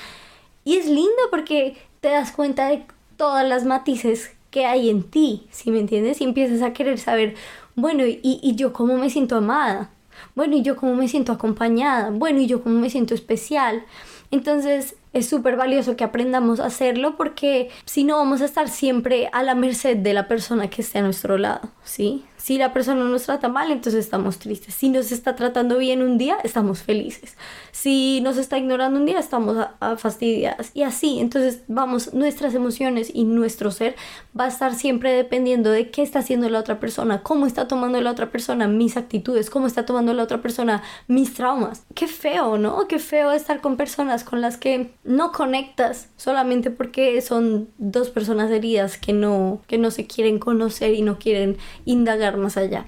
Y 0.62 0.76
es 0.76 0.84
lindo 0.84 1.22
porque 1.30 1.78
te 2.02 2.08
das 2.08 2.32
cuenta 2.32 2.68
de 2.68 2.84
todas 3.16 3.48
las 3.48 3.64
matices 3.64 4.32
que 4.50 4.66
hay 4.66 4.90
en 4.90 5.02
ti, 5.02 5.46
si 5.50 5.70
me 5.70 5.80
entiendes? 5.80 6.20
Y 6.20 6.24
empiezas 6.24 6.62
a 6.62 6.72
querer 6.72 6.98
saber, 6.98 7.34
bueno, 7.76 8.04
y, 8.06 8.20
y 8.22 8.54
yo 8.56 8.72
cómo 8.72 8.96
me 8.96 9.10
siento 9.10 9.36
amada, 9.36 9.90
bueno, 10.34 10.56
y 10.56 10.62
yo 10.62 10.76
cómo 10.76 10.94
me 10.94 11.08
siento 11.08 11.32
acompañada, 11.32 12.10
bueno, 12.10 12.40
y 12.40 12.46
yo 12.46 12.62
cómo 12.62 12.78
me 12.78 12.90
siento 12.90 13.14
especial. 13.14 13.84
Entonces 14.30 14.96
es 15.12 15.28
súper 15.28 15.56
valioso 15.56 15.96
que 15.96 16.04
aprendamos 16.04 16.60
a 16.60 16.66
hacerlo 16.66 17.16
porque 17.16 17.68
si 17.84 18.04
no 18.04 18.16
vamos 18.16 18.42
a 18.42 18.44
estar 18.44 18.68
siempre 18.68 19.28
a 19.32 19.42
la 19.42 19.54
merced 19.54 19.96
de 19.96 20.14
la 20.14 20.28
persona 20.28 20.70
que 20.70 20.82
esté 20.82 20.98
a 20.98 21.02
nuestro 21.02 21.36
lado, 21.36 21.70
¿sí? 21.82 22.24
Si 22.40 22.56
la 22.56 22.72
persona 22.72 23.04
nos 23.04 23.24
trata 23.24 23.48
mal, 23.48 23.70
entonces 23.70 24.02
estamos 24.02 24.38
tristes. 24.38 24.72
Si 24.72 24.88
nos 24.88 25.12
está 25.12 25.36
tratando 25.36 25.76
bien 25.76 26.00
un 26.00 26.16
día, 26.16 26.38
estamos 26.42 26.82
felices. 26.82 27.36
Si 27.70 28.22
nos 28.22 28.38
está 28.38 28.56
ignorando 28.56 28.98
un 28.98 29.04
día, 29.04 29.18
estamos 29.18 29.58
fastidiadas. 29.98 30.70
Y 30.72 30.82
así, 30.82 31.20
entonces 31.20 31.62
vamos, 31.68 32.14
nuestras 32.14 32.54
emociones 32.54 33.10
y 33.12 33.24
nuestro 33.24 33.70
ser 33.70 33.94
va 34.38 34.46
a 34.46 34.48
estar 34.48 34.74
siempre 34.74 35.12
dependiendo 35.12 35.70
de 35.70 35.90
qué 35.90 36.02
está 36.02 36.20
haciendo 36.20 36.48
la 36.48 36.60
otra 36.60 36.80
persona, 36.80 37.22
cómo 37.22 37.44
está 37.44 37.68
tomando 37.68 38.00
la 38.00 38.10
otra 38.10 38.30
persona 38.30 38.68
mis 38.68 38.96
actitudes, 38.96 39.50
cómo 39.50 39.66
está 39.66 39.84
tomando 39.84 40.14
la 40.14 40.22
otra 40.22 40.40
persona 40.40 40.82
mis 41.08 41.34
traumas. 41.34 41.84
Qué 41.94 42.06
feo, 42.06 42.56
¿no? 42.56 42.88
Qué 42.88 42.98
feo 42.98 43.32
estar 43.32 43.60
con 43.60 43.76
personas 43.76 44.24
con 44.24 44.40
las 44.40 44.56
que 44.56 44.94
no 45.04 45.32
conectas 45.32 46.08
solamente 46.16 46.70
porque 46.70 47.20
son 47.20 47.68
dos 47.76 48.08
personas 48.08 48.50
heridas 48.50 48.96
que 48.96 49.12
no, 49.12 49.60
que 49.66 49.76
no 49.76 49.90
se 49.90 50.06
quieren 50.06 50.38
conocer 50.38 50.94
y 50.94 51.02
no 51.02 51.18
quieren 51.18 51.58
indagar 51.84 52.29
más 52.36 52.56
allá. 52.56 52.86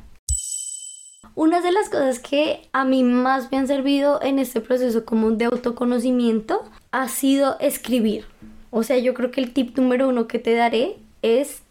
Una 1.35 1.63
de 1.63 1.73
las 1.73 1.89
cosas 1.89 2.19
que 2.19 2.69
a 2.73 2.85
mí 2.85 3.05
más 3.05 3.51
me 3.51 3.57
han 3.57 3.67
servido 3.67 4.21
en 4.23 4.39
este 4.39 4.61
proceso 4.61 5.07
común 5.07 5.39
de 5.39 5.47
autoconocimiento 5.47 6.63
ha 6.91 7.09
sido 7.09 7.59
escribir. 7.59 8.27
O 8.71 8.83
sea, 8.83 8.99
yo 8.99 9.15
creo 9.15 9.31
que 9.31 9.41
el 9.41 9.53
tip 9.53 9.77
número 9.79 10.09
uno 10.09 10.27
que 10.27 10.39
te 10.39 10.55
daré 10.55 10.97
es, 11.23 11.63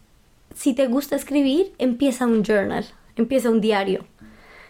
si 0.56 0.74
te 0.74 0.88
gusta 0.88 1.16
escribir, 1.16 1.74
empieza 1.78 2.26
un 2.26 2.44
journal, 2.44 2.86
empieza 3.16 3.50
un 3.50 3.62
diario. 3.62 4.06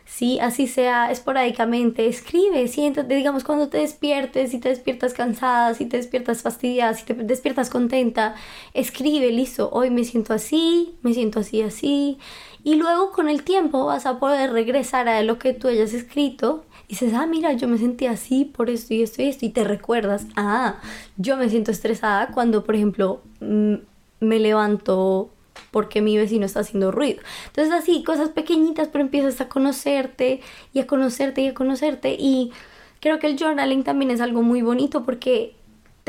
Sí, 0.05 0.39
así 0.39 0.67
sea 0.67 1.09
esporádicamente, 1.09 2.07
escribe, 2.07 2.67
siéntate, 2.67 3.15
digamos, 3.15 3.45
cuando 3.45 3.69
te 3.69 3.77
despiertes, 3.77 4.51
si 4.51 4.59
te 4.59 4.67
despiertas 4.67 5.13
cansada, 5.13 5.73
si 5.73 5.85
te 5.85 5.95
despiertas 5.95 6.41
fastidiada, 6.41 6.93
si 6.95 7.05
te 7.05 7.13
despiertas 7.13 7.69
contenta, 7.69 8.35
escribe, 8.73 9.31
listo, 9.31 9.69
hoy 9.71 9.89
me 9.89 10.03
siento 10.03 10.33
así, 10.33 10.95
me 11.01 11.13
siento 11.13 11.39
así, 11.39 11.61
así, 11.61 12.17
y 12.63 12.75
luego 12.75 13.11
con 13.11 13.29
el 13.29 13.43
tiempo 13.43 13.85
vas 13.85 14.05
a 14.05 14.19
poder 14.19 14.51
regresar 14.51 15.07
a 15.07 15.21
lo 15.23 15.39
que 15.39 15.53
tú 15.53 15.67
hayas 15.67 15.93
escrito 15.93 16.63
y 16.87 16.93
dices, 16.93 17.13
ah, 17.13 17.25
mira, 17.25 17.53
yo 17.53 17.67
me 17.67 17.77
sentí 17.77 18.05
así 18.05 18.45
por 18.45 18.69
esto 18.69 18.93
y 18.93 19.01
esto 19.01 19.21
y 19.21 19.29
esto. 19.29 19.45
Y 19.45 19.49
te 19.49 19.63
recuerdas, 19.63 20.27
ah, 20.35 20.75
yo 21.17 21.37
me 21.37 21.49
siento 21.49 21.71
estresada 21.71 22.27
cuando, 22.27 22.63
por 22.63 22.75
ejemplo, 22.75 23.21
mm, 23.39 23.75
me 24.19 24.39
levanto 24.39 25.29
porque 25.71 26.01
mi 26.01 26.17
vecino 26.17 26.45
está 26.45 26.59
haciendo 26.59 26.91
ruido. 26.91 27.21
Entonces 27.47 27.73
así, 27.73 28.03
cosas 28.03 28.29
pequeñitas, 28.29 28.89
pero 28.89 29.03
empiezas 29.03 29.41
a 29.41 29.49
conocerte 29.49 30.41
y 30.73 30.79
a 30.79 30.87
conocerte 30.87 31.41
y 31.41 31.47
a 31.47 31.53
conocerte. 31.53 32.15
Y 32.19 32.51
creo 32.99 33.19
que 33.19 33.27
el 33.27 33.39
journaling 33.39 33.83
también 33.83 34.11
es 34.11 34.21
algo 34.21 34.43
muy 34.43 34.61
bonito 34.61 35.03
porque 35.03 35.55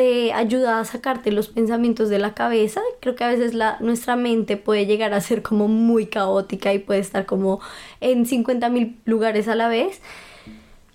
te 0.02 0.32
ayuda 0.32 0.80
a 0.80 0.84
sacarte 0.84 1.30
los 1.30 1.46
pensamientos 1.46 2.08
de 2.08 2.18
la 2.18 2.34
cabeza. 2.34 2.80
Creo 2.98 3.14
que 3.14 3.22
a 3.22 3.28
veces 3.28 3.54
la, 3.54 3.76
nuestra 3.78 4.16
mente 4.16 4.56
puede 4.56 4.84
llegar 4.84 5.14
a 5.14 5.20
ser 5.20 5.42
como 5.42 5.68
muy 5.68 6.06
caótica 6.06 6.74
y 6.74 6.80
puede 6.80 6.98
estar 6.98 7.24
como 7.24 7.60
en 8.00 8.26
50 8.26 8.68
mil 8.68 8.98
lugares 9.04 9.46
a 9.46 9.54
la 9.54 9.68
vez. 9.68 10.00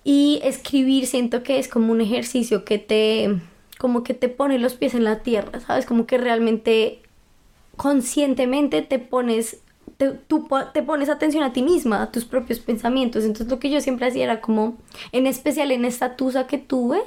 Y 0.04 0.42
escribir 0.44 1.08
siento 1.08 1.42
que 1.42 1.58
es 1.58 1.70
como 1.70 1.94
un 1.94 2.02
ejercicio 2.02 2.66
que 2.66 2.80
te, 2.80 3.40
como 3.78 4.04
que 4.04 4.14
te 4.14 4.28
pone 4.28 4.60
los 4.60 4.74
pies 4.74 4.94
en 4.94 5.06
la 5.06 5.20
tierra, 5.20 5.62
¿sabes? 5.62 5.86
Como 5.86 6.06
que 6.06 6.18
realmente 6.18 7.00
conscientemente 7.78 8.82
te 8.82 9.00
pones 9.00 9.62
te, 9.96 10.10
tú 10.10 10.50
te 10.74 10.84
pones 10.84 11.08
atención 11.08 11.44
a 11.44 11.54
ti 11.54 11.62
misma, 11.62 12.04
a 12.04 12.12
tus 12.12 12.26
propios 12.26 12.60
pensamientos. 12.60 13.24
Entonces 13.24 13.48
lo 13.48 13.60
que 13.60 13.70
yo 13.70 13.80
siempre 13.80 14.08
hacía 14.08 14.26
era 14.26 14.42
como, 14.42 14.76
en 15.14 15.28
especial 15.28 15.72
en 15.72 15.86
esta 15.86 16.18
tusa 16.18 16.46
que 16.46 16.58
tuve 16.58 17.00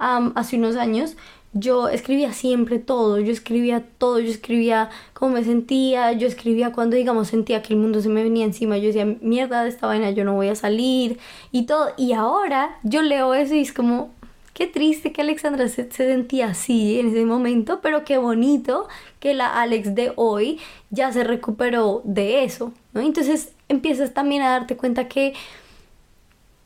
hace 0.00 0.56
unos 0.56 0.76
años, 0.76 1.16
yo 1.52 1.88
escribía 1.88 2.32
siempre 2.32 2.78
todo, 2.78 3.18
yo 3.18 3.32
escribía 3.32 3.84
todo, 3.98 4.20
yo 4.20 4.30
escribía 4.30 4.88
cómo 5.14 5.34
me 5.34 5.44
sentía, 5.44 6.12
yo 6.12 6.28
escribía 6.28 6.72
cuando, 6.72 6.96
digamos, 6.96 7.28
sentía 7.28 7.62
que 7.62 7.74
el 7.74 7.80
mundo 7.80 8.00
se 8.00 8.08
me 8.08 8.22
venía 8.22 8.44
encima, 8.44 8.78
yo 8.78 8.86
decía, 8.86 9.04
mierda 9.20 9.64
de 9.64 9.68
esta 9.68 9.86
vaina, 9.86 10.10
yo 10.10 10.24
no 10.24 10.34
voy 10.34 10.48
a 10.48 10.54
salir 10.54 11.18
y 11.50 11.66
todo. 11.66 11.88
Y 11.96 12.12
ahora 12.12 12.78
yo 12.84 13.02
leo 13.02 13.34
eso 13.34 13.54
y 13.54 13.60
es 13.60 13.72
como, 13.72 14.10
qué 14.54 14.66
triste 14.68 15.12
que 15.12 15.22
Alexandra 15.22 15.68
se, 15.68 15.90
sentía 15.90 16.48
así 16.48 17.00
en 17.00 17.08
ese 17.08 17.24
momento, 17.24 17.80
pero 17.82 18.04
qué 18.04 18.18
bonito 18.18 18.86
que 19.18 19.34
la 19.34 19.60
Alex 19.60 19.94
de 19.96 20.12
hoy 20.16 20.60
ya 20.90 21.12
se 21.12 21.24
recuperó 21.24 22.02
de 22.04 22.44
eso, 22.44 22.72
¿no? 22.92 23.00
Entonces 23.00 23.52
empiezas 23.68 24.14
también 24.14 24.42
a 24.42 24.50
darte 24.50 24.76
cuenta 24.76 25.08
que, 25.08 25.34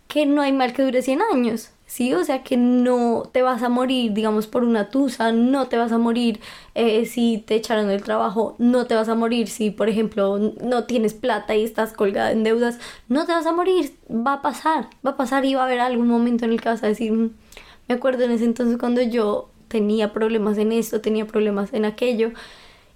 que 0.08 0.26
no 0.26 0.42
hay 0.42 0.52
mal 0.52 0.74
que 0.74 0.82
dure 0.82 1.00
100 1.00 1.22
años, 1.32 1.70
¿sí? 1.86 2.14
O 2.14 2.24
sea 2.24 2.42
que 2.42 2.56
no 2.56 3.24
te 3.32 3.42
vas 3.42 3.62
a 3.62 3.68
morir, 3.68 4.12
digamos, 4.12 4.46
por 4.46 4.64
una 4.64 4.90
tusa, 4.90 5.32
no 5.32 5.68
te 5.68 5.76
vas 5.76 5.92
a 5.92 5.98
morir 5.98 6.40
eh, 6.74 7.06
si 7.06 7.42
te 7.46 7.54
echaron 7.54 7.88
del 7.88 8.02
trabajo, 8.02 8.56
no 8.58 8.86
te 8.86 8.94
vas 8.94 9.08
a 9.08 9.14
morir 9.14 9.48
si, 9.48 9.70
por 9.70 9.88
ejemplo, 9.88 10.38
no 10.38 10.84
tienes 10.84 11.14
plata 11.14 11.54
y 11.54 11.64
estás 11.64 11.92
colgada 11.92 12.32
en 12.32 12.44
deudas, 12.44 12.78
no 13.08 13.26
te 13.26 13.32
vas 13.32 13.46
a 13.46 13.52
morir, 13.52 13.94
va 14.10 14.34
a 14.34 14.42
pasar, 14.42 14.88
va 15.06 15.12
a 15.12 15.16
pasar 15.16 15.44
y 15.44 15.54
va 15.54 15.62
a 15.62 15.66
haber 15.66 15.80
algún 15.80 16.08
momento 16.08 16.44
en 16.44 16.52
el 16.52 16.60
que 16.60 16.68
vas 16.68 16.82
a 16.82 16.88
decir, 16.88 17.12
mm, 17.12 17.30
me 17.88 17.94
acuerdo 17.94 18.24
en 18.24 18.30
ese 18.32 18.44
entonces 18.44 18.78
cuando 18.78 19.02
yo 19.02 19.48
tenía 19.68 20.12
problemas 20.12 20.58
en 20.58 20.72
esto, 20.72 21.00
tenía 21.00 21.26
problemas 21.26 21.72
en 21.72 21.84
aquello, 21.84 22.32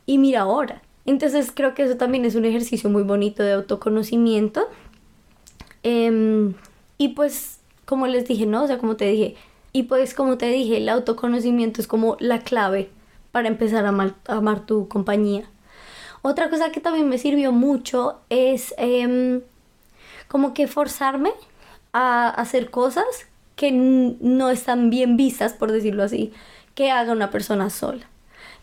y 0.09 0.16
mira 0.16 0.40
ahora. 0.40 0.81
Entonces 1.05 1.53
creo 1.55 1.74
que 1.74 1.83
eso 1.83 1.96
también 1.96 2.24
es 2.24 2.35
un 2.35 2.46
ejercicio 2.46 2.88
muy 2.88 3.03
bonito 3.03 3.42
de 3.42 3.53
autoconocimiento. 3.53 4.68
Em, 5.83 6.55
y 6.96 7.09
pues, 7.09 7.58
como 7.88 8.07
les 8.07 8.29
dije, 8.29 8.44
¿no? 8.44 8.64
O 8.64 8.66
sea, 8.66 8.77
como 8.77 8.96
te 8.96 9.07
dije, 9.07 9.35
y 9.72 9.85
pues 9.85 10.12
como 10.12 10.37
te 10.37 10.51
dije, 10.51 10.77
el 10.77 10.90
autoconocimiento 10.90 11.81
es 11.81 11.87
como 11.87 12.18
la 12.20 12.40
clave 12.40 12.90
para 13.33 13.48
empezar 13.48 13.87
a 13.87 14.14
amar, 14.27 14.66
tu 14.66 14.88
compañía. 14.88 15.48
Otra 16.20 16.51
cosa 16.51 16.70
que 16.70 16.81
también 16.81 17.09
me 17.09 17.16
sirvió 17.16 17.51
mucho 17.51 18.20
es 18.29 18.74
em, 18.77 19.40
como 20.29 20.53
que 20.53 20.66
forzarme 20.66 21.31
a 21.94 22.29
hacer 22.29 22.70
cosas 22.70 23.07
que 23.57 23.72
no 23.72 24.51
están 24.51 24.90
bien 24.90 25.16
vistas, 25.16 25.55
por 25.55 25.72
decirlo 25.72 26.03
así, 26.03 26.35
que 26.74 26.90
haga 26.90 27.12
una 27.12 27.31
persona 27.31 27.70
sola. 27.70 28.07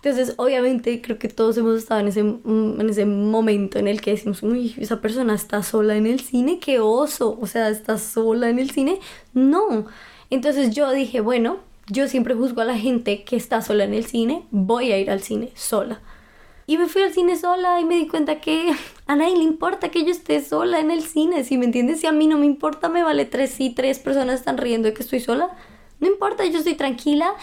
Entonces, 0.06 0.36
obviamente, 0.38 1.02
creo 1.02 1.18
que 1.18 1.30
todos 1.30 1.58
hemos 1.58 1.80
estado 1.80 2.00
en 2.02 2.10
ese, 2.10 2.22
mm, 2.22 2.80
en 2.80 2.90
ese 2.92 3.08
momento 3.08 3.80
en 3.80 3.88
el 3.88 4.02
que 4.02 4.12
decimos, 4.12 4.44
uy, 4.44 4.76
esa 4.78 5.02
persona 5.02 5.34
está 5.34 5.64
sola 5.64 5.96
en 5.96 6.06
el 6.06 6.20
cine, 6.20 6.60
qué 6.60 6.80
oso, 6.80 7.40
o 7.42 7.48
sea, 7.48 7.70
está 7.70 7.98
sola 7.98 8.50
en 8.50 8.60
el 8.60 8.70
cine. 8.70 9.00
No. 9.34 9.88
Entonces 10.30 10.76
yo 10.76 10.92
dije, 10.92 11.22
bueno, 11.22 11.58
yo 11.88 12.08
siempre 12.08 12.36
juzgo 12.36 12.62
a 12.62 12.66
la 12.66 12.78
gente 12.78 13.24
que 13.24 13.36
está 13.36 13.64
sola 13.64 13.84
en 13.84 13.96
el 13.96 14.06
cine, 14.06 14.46
voy 14.52 14.92
a 14.92 15.00
ir 15.00 15.10
al 15.10 15.24
cine 15.24 15.52
sola. 15.56 16.02
Y 16.68 16.78
me 16.78 16.88
fui 16.88 17.02
al 17.02 17.12
cine 17.12 17.36
sola 17.36 17.82
y 17.82 17.86
me 17.86 17.96
di 17.96 18.08
cuenta 18.08 18.40
que 18.40 18.76
a 19.08 19.16
nadie 19.16 19.36
le 19.36 19.44
importa 19.44 19.90
que 19.90 20.06
yo 20.06 20.12
esté 20.12 20.40
sola 20.40 20.80
en 20.82 20.92
el 20.92 21.02
cine, 21.02 21.44
si 21.44 21.58
me 21.58 21.66
entiendes, 21.66 22.02
si 22.02 22.06
a 22.06 22.12
mí 22.12 22.28
no 22.28 22.38
me 22.38 22.46
importa, 22.46 22.90
me 22.90 23.02
vale 23.02 23.26
tres 23.26 23.50
si 23.50 23.72
tres 23.72 23.98
personas 23.98 24.36
están 24.42 24.60
riendo 24.60 24.88
de 24.88 24.94
que 24.94 25.02
estoy 25.02 25.20
sola, 25.20 25.50
no 26.00 26.08
importa, 26.08 26.46
yo 26.46 26.60
estoy 26.60 26.76
tranquila, 26.76 27.34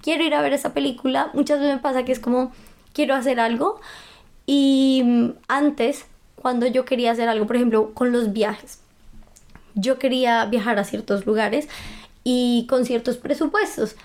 quiero 0.00 0.24
ir 0.24 0.34
a 0.34 0.42
ver 0.42 0.52
esa 0.52 0.74
película, 0.74 1.30
muchas 1.34 1.60
veces 1.60 1.76
me 1.76 1.80
pasa 1.80 2.04
que 2.04 2.12
es 2.12 2.20
como 2.20 2.52
quiero 2.92 3.14
hacer 3.14 3.40
algo 3.40 3.80
y 4.46 5.02
mm, 5.04 5.30
antes 5.48 6.06
cuando 6.36 6.66
yo 6.66 6.84
quería 6.84 7.12
hacer 7.12 7.28
algo, 7.28 7.46
por 7.46 7.56
ejemplo, 7.56 7.92
con 7.94 8.12
los 8.12 8.32
viajes, 8.32 8.80
yo 9.74 9.98
quería 9.98 10.44
viajar 10.46 10.78
a 10.78 10.84
ciertos 10.84 11.26
lugares 11.26 11.68
y 12.24 12.66
con 12.68 12.84
ciertos 12.84 13.16
presupuestos. 13.16 13.96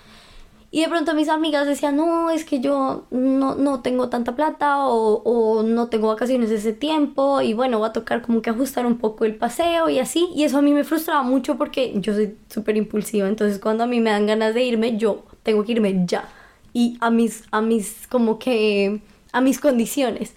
Y 0.74 0.80
de 0.80 0.88
pronto 0.88 1.14
mis 1.14 1.28
amigas 1.28 1.68
decían, 1.68 1.94
no, 1.94 2.30
es 2.30 2.44
que 2.44 2.58
yo 2.58 3.06
no, 3.12 3.54
no 3.54 3.80
tengo 3.80 4.08
tanta 4.08 4.34
plata 4.34 4.88
o, 4.88 5.22
o, 5.22 5.62
no 5.62 5.86
tengo 5.86 6.08
vacaciones 6.08 6.50
ese 6.50 6.72
tiempo 6.72 7.40
y 7.40 7.54
bueno, 7.54 7.78
va 7.78 7.86
a 7.86 7.92
tocar 7.92 8.22
como 8.22 8.42
que 8.42 8.50
ajustar 8.50 8.84
un 8.84 8.98
poco 8.98 9.24
el 9.24 9.36
paseo 9.36 9.88
y 9.88 10.00
así. 10.00 10.30
Y 10.34 10.42
eso 10.42 10.58
a 10.58 10.62
mí 10.62 10.74
me 10.74 10.82
frustraba 10.82 11.22
mucho 11.22 11.56
porque 11.56 11.92
yo 12.00 12.12
soy 12.12 12.36
súper 12.52 12.76
impulsiva. 12.76 13.28
Entonces 13.28 13.60
cuando 13.60 13.84
a 13.84 13.86
mí 13.86 14.00
me 14.00 14.10
dan 14.10 14.26
ganas 14.26 14.52
de 14.52 14.64
irme, 14.64 14.96
yo 14.96 15.22
tengo 15.44 15.62
que 15.64 15.70
irme 15.70 16.06
ya. 16.06 16.28
Y 16.72 16.98
a 17.00 17.08
mis, 17.08 17.44
a 17.52 17.60
mis, 17.60 18.08
como 18.08 18.40
que, 18.40 19.00
a 19.30 19.40
mis 19.40 19.60
condiciones. 19.60 20.34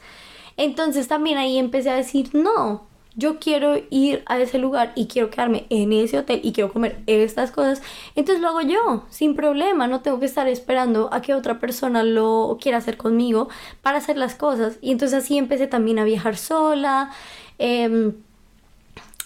Entonces 0.56 1.08
también 1.08 1.40
ahí 1.40 1.58
empecé 1.58 1.90
a 1.90 1.96
decir, 1.96 2.30
no, 2.34 2.87
yo 3.18 3.40
quiero 3.40 3.76
ir 3.90 4.24
a 4.28 4.40
ese 4.40 4.60
lugar 4.60 4.94
y 4.96 5.08
quiero 5.08 5.32
quedarme 5.32 5.66
en 5.72 5.92
ese 5.92 6.20
hotel 6.20 6.40
y 6.44 6.54
quiero 6.54 6.72
comer 6.72 7.00
estas 7.08 7.50
cosas, 7.50 7.82
entonces 8.16 8.42
lo 8.42 8.50
hago 8.50 8.62
yo, 8.62 9.06
sin 9.10 9.36
problema, 9.36 9.88
no 9.88 10.02
tengo 10.02 10.20
que 10.20 10.28
estar 10.28 10.48
esperando 10.48 11.10
a 11.12 11.22
que 11.24 11.34
otra 11.34 11.60
persona 11.60 12.04
lo 12.04 12.60
quiera 12.62 12.78
hacer 12.78 12.96
conmigo 12.96 13.50
para 13.82 13.98
hacer 13.98 14.18
las 14.18 14.36
cosas. 14.36 14.78
Y 14.82 14.92
entonces 14.92 15.24
así 15.24 15.38
empecé 15.38 15.66
también 15.66 15.98
a 15.98 16.04
viajar 16.04 16.38
sola, 16.38 17.12
em, 17.58 18.14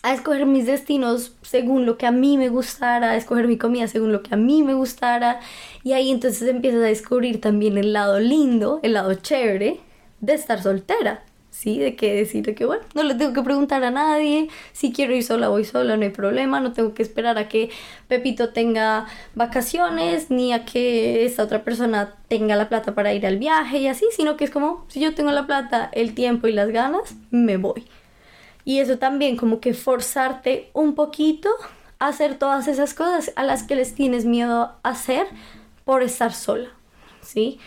a 0.04 0.14
escoger 0.14 0.46
mis 0.46 0.66
destinos 0.66 1.36
según 1.42 1.86
lo 1.86 1.98
que 1.98 2.08
a 2.08 2.12
mí 2.12 2.38
me 2.38 2.48
gustara, 2.48 3.12
a 3.12 3.16
escoger 3.18 3.48
mi 3.48 3.58
comida 3.58 3.88
según 3.88 4.14
lo 4.14 4.24
que 4.24 4.34
a 4.34 4.38
mí 4.38 4.64
me 4.64 4.74
gustara. 4.74 5.42
Y 5.84 5.92
ahí 5.92 6.12
entonces 6.12 6.48
empiezas 6.48 6.82
a 6.82 6.86
descubrir 6.86 7.42
también 7.42 7.78
el 7.78 7.92
lado 7.92 8.20
lindo, 8.20 8.80
el 8.84 8.94
lado 8.94 9.14
chévere 9.16 9.82
de 10.22 10.34
estar 10.34 10.64
soltera. 10.64 11.24
¿Sí? 11.62 11.78
De 11.78 11.96
que 11.96 12.16
decir 12.16 12.56
que, 12.56 12.66
bueno, 12.66 12.82
no 12.96 13.04
le 13.04 13.14
tengo 13.14 13.34
que 13.34 13.44
preguntar 13.44 13.84
a 13.84 13.92
nadie, 13.92 14.50
si 14.74 14.92
quiero 14.92 15.14
ir 15.14 15.24
sola, 15.24 15.48
voy 15.48 15.64
sola, 15.64 15.96
no 15.96 16.02
hay 16.02 16.10
problema, 16.10 16.60
no 16.60 16.74
tengo 16.74 16.96
que 16.96 17.04
esperar 17.04 17.38
a 17.38 17.48
que 17.48 17.70
Pepito 18.08 18.50
tenga 18.50 19.06
vacaciones, 19.36 20.32
ni 20.32 20.54
a 20.54 20.66
que 20.66 21.24
esta 21.24 21.44
otra 21.44 21.64
persona 21.64 22.16
tenga 22.28 22.56
la 22.56 22.68
plata 22.68 22.96
para 22.96 23.14
ir 23.14 23.28
al 23.28 23.38
viaje 23.38 23.78
y 23.78 23.88
así, 23.88 24.06
sino 24.12 24.38
que 24.38 24.46
es 24.46 24.50
como, 24.50 24.86
si 24.88 25.00
yo 25.02 25.14
tengo 25.14 25.30
la 25.30 25.46
plata, 25.46 25.92
el 25.94 26.16
tiempo 26.16 26.48
y 26.48 26.52
las 26.52 26.70
ganas, 26.70 27.14
me 27.30 27.58
voy. 27.58 27.86
Y 28.66 28.80
eso 28.80 28.98
también 28.98 29.38
como 29.38 29.60
que 29.60 29.76
forzarte 29.76 30.72
un 30.74 30.96
poquito 30.96 31.50
a 32.00 32.08
hacer 32.08 32.40
todas 32.40 32.68
esas 32.68 32.96
cosas 32.96 33.34
a 33.36 33.44
las 33.44 33.62
que 33.62 33.76
les 33.76 33.94
tienes 33.94 34.26
miedo 34.26 34.72
a 34.82 34.90
hacer 34.90 35.28
por 35.86 36.02
estar 36.02 36.34
sola, 36.34 36.70
¿sí? 37.22 37.60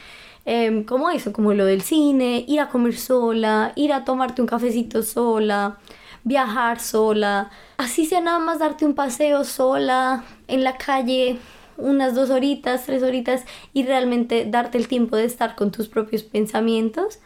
Eh, 0.47 0.85
como 0.87 1.11
eso, 1.11 1.33
como 1.33 1.55
lo 1.55 1.65
del 1.65 1.83
cine, 1.83 2.45
ir 2.47 2.61
a 2.61 2.69
comer 2.69 2.97
sola, 2.97 3.73
ir 3.77 3.93
a 3.93 4.05
tomarte 4.05 4.43
un 4.43 4.49
cafecito 4.49 5.03
sola, 5.03 5.79
viajar 6.23 6.81
sola, 6.81 7.51
así 7.77 8.07
sea 8.07 8.21
nada 8.21 8.39
más 8.39 8.59
darte 8.59 8.85
un 8.85 8.95
paseo 8.95 9.45
sola 9.45 10.25
en 10.49 10.65
la 10.65 10.77
calle 10.77 11.39
unas 11.77 12.15
dos 12.15 12.31
horitas, 12.31 12.85
tres 12.87 13.03
horitas 13.03 13.45
y 13.73 13.85
realmente 13.85 14.47
darte 14.49 14.79
el 14.79 14.89
tiempo 14.89 15.17
de 15.17 15.25
estar 15.25 15.55
con 15.57 15.71
tus 15.71 15.89
propios 15.89 16.23
pensamientos. 16.23 17.19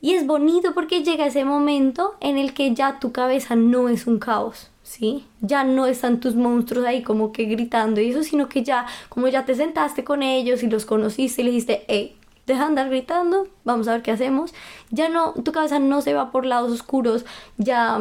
Y 0.00 0.14
es 0.14 0.26
bonito 0.26 0.74
porque 0.74 1.02
llega 1.02 1.26
ese 1.26 1.44
momento 1.44 2.14
en 2.20 2.36
el 2.36 2.52
que 2.52 2.74
ya 2.74 2.98
tu 3.00 3.12
cabeza 3.12 3.56
no 3.56 3.88
es 3.88 4.06
un 4.06 4.18
caos, 4.18 4.70
¿sí? 4.82 5.24
Ya 5.40 5.64
no 5.64 5.86
están 5.86 6.20
tus 6.20 6.34
monstruos 6.34 6.84
ahí 6.84 7.02
como 7.02 7.32
que 7.32 7.44
gritando 7.44 8.00
y 8.00 8.10
eso, 8.10 8.22
sino 8.22 8.48
que 8.48 8.62
ya, 8.62 8.86
como 9.08 9.28
ya 9.28 9.44
te 9.44 9.54
sentaste 9.54 10.04
con 10.04 10.22
ellos 10.22 10.62
y 10.62 10.68
los 10.68 10.84
conociste 10.84 11.40
y 11.40 11.44
le 11.44 11.50
dijiste, 11.50 11.84
hey, 11.88 12.16
deja 12.46 12.60
de 12.60 12.66
andar 12.66 12.88
gritando, 12.88 13.48
vamos 13.64 13.88
a 13.88 13.92
ver 13.92 14.02
qué 14.02 14.12
hacemos. 14.12 14.54
Ya 14.90 15.08
no, 15.08 15.32
tu 15.32 15.52
cabeza 15.52 15.78
no 15.78 16.00
se 16.00 16.14
va 16.14 16.30
por 16.30 16.46
lados 16.46 16.72
oscuros, 16.72 17.24
ya, 17.58 18.00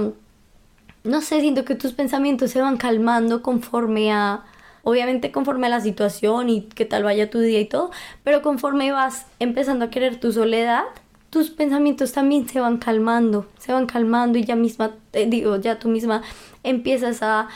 no 1.03 1.21
sé, 1.21 1.41
siento 1.41 1.65
que 1.65 1.75
tus 1.75 1.93
pensamientos 1.93 2.51
se 2.51 2.61
van 2.61 2.77
calmando 2.77 3.41
conforme 3.41 4.11
a, 4.11 4.43
obviamente 4.83 5.31
conforme 5.31 5.67
a 5.67 5.69
la 5.71 5.81
situación 5.81 6.49
y 6.49 6.61
qué 6.61 6.85
tal 6.85 7.03
vaya 7.03 7.29
tu 7.29 7.39
día 7.39 7.59
y 7.59 7.65
todo, 7.65 7.91
pero 8.23 8.41
conforme 8.41 8.91
vas 8.91 9.25
empezando 9.39 9.85
a 9.85 9.89
querer 9.89 10.19
tu 10.19 10.31
soledad, 10.31 10.83
tus 11.31 11.49
pensamientos 11.49 12.13
también 12.13 12.47
se 12.47 12.61
van 12.61 12.77
calmando, 12.77 13.45
se 13.57 13.73
van 13.73 13.87
calmando 13.87 14.37
y 14.37 14.45
ya 14.45 14.55
misma, 14.55 14.91
digo, 15.11 15.57
ya 15.57 15.79
tú 15.79 15.89
misma 15.89 16.21
empiezas 16.63 17.21
a 17.21 17.49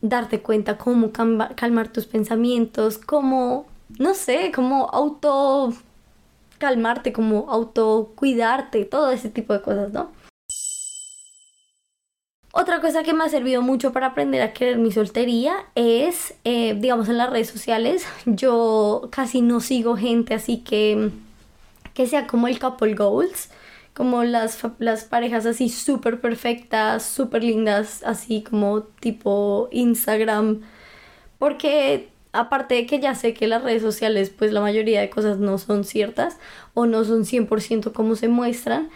darte 0.00 0.40
cuenta 0.40 0.78
cómo 0.78 1.12
calmar 1.12 1.88
tus 1.88 2.06
pensamientos, 2.06 2.98
cómo, 2.98 3.66
no 3.98 4.14
sé, 4.14 4.50
cómo 4.52 4.88
auto 4.90 5.74
calmarte, 6.60 7.12
como 7.12 7.46
cuidarte 8.14 8.84
todo 8.84 9.10
ese 9.10 9.30
tipo 9.30 9.52
de 9.52 9.62
cosas, 9.62 9.92
¿no? 9.92 10.12
Otra 12.52 12.80
Otra 12.80 12.80
cosa 12.80 13.02
que 13.02 13.14
me 13.14 13.24
ha 13.24 13.28
servido 13.28 13.62
mucho 13.62 13.92
para 13.92 14.08
aprender 14.08 14.42
a 14.42 14.52
querer 14.52 14.78
mi 14.78 14.92
soltería 14.92 15.54
es, 15.74 16.34
eh, 16.44 16.76
digamos, 16.78 17.08
en 17.08 17.16
las 17.16 17.30
redes 17.30 17.48
sociales. 17.48 18.06
Yo 18.26 19.08
casi 19.10 19.40
no 19.40 19.60
sigo 19.60 19.96
gente 19.96 20.34
así 20.34 20.58
que, 20.58 21.10
que 21.94 22.06
sea 22.06 22.26
como 22.26 22.48
el 22.48 22.58
couple 22.58 22.94
goals, 22.94 23.50
como 23.94 24.24
las, 24.24 24.58
las 24.78 25.04
parejas 25.04 25.46
así 25.46 25.68
súper 25.68 26.20
perfectas, 26.20 27.04
súper 27.04 27.44
lindas, 27.44 28.02
así 28.04 28.42
como 28.42 28.82
tipo 28.82 29.68
Instagram. 29.72 30.60
Porque 31.38 32.10
aparte 32.32 32.74
de 32.74 32.86
que 32.86 33.00
ya 33.00 33.14
sé 33.14 33.34
que 33.34 33.46
las 33.46 33.62
redes 33.62 33.82
sociales, 33.82 34.30
pues 34.30 34.52
la 34.52 34.60
mayoría 34.60 35.00
de 35.00 35.10
cosas 35.10 35.38
no 35.38 35.58
son 35.58 35.84
ciertas 35.84 36.38
o 36.74 36.86
no 36.86 37.04
son 37.04 37.24
100% 37.24 37.92
como 37.92 38.16
se 38.16 38.28
muestran 38.28 38.90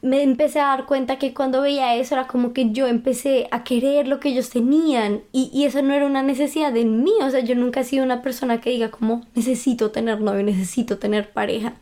me 0.00 0.22
empecé 0.22 0.60
a 0.60 0.66
dar 0.66 0.86
cuenta 0.86 1.18
que 1.18 1.34
cuando 1.34 1.60
veía 1.60 1.96
eso 1.96 2.14
era 2.14 2.28
como 2.28 2.52
que 2.52 2.70
yo 2.70 2.86
empecé 2.86 3.48
a 3.50 3.64
querer 3.64 4.06
lo 4.06 4.20
que 4.20 4.28
ellos 4.28 4.50
tenían 4.50 5.22
y, 5.32 5.50
y, 5.52 5.64
eso 5.64 5.82
no 5.82 5.92
era 5.92 6.06
una 6.06 6.22
necesidad 6.22 6.72
de 6.72 6.84
mí, 6.84 7.12
o 7.20 7.30
sea, 7.30 7.40
yo 7.40 7.54
nunca 7.54 7.80
he 7.80 7.84
sido 7.84 8.04
una 8.04 8.22
persona 8.22 8.60
que 8.60 8.70
diga 8.70 8.90
como 8.90 9.26
necesito 9.34 9.90
tener 9.90 10.20
novio, 10.20 10.42
necesito 10.44 10.98
tener 10.98 11.32
pareja. 11.32 11.74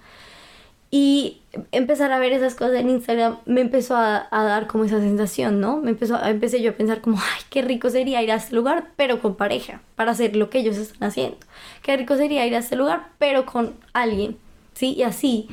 Y 0.91 1.43
empezar 1.73 2.13
a 2.13 2.19
ver 2.19 2.33
esas 2.33 2.55
cosas 2.55 2.77
en 2.77 2.91
Instagram 2.91 3.39
me 3.45 3.61
empezó 3.61 3.97
a, 3.97 4.29
a 4.31 4.45
dar 4.45 4.67
como 4.67 4.85
esa 4.85 5.01
sensación, 5.01 5.61
¿no? 5.61 5.79
Me 5.79 5.91
empezó, 5.91 6.23
empecé 6.25 6.63
yo 6.63 6.71
a 6.71 6.75
pensar 6.75 7.01
como, 7.01 7.19
ay, 7.19 7.43
qué 7.51 7.63
rico 7.63 7.91
sería 7.91 8.23
ir 8.23 8.31
a 8.31 8.37
este 8.37 8.55
lugar, 8.55 8.91
pero 8.97 9.21
con 9.21 9.35
pareja, 9.35 9.81
para 9.97 10.13
hacer 10.13 10.37
lo 10.37 10.49
que 10.51 10.59
ellos 10.59 10.77
están 10.77 11.09
haciendo. 11.09 11.39
Qué 11.83 11.97
rico 11.97 12.17
sería 12.17 12.47
ir 12.47 12.55
a 12.55 12.59
este 12.59 12.77
lugar, 12.77 13.09
pero 13.19 13.47
con 13.47 13.75
alguien, 13.93 14.37
¿sí? 14.75 14.95
Y 14.95 15.03
así. 15.03 15.49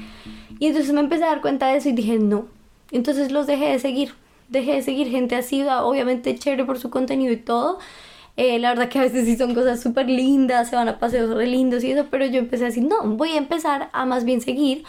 Y 0.59 0.67
entonces 0.67 0.93
me 0.93 0.99
empecé 0.99 1.23
a 1.23 1.27
dar 1.27 1.41
cuenta 1.41 1.67
de 1.67 1.77
eso 1.77 1.89
y 1.89 1.93
dije, 1.93 2.19
no. 2.19 2.45
Entonces 2.91 3.31
los 3.31 3.47
dejé 3.47 3.69
de 3.69 3.79
seguir. 3.79 4.13
Dejé 4.49 4.73
de 4.73 4.81
seguir 4.83 5.09
gente 5.09 5.35
así, 5.35 5.63
obviamente 5.63 6.35
chévere 6.37 6.63
por 6.63 6.77
su 6.77 6.89
contenido 6.89 7.33
y 7.33 7.37
todo. 7.37 7.79
Eh, 8.35 8.59
la 8.59 8.69
verdad 8.69 8.89
que 8.89 8.99
a 8.99 9.01
veces 9.01 9.25
sí 9.25 9.37
son 9.37 9.53
cosas 9.53 9.81
súper 9.81 10.09
lindas, 10.09 10.69
se 10.69 10.75
van 10.75 10.89
a 10.89 10.99
paseos 10.99 11.35
re 11.35 11.47
lindos 11.47 11.83
y 11.83 11.91
eso, 11.91 12.07
pero 12.09 12.25
yo 12.25 12.39
empecé 12.39 12.63
a 12.63 12.67
decir, 12.67 12.83
no, 12.83 13.01
voy 13.03 13.31
a 13.31 13.37
empezar 13.37 13.89
a 13.93 14.05
más 14.05 14.25
bien 14.25 14.41
seguir 14.41 14.83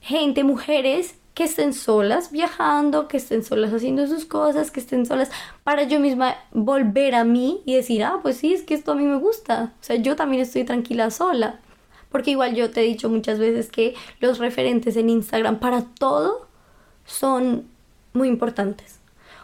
gente, 0.00 0.44
mujeres 0.44 1.14
que 1.34 1.44
estén 1.44 1.72
solas 1.72 2.32
viajando, 2.32 3.08
que 3.08 3.16
estén 3.16 3.44
solas 3.44 3.72
haciendo 3.72 4.06
sus 4.06 4.24
cosas, 4.24 4.70
que 4.70 4.80
estén 4.80 5.06
solas 5.06 5.30
para 5.64 5.84
yo 5.84 6.00
misma 6.00 6.36
volver 6.52 7.14
a 7.14 7.24
mí 7.24 7.62
y 7.64 7.74
decir, 7.74 8.02
ah, 8.04 8.18
pues 8.22 8.36
sí, 8.36 8.52
es 8.52 8.62
que 8.62 8.74
esto 8.74 8.92
a 8.92 8.94
mí 8.94 9.04
me 9.04 9.16
gusta. 9.16 9.72
O 9.80 9.84
sea, 9.84 9.96
yo 9.96 10.16
también 10.16 10.42
estoy 10.42 10.64
tranquila 10.64 11.10
sola. 11.10 11.60
Porque 12.10 12.32
igual 12.32 12.54
yo 12.56 12.70
te 12.70 12.80
he 12.80 12.84
dicho 12.84 13.08
muchas 13.08 13.38
veces 13.38 13.70
que 13.70 13.94
los 14.18 14.38
referentes 14.38 14.96
en 14.96 15.08
Instagram 15.08 15.60
para 15.60 15.82
todo 15.82 16.48
son 17.04 17.68
muy 18.12 18.28
importantes. 18.28 18.98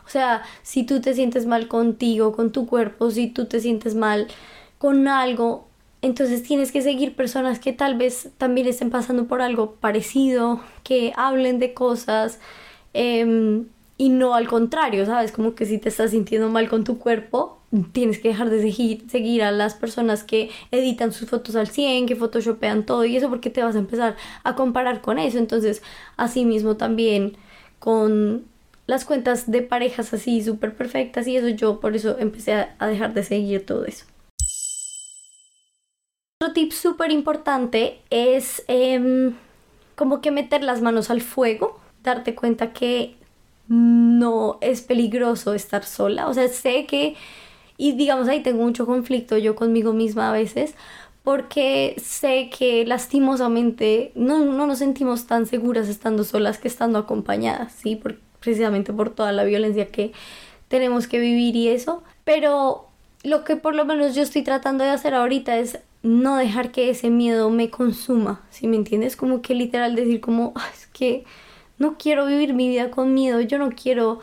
O 0.05 0.09
sea, 0.09 0.43
si 0.63 0.85
tú 0.85 1.01
te 1.01 1.15
sientes 1.15 1.47
mal 1.47 1.69
contigo, 1.69 2.33
con 2.33 2.53
tu 2.53 2.67
cuerpo, 2.67 3.11
si 3.11 3.29
tú 3.29 3.47
te 3.47 3.61
sientes 3.61 3.95
mal 3.95 4.29
con 4.79 5.09
algo, 5.09 5.66
entonces 6.07 6.43
tienes 6.43 6.73
que 6.73 6.83
seguir 6.83 7.15
personas 7.15 7.59
que 7.59 7.73
tal 7.73 7.97
vez 7.97 8.31
también 8.39 8.67
estén 8.67 8.91
pasando 8.91 9.27
por 9.27 9.43
algo 9.43 9.73
parecido, 9.75 10.61
que 10.83 11.13
hablen 11.17 11.59
de 11.59 11.75
cosas 11.75 12.39
em, 12.95 13.67
y 13.99 14.09
no 14.11 14.35
al 14.35 14.49
contrario, 14.49 15.07
¿sabes? 15.07 15.33
Como 15.33 15.55
que 15.55 15.67
si 15.67 15.79
te 15.79 15.89
estás 15.89 16.13
sintiendo 16.13 16.49
mal 16.49 16.69
con 16.69 16.85
tu 16.85 16.99
cuerpo, 16.99 17.59
tienes 17.93 18.19
que 18.19 18.29
dejar 18.29 18.51
de 18.51 18.61
seguir, 19.09 19.43
a 19.43 19.51
las 19.51 19.75
personas 19.75 20.25
que 20.25 20.51
editan 20.71 21.13
sus 21.13 21.29
fotos 21.29 21.57
al 21.57 21.69
100, 21.69 22.07
que 22.07 22.17
photoshopean 22.17 22.87
todo 22.87 23.05
y 23.05 23.17
eso 23.17 23.29
porque 23.29 23.51
te 23.51 23.63
vas 23.63 23.77
a 23.77 23.79
empezar 23.79 24.17
a 24.45 24.55
comparar 24.55 25.01
con 25.01 25.19
eso. 25.19 25.39
Entonces, 25.39 25.83
así 26.17 26.45
mismo 26.45 26.77
también 26.77 27.37
con 27.79 28.45
las 28.87 29.05
cuentas 29.05 29.51
de 29.51 29.63
parejas 29.63 30.13
así 30.15 30.43
súper 30.43 30.75
perfectas 30.75 31.27
y 31.27 31.37
eso 31.37 31.49
yo 31.49 31.81
por 31.81 31.97
eso 31.97 32.17
empecé 32.19 32.55
a, 32.55 32.87
dejar 32.87 33.15
de 33.15 33.25
seguir 33.25 33.67
todo 33.67 33.85
eso. 33.85 34.05
Otro 36.39 36.53
tip 36.53 36.73
súper 36.73 37.13
importante 37.13 38.03
es 38.11 38.63
em, 38.69 39.35
como 39.95 40.21
que 40.21 40.31
meter 40.31 40.63
las 40.63 40.83
manos 40.83 41.11
al 41.11 41.23
fuego, 41.23 41.81
darte 42.03 42.35
cuenta 42.35 42.73
que 42.73 43.17
no 43.69 44.59
es 44.61 44.83
peligroso 44.83 45.55
estar 45.55 45.85
sola. 45.85 46.29
O 46.29 46.35
sea, 46.35 46.49
sé 46.49 46.87
que 46.87 47.17
y 47.79 47.93
digamos, 47.93 48.29
ahí 48.29 48.43
tengo 48.43 48.63
mucho 48.63 48.87
conflicto 48.87 49.39
yo 49.39 49.55
conmigo 49.55 49.93
misma 49.93 50.31
a 50.31 50.33
veces, 50.33 50.75
porque 51.23 51.95
sé 52.03 52.51
que 52.57 52.87
lastimosamente 52.87 54.13
no, 54.15 54.45
no 54.45 54.67
nos 54.67 54.79
sentimos 54.79 55.27
tan 55.27 55.47
seguras 55.47 55.89
estando 55.89 56.25
solas 56.25 56.59
que 56.59 56.69
estando 56.69 56.99
acompañadas, 56.99 57.73
¿sí? 57.73 58.01
precisamente 58.41 58.93
por 58.93 59.11
toda 59.11 59.33
la 59.33 59.45
violencia 59.45 59.89
que 59.89 60.13
tenemos 60.69 61.09
que 61.09 61.19
vivir 61.19 61.57
y 61.57 61.69
eso. 61.69 62.03
Pero 62.25 62.87
lo 63.25 63.45
que 63.45 63.57
por 63.57 63.75
lo 63.75 63.85
menos 63.85 64.15
yo 64.15 64.23
estoy 64.23 64.43
tratando 64.43 64.85
de 64.85 64.91
hacer 64.91 65.15
ahorita 65.15 65.59
es 65.59 65.81
no 66.07 66.37
dejar 66.37 66.71
que 66.71 66.89
ese 66.89 67.11
miedo 67.11 67.51
me 67.51 67.69
consuma, 67.69 68.41
¿sí 68.51 68.69
me 68.69 68.77
entiendes? 68.77 69.17
Como 69.17 69.43
que 69.43 69.55
literal 69.55 69.97
decir 69.97 70.21
como, 70.21 70.55
es 70.73 70.87
que 70.87 71.25
no 71.79 71.99
quiero 71.99 72.27
vivir 72.27 72.55
mi 72.55 72.69
vida 72.69 72.91
con 72.91 73.13
miedo, 73.13 73.41
yo 73.41 73.59
no 73.59 73.71
quiero 73.71 74.21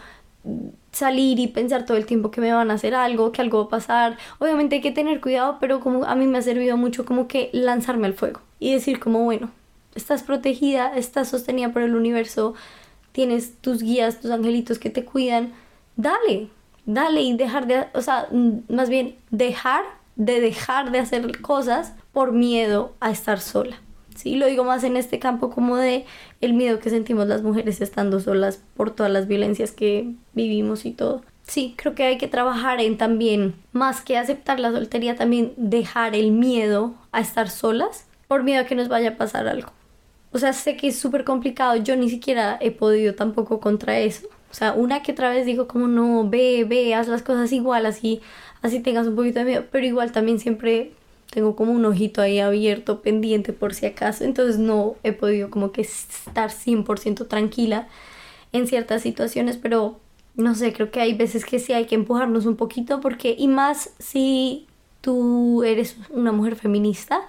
salir 0.92 1.40
y 1.40 1.48
pensar 1.48 1.86
todo 1.86 1.98
el 1.98 2.06
tiempo 2.06 2.32
que 2.32 2.42
me 2.42 2.54
van 2.54 2.72
a 2.72 2.76
hacer 2.76 2.96
algo, 2.96 3.32
que 3.32 3.42
algo 3.42 3.60
va 3.60 3.66
a 3.66 3.70
pasar. 3.70 4.18
Obviamente 4.40 4.76
hay 4.76 4.82
que 4.82 4.92
tener 4.92 5.20
cuidado, 5.22 5.58
pero 5.60 5.80
como 5.80 6.06
a 6.06 6.16
mí 6.16 6.26
me 6.26 6.38
ha 6.38 6.42
servido 6.42 6.78
mucho 6.78 7.06
como 7.06 7.28
que 7.28 7.50
lanzarme 7.52 8.08
al 8.08 8.14
fuego 8.14 8.42
y 8.60 8.74
decir 8.74 9.00
como, 9.00 9.24
bueno, 9.24 9.52
estás 9.96 10.24
protegida, 10.24 10.96
estás 10.96 11.30
sostenida 11.30 11.74
por 11.74 11.82
el 11.82 11.96
universo, 11.96 12.54
tienes 13.12 13.58
tus 13.60 13.82
guías, 13.82 14.22
tus 14.22 14.32
angelitos 14.32 14.80
que 14.80 14.90
te 14.90 15.04
cuidan, 15.04 15.54
dale, 15.98 16.50
dale 16.86 17.22
y 17.22 17.36
dejar 17.36 17.68
de, 17.68 17.88
o 17.94 18.02
sea, 18.02 18.28
más 18.70 18.90
bien 18.90 19.16
dejar 19.32 19.84
de 20.16 20.42
dejar 20.42 20.92
de 20.92 21.00
hacer 21.00 21.42
cosas 21.42 21.94
por 22.12 22.32
miedo 22.32 22.94
a 23.00 23.12
estar 23.12 23.40
sola. 23.40 23.78
Sí, 24.16 24.36
lo 24.36 24.46
digo 24.46 24.64
más 24.64 24.84
en 24.84 24.96
este 24.96 25.20
campo 25.20 25.50
como 25.50 25.78
de 25.78 26.06
el 26.40 26.54
miedo 26.54 26.80
que 26.80 26.90
sentimos 26.90 27.28
las 27.28 27.42
mujeres 27.42 27.82
estando 27.82 28.20
solas 28.20 28.62
por 28.76 28.92
todas 28.92 29.12
las 29.12 29.28
violencias 29.28 29.72
que 29.72 30.14
vivimos 30.34 30.86
y 30.86 30.92
todo. 30.92 31.24
Sí, 31.44 31.74
creo 31.78 31.96
que 31.96 32.04
hay 32.04 32.18
que 32.18 32.28
trabajar 32.28 32.80
en 32.80 32.98
también, 32.98 33.56
más 33.74 34.02
que 34.02 34.18
aceptar 34.18 34.60
la 34.60 34.72
soltería, 34.72 35.16
también 35.16 35.54
dejar 35.58 36.16
el 36.16 36.32
miedo 36.32 36.94
a 37.12 37.20
estar 37.20 37.50
solas 37.50 38.06
por 38.28 38.44
miedo 38.44 38.62
a 38.62 38.66
que 38.66 38.76
nos 38.76 38.88
vaya 38.88 39.10
a 39.10 39.18
pasar 39.18 39.48
algo. 39.48 39.72
O 40.32 40.40
sea, 40.40 40.54
sé 40.54 40.78
que 40.78 40.88
es 40.88 40.98
súper 40.98 41.26
complicado, 41.26 41.76
yo 41.76 41.96
ni 41.96 42.10
siquiera 42.10 42.58
he 42.62 42.72
podido 42.72 43.14
tampoco 43.14 43.60
contra 43.60 44.00
eso. 44.00 44.28
O 44.50 44.54
sea, 44.54 44.74
una 44.74 45.04
que 45.04 45.12
otra 45.12 45.30
vez 45.30 45.46
digo 45.46 45.68
como 45.68 45.88
no, 45.88 46.30
ve, 46.30 46.66
ve, 46.68 46.96
haz 46.96 47.08
las 47.08 47.24
cosas 47.24 47.52
igual, 47.52 47.86
así, 47.86 48.22
así 48.64 48.80
tengas 48.80 49.06
un 49.06 49.16
poquito 49.16 49.40
de 49.40 49.46
miedo, 49.46 49.66
pero 49.72 49.86
igual 49.86 50.12
también 50.12 50.40
siempre 50.40 50.94
tengo 51.30 51.56
como 51.56 51.74
un 51.74 51.86
ojito 51.86 52.22
ahí 52.22 52.40
abierto, 52.40 53.02
pendiente 53.02 53.54
por 53.54 53.74
si 53.74 53.86
acaso, 53.86 54.24
entonces 54.24 54.58
no 54.58 54.96
he 55.04 55.12
podido 55.12 55.50
como 55.50 55.72
que 55.72 55.82
estar 55.82 56.50
100% 56.50 57.28
tranquila 57.28 57.88
en 58.52 58.68
ciertas 58.68 59.02
situaciones, 59.02 59.58
pero 59.58 60.00
no 60.36 60.56
sé, 60.56 60.74
creo 60.74 60.92
que 60.92 61.02
hay 61.02 61.14
veces 61.14 61.46
que 61.46 61.60
sí 61.60 61.74
hay 61.74 61.86
que 61.86 61.96
empujarnos 61.96 62.46
un 62.46 62.56
poquito 62.56 63.02
porque, 63.02 63.36
y 63.38 63.48
más 63.48 63.92
si 64.00 64.66
tú 65.02 65.64
eres 65.64 65.98
una 66.10 66.32
mujer 66.32 66.56
feminista 66.56 67.22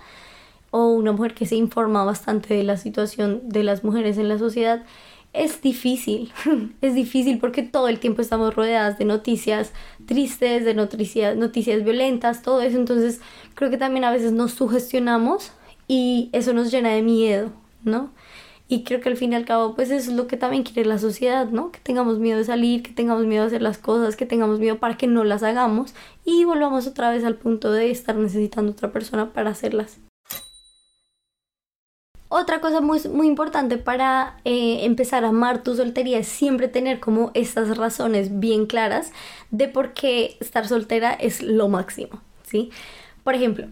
o 0.71 0.89
una 0.89 1.13
mujer 1.13 1.35
que 1.35 1.47
se 1.47 1.57
informa 1.57 2.05
bastante 2.05 2.55
de 2.55 2.63
la 2.63 2.77
situación 2.77 3.49
de 3.49 3.65
las 3.65 3.85
mujeres 3.85 4.19
en 4.19 4.29
la 4.29 4.39
sociedad, 4.39 4.85
es 5.35 5.61
difícil, 5.61 6.33
es 6.81 6.95
difícil 6.95 7.39
porque 7.39 7.63
todo 7.63 7.89
el 7.89 7.99
tiempo 7.99 8.23
estamos 8.23 8.55
rodeadas 8.55 8.99
de 8.99 9.05
noticias 9.05 9.73
tristes, 10.07 10.65
de 10.65 10.75
noticias, 10.75 11.37
noticias 11.37 11.85
violentas, 11.85 12.43
todo 12.43 12.63
eso, 12.63 12.79
entonces 12.79 13.21
creo 13.55 13.69
que 13.69 13.77
también 13.77 14.05
a 14.05 14.13
veces 14.13 14.33
nos 14.33 14.53
sugestionamos 14.53 15.53
y 15.89 16.31
eso 16.33 16.53
nos 16.55 16.71
llena 16.71 16.91
de 16.91 17.03
miedo, 17.03 17.51
¿no? 17.83 18.11
Y 18.67 18.85
creo 18.85 19.01
que 19.03 19.11
al 19.11 19.17
fin 19.17 19.33
y 19.33 19.37
al 19.37 19.45
cabo, 19.45 19.75
pues 19.75 19.91
es 19.91 20.09
lo 20.09 20.27
que 20.27 20.39
también 20.39 20.63
quiere 20.63 20.89
la 20.89 20.99
sociedad, 20.99 21.49
¿no? 21.49 21.71
Que 21.71 21.81
tengamos 21.81 22.19
miedo 22.19 22.39
de 22.39 22.45
salir, 22.45 22.83
que 22.83 22.93
tengamos 22.93 23.27
miedo 23.27 23.43
de 23.43 23.49
hacer 23.49 23.63
las 23.63 23.77
cosas, 23.77 24.17
que 24.17 24.25
tengamos 24.25 24.59
miedo 24.59 24.79
para 24.79 24.97
que 24.97 25.07
no 25.07 25.23
las 25.23 25.43
hagamos 25.43 25.95
y 26.25 26.45
volvamos 26.45 26.87
otra 26.87 27.11
vez 27.11 27.25
al 27.25 27.37
punto 27.37 27.71
de 27.73 27.91
estar 27.91 28.17
necesitando 28.17 28.73
otra 28.73 28.91
persona 28.91 29.33
para 29.33 29.51
hacerlas. 29.51 29.99
Otra 32.37 32.61
cosa 32.61 32.81
muy, 32.81 33.01
muy 33.13 33.29
importante 33.29 33.79
para 33.79 34.39
eh, 34.45 34.79
empezar 34.83 35.25
a 35.25 35.29
amar 35.29 35.63
tu 35.63 35.77
soltería 35.77 36.19
es 36.19 36.27
siempre 36.27 36.67
tener 36.67 36.99
como 36.99 37.31
estas 37.33 37.77
razones 37.77 38.41
bien 38.41 38.67
claras 38.67 39.13
de 39.53 39.69
por 39.69 39.93
qué 39.93 40.37
estar 40.41 40.67
soltera 40.67 41.13
es 41.13 41.45
lo 41.45 41.69
máximo, 41.69 42.21
¿sí? 42.43 42.73
Por 43.23 43.37
ejemplo, 43.37 43.69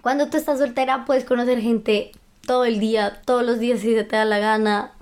cuando 0.00 0.28
tú 0.28 0.38
estás 0.38 0.58
soltera 0.58 1.04
puedes 1.04 1.26
conocer 1.26 1.60
gente 1.60 2.12
todo 2.46 2.64
el 2.64 2.80
día, 2.80 3.20
todos 3.26 3.44
los 3.44 3.58
días 3.58 3.80
si 3.80 3.92
se 3.92 4.04
te 4.04 4.16
da 4.16 4.24
la 4.24 4.38
gana, 4.38 4.94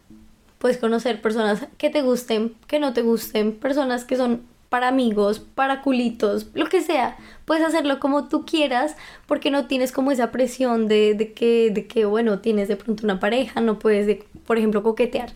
puedes 0.59 0.79
conocer 0.79 1.23
personas 1.23 1.69
que 1.79 1.91
te 1.91 2.03
gusten, 2.03 2.57
que 2.67 2.81
no 2.81 2.93
te 2.93 3.03
gusten, 3.03 3.53
personas 3.53 4.05
que 4.05 4.17
son 4.17 4.43
para 4.75 4.89
amigos, 4.89 5.39
para 5.39 5.83
culitos, 5.83 6.49
lo 6.53 6.67
que 6.67 6.81
sea. 6.81 7.17
Puedes 7.45 7.65
hacerlo 7.65 8.01
como 8.01 8.27
tú 8.27 8.45
quieras 8.45 8.97
porque 9.27 9.53
no 9.53 9.69
tienes 9.69 9.93
como 9.93 10.11
esa 10.11 10.33
presión 10.33 10.89
de, 10.89 11.33
que, 11.37 11.71
de 11.71 11.87
que, 11.87 12.07
bueno, 12.07 12.41
tienes 12.41 12.67
de 12.67 12.75
pronto 12.75 13.05
una 13.05 13.21
pareja, 13.21 13.61
no 13.61 13.79
puedes, 13.79 14.09
de, 14.09 14.25
por 14.45 14.59
ejemplo, 14.59 14.83
coquetear. 14.83 15.31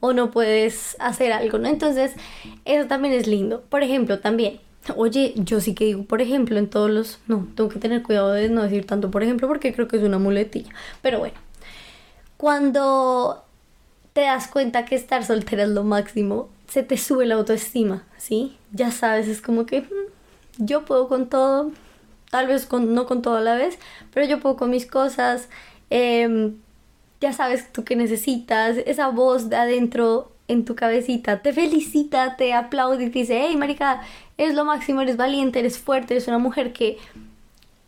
o 0.00 0.12
no 0.12 0.32
puedes 0.32 0.96
hacer 0.98 1.30
algo, 1.30 1.58
¿no? 1.58 1.68
Entonces, 1.68 2.10
eso 2.64 2.88
también 2.88 3.14
es 3.14 3.28
lindo. 3.28 3.62
Por 3.68 3.84
ejemplo, 3.84 4.18
también, 4.18 4.58
oye, 4.96 5.32
yo 5.36 5.60
sí 5.60 5.74
que 5.76 5.84
digo, 5.84 6.02
por 6.02 6.20
ejemplo, 6.20 6.58
en 6.58 6.68
todos 6.68 6.90
los, 6.90 7.20
no, 7.28 7.46
tengo 7.54 7.70
que 7.70 7.78
tener 7.78 8.02
cuidado 8.02 8.32
de 8.32 8.48
no 8.48 8.64
decir 8.64 8.84
tanto, 8.84 9.12
por 9.12 9.22
ejemplo, 9.22 9.46
porque 9.46 9.72
creo 9.72 9.86
que 9.86 9.98
es 9.98 10.02
una 10.02 10.18
muletilla. 10.18 10.72
Pero 11.02 11.20
bueno, 11.20 11.36
cuando 12.36 13.44
te 14.12 14.22
das 14.22 14.48
cuenta 14.48 14.86
que 14.86 14.96
estar 14.96 15.24
soltera 15.24 15.62
es 15.62 15.68
lo 15.68 15.84
máximo, 15.84 16.48
se 16.72 16.82
te 16.82 16.96
sube 16.96 17.26
la 17.26 17.34
autoestima, 17.34 18.02
¿sí? 18.16 18.56
Ya 18.72 18.90
sabes, 18.92 19.28
es 19.28 19.42
como 19.42 19.66
que 19.66 19.82
mm, 19.82 20.64
yo 20.64 20.86
puedo 20.86 21.06
con 21.06 21.28
todo, 21.28 21.70
tal 22.30 22.46
vez 22.46 22.64
con, 22.64 22.94
no 22.94 23.04
con 23.04 23.20
todo 23.20 23.36
a 23.36 23.42
la 23.42 23.56
vez, 23.56 23.78
pero 24.14 24.24
yo 24.26 24.40
puedo 24.40 24.56
con 24.56 24.70
mis 24.70 24.86
cosas, 24.86 25.50
em, 25.90 26.54
ya 27.20 27.34
sabes 27.34 27.70
tú 27.74 27.84
que 27.84 27.94
necesitas, 27.94 28.78
esa 28.86 29.08
voz 29.08 29.50
de 29.50 29.56
adentro 29.56 30.32
en 30.48 30.64
tu 30.64 30.74
cabecita 30.74 31.42
te 31.42 31.52
felicita, 31.52 32.36
te 32.36 32.54
aplaude 32.54 33.04
y 33.04 33.10
te 33.10 33.18
dice, 33.18 33.38
hey, 33.42 33.54
marica, 33.54 34.00
eres 34.38 34.54
lo 34.54 34.64
máximo, 34.64 35.02
eres 35.02 35.18
valiente, 35.18 35.58
eres 35.58 35.78
fuerte, 35.78 36.14
eres 36.14 36.26
una 36.26 36.38
mujer 36.38 36.72
que, 36.72 36.96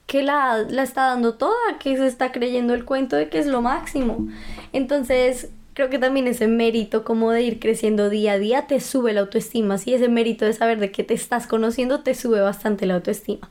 que 0.06 0.22
la, 0.22 0.58
la 0.58 0.82
está 0.82 1.06
dando 1.06 1.34
toda, 1.36 1.78
que 1.80 1.96
se 1.96 2.06
está 2.06 2.32
creyendo 2.32 2.74
el 2.74 2.84
cuento 2.84 3.16
de 3.16 3.30
que 3.30 3.38
es 3.38 3.46
lo 3.46 3.62
máximo. 3.62 4.28
Entonces, 4.74 5.48
creo 5.74 5.90
que 5.90 5.98
también 5.98 6.26
ese 6.28 6.46
mérito 6.46 7.04
como 7.04 7.32
de 7.32 7.42
ir 7.42 7.60
creciendo 7.60 8.08
día 8.08 8.32
a 8.32 8.38
día 8.38 8.66
te 8.66 8.80
sube 8.80 9.12
la 9.12 9.20
autoestima, 9.20 9.76
¿sí? 9.76 9.92
Ese 9.92 10.08
mérito 10.08 10.44
de 10.44 10.52
saber 10.52 10.78
de 10.78 10.90
que 10.90 11.04
te 11.04 11.14
estás 11.14 11.46
conociendo 11.46 12.00
te 12.00 12.14
sube 12.14 12.40
bastante 12.40 12.86
la 12.86 12.94
autoestima. 12.94 13.50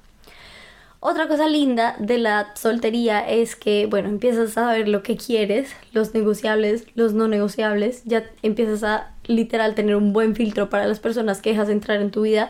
Otra 1.02 1.28
cosa 1.28 1.50
linda 1.50 1.98
de 2.00 2.18
la 2.18 2.56
soltería 2.56 3.20
es 3.30 3.58
que, 3.58 3.88
bueno, 3.88 4.08
empiezas 4.08 4.52
a 4.52 4.54
saber 4.54 4.88
lo 4.88 5.04
que 5.04 5.18
quieres, 5.18 5.76
los 5.92 6.14
negociables, 6.14 6.86
los 6.96 7.14
no 7.14 7.28
negociables, 7.28 8.04
ya 8.06 8.24
empiezas 8.42 8.86
a 8.86 9.12
literal 9.26 9.76
tener 9.76 9.98
un 9.98 10.14
buen 10.14 10.34
filtro 10.34 10.70
para 10.70 10.88
las 10.88 11.02
personas 11.02 11.42
que 11.42 11.50
dejas 11.50 11.68
entrar 11.68 12.00
en 12.00 12.10
tu 12.10 12.22
vida, 12.22 12.50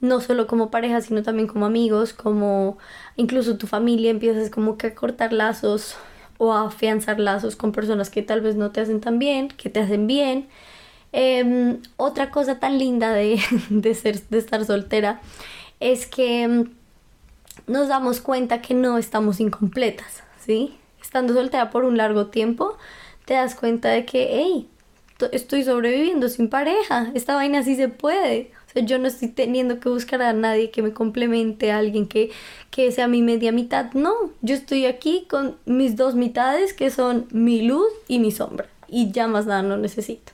no 0.00 0.20
solo 0.20 0.48
como 0.48 0.68
pareja, 0.72 1.00
sino 1.00 1.22
también 1.22 1.46
como 1.46 1.64
amigos, 1.64 2.12
como 2.12 2.76
incluso 3.14 3.56
tu 3.56 3.68
familia, 3.68 4.10
empiezas 4.10 4.50
como 4.50 4.76
que 4.76 4.88
a 4.88 4.94
cortar 4.96 5.32
lazos 5.32 5.96
o 6.42 6.52
afianzar 6.52 7.20
lazos 7.20 7.54
con 7.54 7.70
personas 7.70 8.10
que 8.10 8.20
tal 8.20 8.40
vez 8.40 8.56
no 8.56 8.72
te 8.72 8.80
hacen 8.80 9.00
tan 9.00 9.20
bien, 9.20 9.46
que 9.46 9.70
te 9.70 9.78
hacen 9.78 10.08
bien. 10.08 10.48
Em, 11.12 11.80
otra 11.96 12.32
cosa 12.32 12.58
tan 12.58 12.78
linda 12.78 13.12
de, 13.12 13.40
de, 13.70 13.94
ser, 13.94 14.20
de 14.28 14.38
estar 14.38 14.64
soltera 14.64 15.20
es 15.78 16.04
que 16.04 16.42
em, 16.42 16.70
nos 17.68 17.86
damos 17.86 18.20
cuenta 18.20 18.60
que 18.60 18.74
no 18.74 18.98
estamos 18.98 19.38
incompletas, 19.38 20.24
¿sí? 20.44 20.76
Estando 21.00 21.32
soltera 21.32 21.70
por 21.70 21.84
un 21.84 21.96
largo 21.96 22.26
tiempo, 22.26 22.76
te 23.24 23.34
das 23.34 23.54
cuenta 23.54 23.90
de 23.90 24.04
que, 24.04 24.28
hey, 24.32 24.68
estoy 25.30 25.62
sobreviviendo 25.62 26.28
sin 26.28 26.48
pareja, 26.48 27.12
esta 27.14 27.36
vaina 27.36 27.62
sí 27.62 27.76
se 27.76 27.86
puede. 27.86 28.50
Yo 28.74 28.98
no 28.98 29.08
estoy 29.08 29.28
teniendo 29.28 29.80
que 29.80 29.88
buscar 29.88 30.22
a 30.22 30.32
nadie 30.32 30.70
que 30.70 30.82
me 30.82 30.92
complemente, 30.92 31.72
a 31.72 31.78
alguien 31.78 32.06
que, 32.06 32.30
que 32.70 32.90
sea 32.92 33.08
mi 33.08 33.22
media 33.22 33.52
mitad. 33.52 33.92
No, 33.92 34.12
yo 34.40 34.54
estoy 34.54 34.86
aquí 34.86 35.26
con 35.28 35.56
mis 35.66 35.96
dos 35.96 36.14
mitades 36.14 36.72
que 36.72 36.90
son 36.90 37.26
mi 37.30 37.62
luz 37.62 37.88
y 38.08 38.18
mi 38.18 38.30
sombra. 38.30 38.68
Y 38.88 39.10
ya 39.10 39.26
más 39.26 39.46
nada 39.46 39.62
no 39.62 39.76
necesito. 39.76 40.32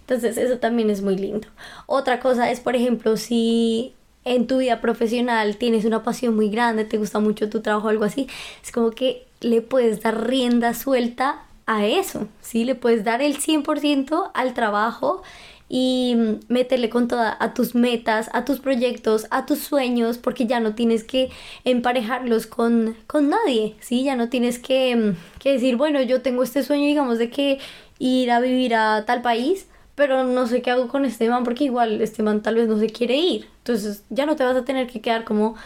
Entonces 0.00 0.38
eso 0.38 0.58
también 0.58 0.88
es 0.88 1.02
muy 1.02 1.16
lindo. 1.16 1.48
Otra 1.86 2.20
cosa 2.20 2.50
es, 2.50 2.60
por 2.60 2.74
ejemplo, 2.74 3.16
si 3.16 3.94
en 4.24 4.46
tu 4.46 4.58
vida 4.58 4.80
profesional 4.80 5.56
tienes 5.56 5.84
una 5.84 6.02
pasión 6.02 6.34
muy 6.34 6.50
grande, 6.50 6.84
te 6.84 6.98
gusta 6.98 7.18
mucho 7.18 7.48
tu 7.50 7.60
trabajo 7.60 7.88
o 7.88 7.90
algo 7.90 8.04
así, 8.04 8.26
es 8.62 8.72
como 8.72 8.90
que 8.90 9.26
le 9.40 9.62
puedes 9.62 10.02
dar 10.02 10.26
rienda 10.26 10.74
suelta 10.74 11.42
a 11.66 11.86
eso, 11.86 12.26
¿sí? 12.40 12.64
Le 12.64 12.74
puedes 12.74 13.04
dar 13.04 13.20
el 13.20 13.36
100% 13.38 14.30
al 14.32 14.54
trabajo 14.54 15.22
y 15.68 16.16
meterle 16.48 16.88
con 16.88 17.08
toda 17.08 17.36
a 17.38 17.54
tus 17.54 17.74
metas, 17.74 18.30
a 18.32 18.44
tus 18.44 18.60
proyectos, 18.60 19.26
a 19.30 19.46
tus 19.46 19.58
sueños, 19.58 20.18
porque 20.18 20.46
ya 20.46 20.60
no 20.60 20.74
tienes 20.74 21.04
que 21.04 21.30
emparejarlos 21.64 22.46
con, 22.46 22.96
con 23.06 23.28
nadie, 23.28 23.76
¿sí? 23.80 24.04
Ya 24.04 24.16
no 24.16 24.28
tienes 24.28 24.58
que, 24.58 25.14
que 25.38 25.52
decir, 25.52 25.76
bueno, 25.76 26.00
yo 26.02 26.22
tengo 26.22 26.42
este 26.42 26.62
sueño, 26.62 26.86
digamos, 26.86 27.18
de 27.18 27.30
que 27.30 27.58
ir 27.98 28.30
a 28.30 28.40
vivir 28.40 28.74
a 28.74 29.04
tal 29.04 29.22
país, 29.22 29.66
pero 29.94 30.22
no 30.24 30.46
sé 30.46 30.62
qué 30.62 30.70
hago 30.70 30.88
con 30.88 31.04
este 31.04 31.28
man 31.28 31.42
porque 31.42 31.64
igual 31.64 32.00
este 32.00 32.22
man 32.22 32.40
tal 32.40 32.54
vez 32.54 32.68
no 32.68 32.78
se 32.78 32.88
quiere 32.88 33.16
ir. 33.16 33.48
Entonces 33.58 34.04
ya 34.10 34.26
no 34.26 34.36
te 34.36 34.44
vas 34.44 34.56
a 34.56 34.64
tener 34.64 34.86
que 34.86 35.00
quedar 35.00 35.24
como 35.24 35.56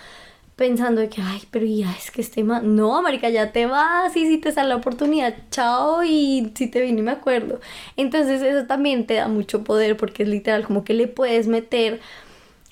pensando 0.56 1.00
de 1.00 1.08
que, 1.08 1.22
ay, 1.22 1.42
pero 1.50 1.66
ya 1.66 1.90
es 1.92 2.10
que 2.10 2.20
este 2.20 2.44
man, 2.44 2.76
no, 2.76 3.02
marica, 3.02 3.28
ya 3.30 3.52
te 3.52 3.66
vas 3.66 4.16
y 4.16 4.26
si 4.26 4.38
te 4.38 4.52
sale 4.52 4.68
la 4.68 4.76
oportunidad, 4.76 5.34
chao 5.50 6.02
y 6.04 6.52
si 6.54 6.68
te 6.68 6.80
vine 6.80 7.02
me 7.02 7.12
acuerdo. 7.12 7.60
Entonces 7.96 8.42
eso 8.42 8.66
también 8.66 9.06
te 9.06 9.14
da 9.14 9.28
mucho 9.28 9.64
poder 9.64 9.96
porque 9.96 10.22
es 10.24 10.28
literal 10.28 10.66
como 10.66 10.84
que 10.84 10.94
le 10.94 11.08
puedes 11.08 11.48
meter 11.48 12.00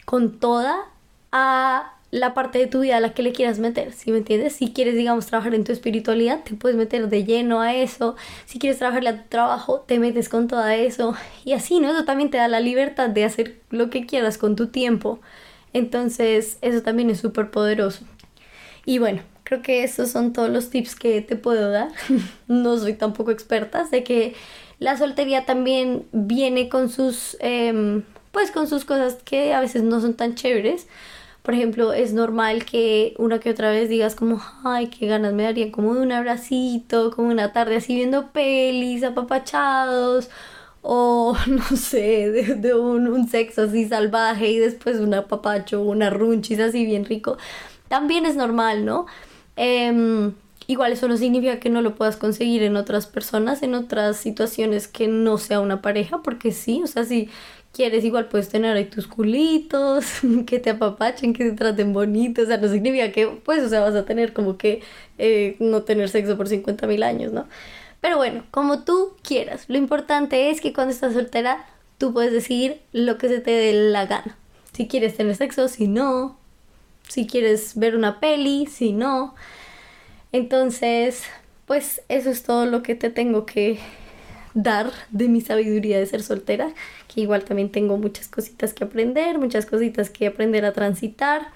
con 0.05 0.39
toda 0.39 0.87
a 1.33 1.95
la 2.11 2.35
parte 2.35 2.59
de 2.59 2.66
tu 2.66 2.81
vida 2.81 2.97
a 2.97 3.01
la 3.01 3.14
que 3.14 3.22
le 3.22 3.33
quieras 3.33 3.59
meter, 3.61 3.93
¿sí 3.93 4.11
me 4.11 4.18
entiendes? 4.18 4.55
Si 4.55 4.72
quieres, 4.72 4.97
digamos, 4.97 5.26
trabajar 5.26 5.55
en 5.55 5.64
tu 5.64 5.72
espiritualidad, 5.72 6.43
te 6.43 6.55
puedes 6.55 6.76
meter 6.76 7.09
de 7.09 7.24
lleno 7.24 7.61
a 7.61 7.74
eso. 7.74 8.16
Si 8.47 8.59
quieres 8.59 8.78
trabajarle 8.78 9.11
a 9.11 9.22
tu 9.22 9.28
trabajo, 9.28 9.81
te 9.87 9.99
metes 10.01 10.28
con 10.28 10.49
todo 10.49 10.66
eso. 10.66 11.14
Y 11.45 11.53
así, 11.53 11.78
¿no? 11.78 11.91
Eso 11.91 12.05
también 12.05 12.31
te 12.31 12.39
da 12.39 12.49
la 12.49 12.61
libertad 12.61 13.11
de 13.11 13.24
hacer 13.24 13.61
lo 13.70 13.91
que 13.91 14.07
quieras 14.07 14.39
con 14.39 14.57
tu 14.57 14.68
tiempo. 14.68 15.20
Entonces, 15.72 16.58
eso 16.62 16.82
también 16.82 17.10
es 17.10 17.20
súper 17.20 17.50
poderoso. 17.50 18.04
Y 18.84 18.98
bueno, 18.98 19.22
creo 19.44 19.62
que 19.62 19.84
esos 19.84 20.10
son 20.10 20.32
todos 20.32 20.50
los 20.50 20.70
tips 20.70 20.94
que 20.94 21.20
te 21.20 21.36
puedo 21.36 21.70
dar. 21.70 21.90
no 22.48 22.78
soy 22.78 22.94
tampoco 22.94 23.30
experta, 23.30 23.86
sé 23.86 24.04
que 24.04 24.34
la 24.78 24.96
soltería 24.96 25.44
también 25.44 26.06
viene 26.12 26.68
con 26.68 26.88
sus, 26.88 27.36
em, 27.40 28.02
pues 28.32 28.50
con 28.50 28.66
sus 28.66 28.84
cosas 28.84 29.18
que 29.24 29.52
a 29.52 29.60
veces 29.60 29.82
no 29.82 30.00
son 30.00 30.14
tan 30.14 30.34
chéveres 30.34 30.86
por 31.42 31.54
ejemplo, 31.54 31.92
es 31.92 32.12
normal 32.12 32.64
que 32.66 33.14
una 33.18 33.40
que 33.40 33.50
otra 33.50 33.70
vez 33.70 33.88
digas 33.88 34.14
como, 34.14 34.42
ay, 34.62 34.88
qué 34.88 35.06
ganas 35.06 35.32
me 35.32 35.44
daría 35.44 35.72
como 35.72 35.94
de 35.94 36.02
un 36.02 36.12
abracito, 36.12 37.10
como 37.10 37.28
una 37.28 37.52
tarde 37.52 37.76
así 37.76 37.94
viendo 37.94 38.30
pelis, 38.30 39.02
apapachados, 39.02 40.28
o 40.83 41.37
no 41.47 41.76
sé, 41.76 42.31
de, 42.31 42.74
un, 42.74 43.28
sexo 43.28 43.62
así 43.62 43.89
salvaje 43.89 44.49
y 44.51 44.59
después 44.59 44.99
un 44.99 45.14
apapacho, 45.14 45.83
una 45.83 46.11
runchis 46.11 46.61
así 46.61 46.85
bien 46.85 47.05
rico. 47.05 47.39
También 47.89 48.26
es 48.26 48.37
normal, 48.37 48.85
¿no? 48.85 49.07
Em, 49.57 50.33
igual 50.66 50.93
eso 50.93 51.09
no 51.09 51.16
significa 51.16 51.61
que 51.61 51.70
no 51.70 51.83
lo 51.83 51.97
puedas 51.97 52.16
conseguir 52.16 52.62
en 52.62 52.76
otras 52.76 53.07
personas, 53.07 53.62
en 53.62 53.74
otras 53.74 54.16
situaciones 54.16 54.89
que 54.89 55.09
no 55.09 55.39
sea 55.39 55.61
una 55.61 55.83
pareja, 55.83 56.22
porque 56.22 56.53
sí, 56.53 56.81
o 56.83 56.87
sea, 56.87 57.05
sí 57.05 57.28
quieres, 57.72 58.05
igual 58.05 58.28
puedes 58.28 58.49
tener 58.49 58.76
ahí 58.76 58.87
tus 58.87 59.07
culitos, 59.07 60.05
que 60.47 60.59
te 60.59 60.70
apapachen, 60.70 61.33
que 61.33 61.45
te 61.45 61.53
traten 61.53 61.93
bonito, 61.93 62.43
o 62.43 62.47
sea, 62.47 62.57
no 62.59 62.68
significa 62.68 63.12
que, 63.12 63.26
pues, 63.26 63.62
o 63.64 63.68
sea, 63.68 63.81
vas 63.81 63.95
a 63.95 64.05
tener 64.05 64.33
como 64.33 64.57
que 64.57 64.83
eh, 65.18 65.57
no 65.61 65.83
tener 65.83 66.09
sexo 66.09 66.37
por 66.37 66.49
50 66.49 66.87
mil 66.87 67.03
años, 67.03 67.33
¿no? 67.33 67.47
Pero 68.01 68.16
bueno, 68.16 68.44
como 68.51 68.84
tú 68.84 69.14
quieras, 69.22 69.64
lo 69.68 69.76
importante 69.76 70.51
es 70.51 70.61
que 70.61 70.72
cuando 70.72 70.92
estás 70.92 71.12
soltera, 71.12 71.66
tú 71.98 72.12
puedes 72.12 72.32
decidir 72.32 72.80
lo 72.92 73.18
que 73.18 73.28
se 73.28 73.40
te 73.40 73.51
dé 73.51 73.72
la 73.72 74.07
gana. 74.07 74.36
Si 74.72 74.88
quieres 74.88 75.16
tener 75.16 75.36
sexo, 75.36 75.68
si 75.68 75.86
no, 75.86 76.38
si 77.09 77.26
quieres 77.26 77.76
ver 77.76 77.96
una 77.96 78.20
peli, 78.20 78.66
si 78.66 78.92
no. 78.92 79.34
Entonces, 80.32 81.24
pues 81.66 82.03
eso 82.09 82.30
es 82.30 82.42
todo 82.42 82.66
lo 82.66 82.82
que 82.82 82.94
te 82.94 83.11
tengo 83.11 83.44
que 83.44 83.78
dar 84.55 84.90
de 85.11 85.28
mi 85.28 85.40
sabiduría 85.40 85.98
de 85.98 86.07
ser 86.07 86.22
soltera, 86.22 86.72
que 87.12 87.20
igual 87.20 87.44
también 87.44 87.70
tengo 87.70 87.96
muchas 87.98 88.28
cositas 88.28 88.74
que 88.74 88.84
aprender, 88.84 89.38
muchas 89.38 89.66
cositas 89.66 90.11
que 90.11 90.26
aprender 90.26 90.64
a 90.64 90.72
transitar, 90.72 91.48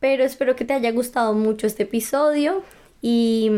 pero 0.00 0.24
espero 0.24 0.56
que 0.56 0.64
te 0.64 0.74
haya 0.74 0.90
gustado 0.92 1.34
mucho 1.34 1.66
este 1.66 1.84
episodio 1.84 2.62
y 3.02 3.50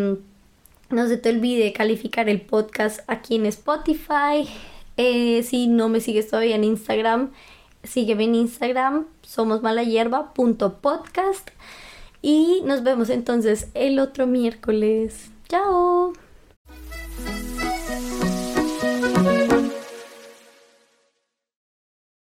no 0.91 1.07
se 1.09 1.17
te 1.17 1.31
olvide 1.31 1.73
calificar 1.73 2.29
el 2.29 2.41
podcast 2.41 3.01
aquí 3.07 3.37
en 3.37 3.47
Spotify. 3.47 4.49
Eh, 4.97 5.43
si 5.43 5.67
no 5.67 5.89
me 5.89 6.01
sigues 6.01 6.29
todavía 6.29 6.57
en 6.57 6.65
Instagram, 6.65 7.31
sígueme 7.83 8.25
en 8.25 8.35
Instagram, 8.35 9.07
somos 9.23 9.63
podcast 10.81 11.49
y 12.23 12.61
nos 12.65 12.83
vemos 12.83 13.09
entonces 13.09 13.69
el 13.75 13.99
otro 13.99 14.27
miércoles. 14.27 15.31
Chao. 15.49 16.13